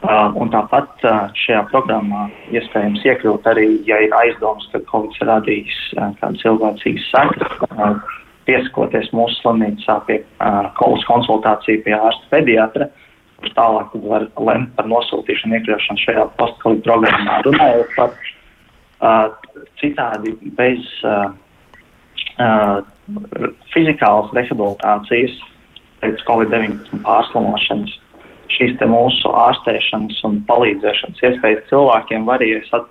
Un 0.00 0.48
tāpat 0.48 1.02
šajā 1.36 1.66
programmā 1.68 2.30
iespējams 2.56 3.02
iekļūt 3.04 3.48
arī, 3.50 3.66
ja 3.84 3.98
ir 4.00 4.14
aizdoms, 4.16 4.64
ka 4.72 4.80
Covid 4.88 5.18
ir 5.20 5.28
radījis 5.28 5.80
kādu 6.22 6.40
cilvēcīgu 6.40 7.02
seku, 7.10 7.48
uh, 7.76 7.98
piesakoties 8.48 9.10
mūsu 9.12 9.36
slimnīcā 9.42 9.98
pie 10.08 10.22
uh, 10.40 10.70
konsultāciju 10.80 11.84
pie 11.84 11.98
ārsta 11.98 12.32
pediatra, 12.32 12.88
kurš 13.40 13.52
tālāk 13.58 13.92
var 14.06 14.24
lemt 14.48 14.72
par 14.78 14.88
nosūtīšanu 14.88 15.60
iekļaušanu 15.60 16.04
šajā 16.06 16.26
postkolīdu 16.40 16.86
programmā. 16.88 17.36
Runājot 17.44 17.94
par 17.98 18.16
citādi 19.80 20.34
bez 20.58 20.88
fizikālas 23.72 24.32
rehabilitācijas 24.36 25.38
pēc 26.00 26.22
Covid-19 26.28 27.00
pārslimošanas. 27.04 27.96
Šīs 28.50 28.80
mūsu 28.90 29.30
ārstēšanas 29.30 30.20
un 30.26 30.40
palīdzēšanas 30.48 31.22
iespējas 31.28 31.66
cilvēkiem 31.70 32.26
varējas 32.26 32.72
at, 32.76 32.88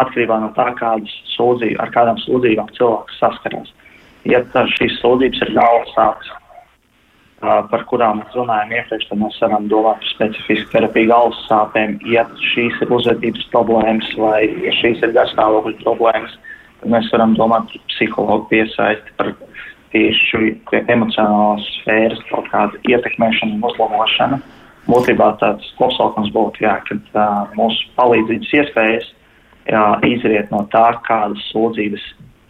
atkarībā 0.00 0.38
no 0.40 0.48
tā, 0.56 0.70
kādas 0.78 1.12
sūdzība, 1.34 1.82
ar 1.84 1.92
kādām 1.94 2.20
sūdzībām 2.24 2.72
cilvēks 2.78 3.20
saskarās. 3.20 3.72
Ja 4.28 4.42
šīs 4.76 4.98
sūdzības 5.02 5.44
ir 5.44 5.54
galvas 5.56 5.92
sāpes, 5.96 6.32
par 7.40 7.84
kurām 7.90 8.22
mēs 8.22 8.34
runājam 8.34 8.72
iepriekš, 8.74 9.08
tad 9.10 9.20
mēs 9.20 9.36
varam 9.42 9.68
domāt 9.70 10.00
par 10.00 10.10
specifisku 10.10 10.72
terapiju 10.72 11.10
galvas 11.12 11.42
sāpēm. 11.46 11.98
Ja 12.10 12.24
šīs 12.52 12.80
ir 12.82 12.94
uzvedības 12.94 13.46
problēmas 13.52 14.08
vai 14.18 14.48
ja 14.64 14.74
šīs 14.80 15.04
ir 15.06 15.14
garstāvokļa 15.14 15.76
problēmas, 15.84 16.34
tad 16.80 16.94
mēs 16.96 17.10
varam 17.14 17.36
domāt 17.38 17.70
par 17.70 17.84
psihologu 17.92 18.48
piesaisti, 18.50 19.14
par 19.20 19.34
tieši 19.94 20.56
emocionālās 20.90 21.68
sfēras 21.78 22.24
kaut 22.28 22.50
kādu 22.52 22.80
ietekmēšanu 22.90 23.56
un 23.56 23.68
uzlabošanu. 23.70 24.40
Būtībā 24.88 25.34
tāds 25.40 25.66
kopsaukums 25.76 26.30
būtu, 26.32 26.64
jā, 26.64 26.78
ka 26.88 26.96
uh, 26.96 27.50
mūsu 27.58 27.90
palīdzības 27.98 28.54
iespējas 28.60 29.08
jā, 29.68 29.84
izriet 30.08 30.50
no 30.54 30.62
tā, 30.72 30.86
kādas 31.08 31.44
sūdzības 31.52 32.04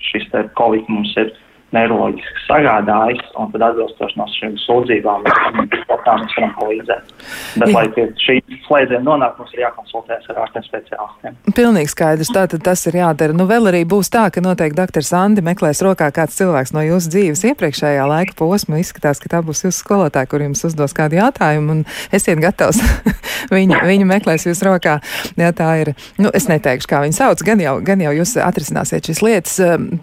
šis 0.08 0.28
Covid 0.58 0.86
mums 0.88 1.14
ir 1.18 1.32
neiroloģiski 1.76 2.44
sagādājis, 2.46 3.24
un 3.38 3.50
tad 3.52 3.64
atbilstoši 3.68 4.18
no 4.18 4.26
šīm 4.32 4.56
sūdzībām 4.62 5.26
mēs 5.26 5.84
varam 5.90 6.54
palīdzēt. 6.58 7.12
Bet, 7.60 7.72
lai 7.74 7.84
pie 7.94 8.06
šī 8.22 8.38
slēdziena 8.66 9.02
nonāk, 9.04 9.36
mums 9.40 9.52
ir 9.54 9.64
jākonsultējas 9.66 10.30
ar 10.32 10.40
ārstiem 10.44 10.64
speciālistiem. 10.66 11.36
Pilnīgi 11.56 11.92
skaidrs, 11.92 12.32
tātad 12.34 12.64
tas 12.64 12.84
ir 12.88 12.98
jādara. 13.00 13.36
Nu, 13.36 13.48
vēl 13.50 13.70
arī 13.70 13.82
būs 13.88 14.10
tā, 14.14 14.28
ka 14.32 14.42
noteikti 14.44 14.78
doktors 14.78 15.12
Andi 15.16 15.44
meklēs 15.44 15.82
rokā 15.84 16.10
kāds 16.14 16.38
cilvēks 16.38 16.74
no 16.76 16.84
jūsu 16.86 17.12
dzīves 17.14 17.44
iepriekšējā 17.52 18.08
laika 18.08 18.36
posma. 18.38 18.80
Izskatās, 18.82 19.20
ka 19.22 19.32
tā 19.36 19.42
būs 19.44 19.64
jūsu 19.66 19.82
skolotāja, 19.82 20.30
kur 20.30 20.44
jums 20.44 20.64
uzdos 20.68 20.96
kādu 20.96 21.20
jautājumu, 21.20 21.78
un 21.78 21.84
esiet 22.14 22.40
gatavs. 22.42 22.80
viņa, 23.56 23.82
viņa 23.88 24.08
meklēs 24.08 24.48
jūs 24.48 24.62
rokā. 24.66 24.98
Jā, 25.38 25.52
tā 25.56 25.70
ir. 25.82 25.92
Nu, 26.20 26.32
es 26.34 26.48
neteikšu, 26.50 26.90
kā 26.90 27.02
viņu 27.04 27.18
sauc, 27.18 27.42
gan 27.46 27.62
jau, 27.62 27.76
gan 27.84 28.02
jau 28.02 28.14
jūs 28.20 28.36
atrisināsiet 28.42 29.08
šīs 29.08 29.22
lietas, 29.24 29.58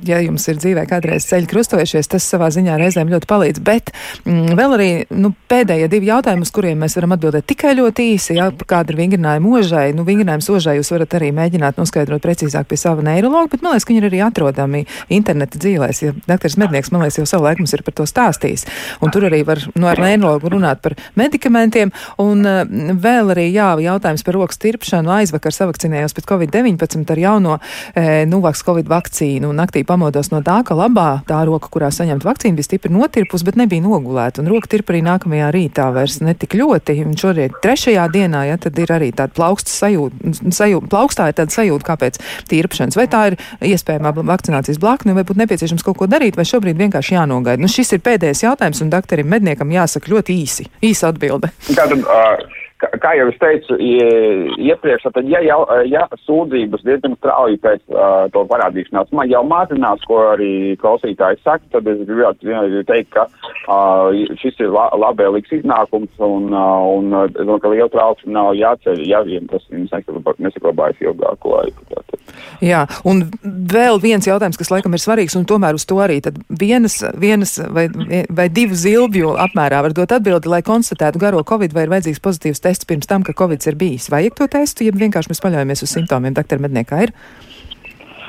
ja 0.08 0.22
jums 0.24 0.48
ir 0.52 0.60
dzīvē 0.62 0.86
kādreiz 0.90 1.28
ceļu 1.30 1.50
krustojušies, 1.56 2.12
tas 2.12 2.28
savā 2.28 2.52
ziņā 2.54 2.78
reizēm 2.82 3.12
ļoti 3.14 3.30
palīdz. 3.30 3.64
Bet 3.66 3.92
mm, 4.26 4.54
vēl 4.60 4.76
arī 4.78 4.90
nu, 5.16 5.32
pēdējie 5.52 5.90
divi 5.92 6.12
jautājumi, 6.12 6.46
uz 6.46 6.54
kuriem 6.56 6.84
mēs 6.84 6.98
varam 7.00 7.16
atbildēt 7.16 7.48
tikai 7.50 7.76
ļoti 7.80 8.10
īsi. 8.16 8.36
Ja, 8.38 8.50
kāda 8.52 8.94
ir 8.94 9.00
vingrinājuma 9.00 9.56
ožai? 9.60 9.86
Nu, 9.96 10.06
vingrinājums 10.08 10.50
ožai 10.52 10.78
jūs 10.80 10.92
varat 10.94 11.16
arī 11.18 11.32
mēģināt 11.36 11.80
noskaidrot 11.80 12.24
precīzāk 12.24 12.68
pie 12.70 12.80
sava 12.80 13.06
neirologa, 13.06 13.54
bet 13.54 13.64
man 13.64 13.76
liekas, 13.76 13.88
ka 13.88 13.94
viņi 13.94 14.04
ir 14.04 14.10
arī 14.10 14.22
atrodami 14.26 14.84
interneta 15.14 15.62
dzīvēs. 15.62 16.02
Ja 16.04 16.14
doktors 16.28 16.58
Mednieks, 16.60 16.92
man 16.94 17.06
liekas, 17.06 17.20
jau 17.22 17.28
savu 17.30 17.48
laiku 17.48 17.64
mums 17.64 17.76
ir 17.76 17.86
par 17.86 17.96
to 17.98 18.08
stāstījis. 18.10 18.66
Un 19.06 19.14
tur 19.16 19.28
arī 19.30 19.42
var 19.48 19.62
nu, 19.74 19.88
ar 19.90 20.02
neirologu 20.02 20.52
runāt 20.54 20.82
par 20.84 20.98
medikamentiem. 21.20 21.94
Un 22.22 22.44
uh, 22.46 22.64
vēl 23.06 23.34
arī 23.36 23.48
jā, 23.54 23.72
jautājums 23.86 24.26
par 24.26 24.38
rokas 24.40 24.60
tirpšanu. 24.62 25.14
Aizvakar 25.20 25.56
savakcinējos 25.56 26.16
pret 26.18 26.28
Covid-19 26.30 27.14
ar 27.14 27.22
jauno 27.22 27.58
e, 27.94 28.26
Nuvaks 28.30 28.64
Covid 28.66 28.90
vakcīnu. 28.90 29.52
Naktī 29.56 29.86
pamodos 29.88 30.32
no 30.34 30.42
tā, 30.46 30.60
ka 30.66 30.78
labā 30.78 31.22
tā 31.28 31.40
roka, 31.48 31.70
kurā 31.72 31.92
saņemt 31.94 32.26
vakcīnu, 32.26 32.58
bija 32.58 32.68
stipri 32.68 32.92
notirpus, 32.94 33.44
bet 33.48 33.60
nebija 33.60 33.84
nogulēta. 33.84 34.44
Un 34.44 34.50
roka 34.52 34.70
tirpa 34.72 34.94
arī 34.94 35.02
nākamajā 35.06 35.52
rītā 35.56 35.88
vairs 35.96 36.20
netik 36.24 36.58
ļoti. 36.58 36.98
Un 37.06 37.16
šorīt 37.20 37.60
trešajā 37.64 38.08
dienā, 38.14 38.46
ja 38.50 38.58
tad 38.62 38.80
ir 38.82 38.94
arī 38.96 39.12
tāda 39.16 39.36
plauksta 39.36 39.72
sajūta, 39.74 40.34
sajūta 40.56 40.92
plaukstā 40.92 41.30
ir 41.32 41.38
tāda 41.40 41.56
sajūta, 41.56 41.88
kāpēc 41.92 42.20
tīrpšanas. 42.52 43.00
Vai 43.00 43.08
tā 43.12 43.24
ir 43.32 43.40
iespējama 43.74 44.16
vakcinācijas 44.22 44.82
blakne, 44.82 45.16
vai 45.18 45.26
būtu 45.28 45.44
nepieciešams 45.44 45.86
kaut 45.86 46.00
ko 46.02 46.10
darīt, 46.12 46.40
vai 46.40 46.48
šobrīd 46.50 46.80
vienkārši 46.82 47.18
jānogaida? 47.18 47.62
Nu, 47.62 47.72
šis 47.72 47.96
ir 47.98 48.04
pēdējais 48.06 48.46
jautājums, 48.48 48.84
un 48.84 48.94
doktoram 48.94 49.32
Medniekam 49.36 49.74
jāsaka 49.74 50.12
ļoti 50.14 50.38
īsi, 50.44 50.70
īsa 50.86 51.14
atbilde. 51.14 51.54
Tātad, 51.72 52.06
uh 52.06 52.64
kā 53.02 53.14
jau 53.20 53.28
es 53.32 53.38
teicu 53.42 53.78
iepriekš, 53.80 55.08
tad, 55.16 55.28
ja, 55.30 55.42
jau, 55.46 55.60
ja 55.90 56.06
sūdzības 56.26 56.86
diezgan 56.86 57.16
strauji 57.20 57.60
pēc 57.64 57.82
uh, 57.94 58.26
to 58.34 58.46
parādīšanās 58.50 59.14
man 59.16 59.30
jau 59.32 59.44
mazinās, 59.48 60.04
ko 60.10 60.22
arī 60.34 60.76
klausītājs 60.82 61.44
saka, 61.46 61.64
tad 61.76 61.88
es 61.92 62.04
gribētu 62.08 62.84
teikt, 62.90 63.14
ka 63.16 63.28
uh, 63.28 64.12
šis 64.42 64.60
ir 64.64 64.74
la 64.76 64.88
labēlīgs 65.06 65.54
iznākums 65.60 66.26
un, 66.26 66.50
uh, 66.54 66.90
un 66.98 67.12
domāju, 67.36 67.62
ka 67.64 67.74
liela 67.74 67.92
trauksme 67.94 68.36
nav 68.36 68.54
jāceļ, 68.58 69.04
ja 69.08 69.22
vien 69.28 69.48
tas 69.52 69.66
nesaklabājas 69.72 71.02
ilgāku 71.06 71.56
laiku. 71.56 71.88
Tātad. 71.92 72.22
Jā, 72.64 72.86
un 73.08 73.26
vēl 73.72 74.00
viens 74.04 74.28
jautājums, 74.28 74.58
kas 74.60 74.72
laikam 74.72 74.96
ir 74.96 75.02
svarīgs, 75.04 75.36
un 75.38 75.46
tomēr 75.48 75.78
uz 75.78 75.86
to 75.88 76.00
arī 76.04 76.20
tad 76.24 76.38
vienas, 76.50 77.02
vienas 77.20 77.58
vai, 77.72 77.88
vai 78.30 78.48
divu 78.54 78.78
zilbju 78.80 79.36
apmērā 79.46 79.82
var 79.86 79.96
dot 79.96 80.14
atbildi, 80.16 80.50
lai 80.52 80.62
konstatētu 80.66 81.22
garo 81.22 81.44
Covid 81.48 81.76
vai 81.76 81.86
ir 81.86 81.94
vajadzīgs 81.94 82.24
pozitīvs 82.24 82.64
tests 82.64 82.75
tests 82.76 82.88
pirms 82.90 83.08
tam, 83.08 83.24
ka 83.24 83.34
Covid 83.38 83.64
ir 83.64 83.80
bijis? 83.80 84.10
Vajag 84.12 84.36
to 84.36 84.48
testu, 84.52 84.84
ja 84.84 84.92
vienkārši 84.92 85.32
mēs 85.32 85.44
paļaujamies 85.44 85.84
uz 85.86 85.94
simptomiem, 85.96 86.36
doktor 86.36 86.60
Medniekā 86.60 87.06
ir? 87.08 87.14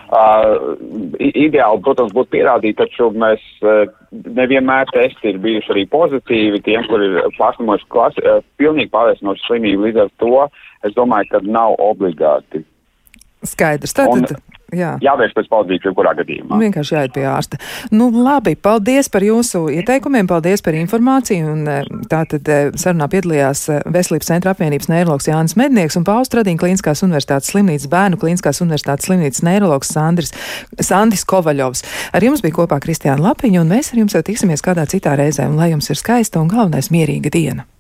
Uh, 0.07 0.77
ideāli, 1.19 1.81
protams, 1.83 2.13
būtu 2.15 2.31
pierādīt, 2.37 2.77
taču 2.79 3.09
mēs 3.19 3.43
uh, 3.67 3.91
nevienmēr 4.15 4.87
testi 4.95 5.33
ir 5.33 5.41
bijuši 5.43 5.73
arī 5.75 5.83
pozitīvi 5.91 6.61
tiem, 6.63 6.87
kur 6.87 7.03
ir 7.03 7.19
pārslimojuši 7.41 7.89
klasi, 7.91 8.23
uh, 8.23 8.45
pilnīgi 8.63 8.93
pārliecinoši 8.95 9.49
slimību. 9.49 9.89
Līdz 9.89 10.05
ar 10.05 10.13
to 10.23 10.45
es 10.87 10.95
domāju, 10.95 11.33
ka 11.33 11.43
nav 11.43 11.75
obligāti. 11.83 12.63
Skaidrs. 13.43 13.99
Tātad, 13.99 14.37
Un, 14.37 14.56
Jā. 14.75 14.97
Jāvērš 14.99 15.35
pēc 15.37 15.47
palīdzības, 15.53 15.87
jebkurā 15.87 16.13
gadījumā. 16.19 16.57
Vienkārši 16.59 16.95
jāiet 16.97 17.13
pie 17.15 17.23
ārsta. 17.31 17.59
Nu, 17.95 18.09
labi, 18.11 18.57
paldies 18.59 19.07
par 19.13 19.23
jūsu 19.23 19.69
ieteikumiem, 19.71 20.27
paldies 20.27 20.65
par 20.67 20.75
informāciju. 20.75 21.53
Un, 21.53 21.61
e, 21.71 21.77
tātad 22.11 22.51
e, 22.51 22.57
sarunā 22.75 23.07
piedalījās 23.13 23.63
e, 23.71 23.77
Veselības 23.95 24.33
centra 24.33 24.57
apvienības 24.57 24.91
neiroloģis 24.91 25.31
Jānis 25.31 25.55
Mednieks 25.61 26.01
un 26.01 26.09
Pauls 26.09 26.27
Stradīna 26.33 26.59
Kliniskās 26.65 27.05
universitātes 27.07 27.53
slimnīcas 27.55 27.87
bērnu 27.95 28.19
Kliniskās 28.19 28.59
universitātes 28.65 29.07
slimnīcas 29.07 29.47
neiroloģis 29.47 29.95
Sandris, 29.95 30.35
Sandis 30.83 31.23
Kovaļovs. 31.31 31.87
Ar 32.19 32.27
jums 32.27 32.43
bija 32.43 32.59
kopā 32.59 32.81
Kristiāna 32.83 33.23
Lapiņa, 33.29 33.63
un 33.63 33.71
mēs 33.77 33.95
ar 33.95 34.03
jums 34.03 34.19
jau 34.19 34.27
tiksimies 34.27 34.67
kādā 34.67 34.89
citā 34.91 35.15
reizē. 35.15 35.47
Un 35.47 35.61
lai 35.63 35.71
jums 35.77 35.95
ir 35.95 36.03
skaista 36.03 36.43
un 36.43 36.51
galvenais 36.51 36.91
mierīga 36.91 37.31
diena! 37.31 37.71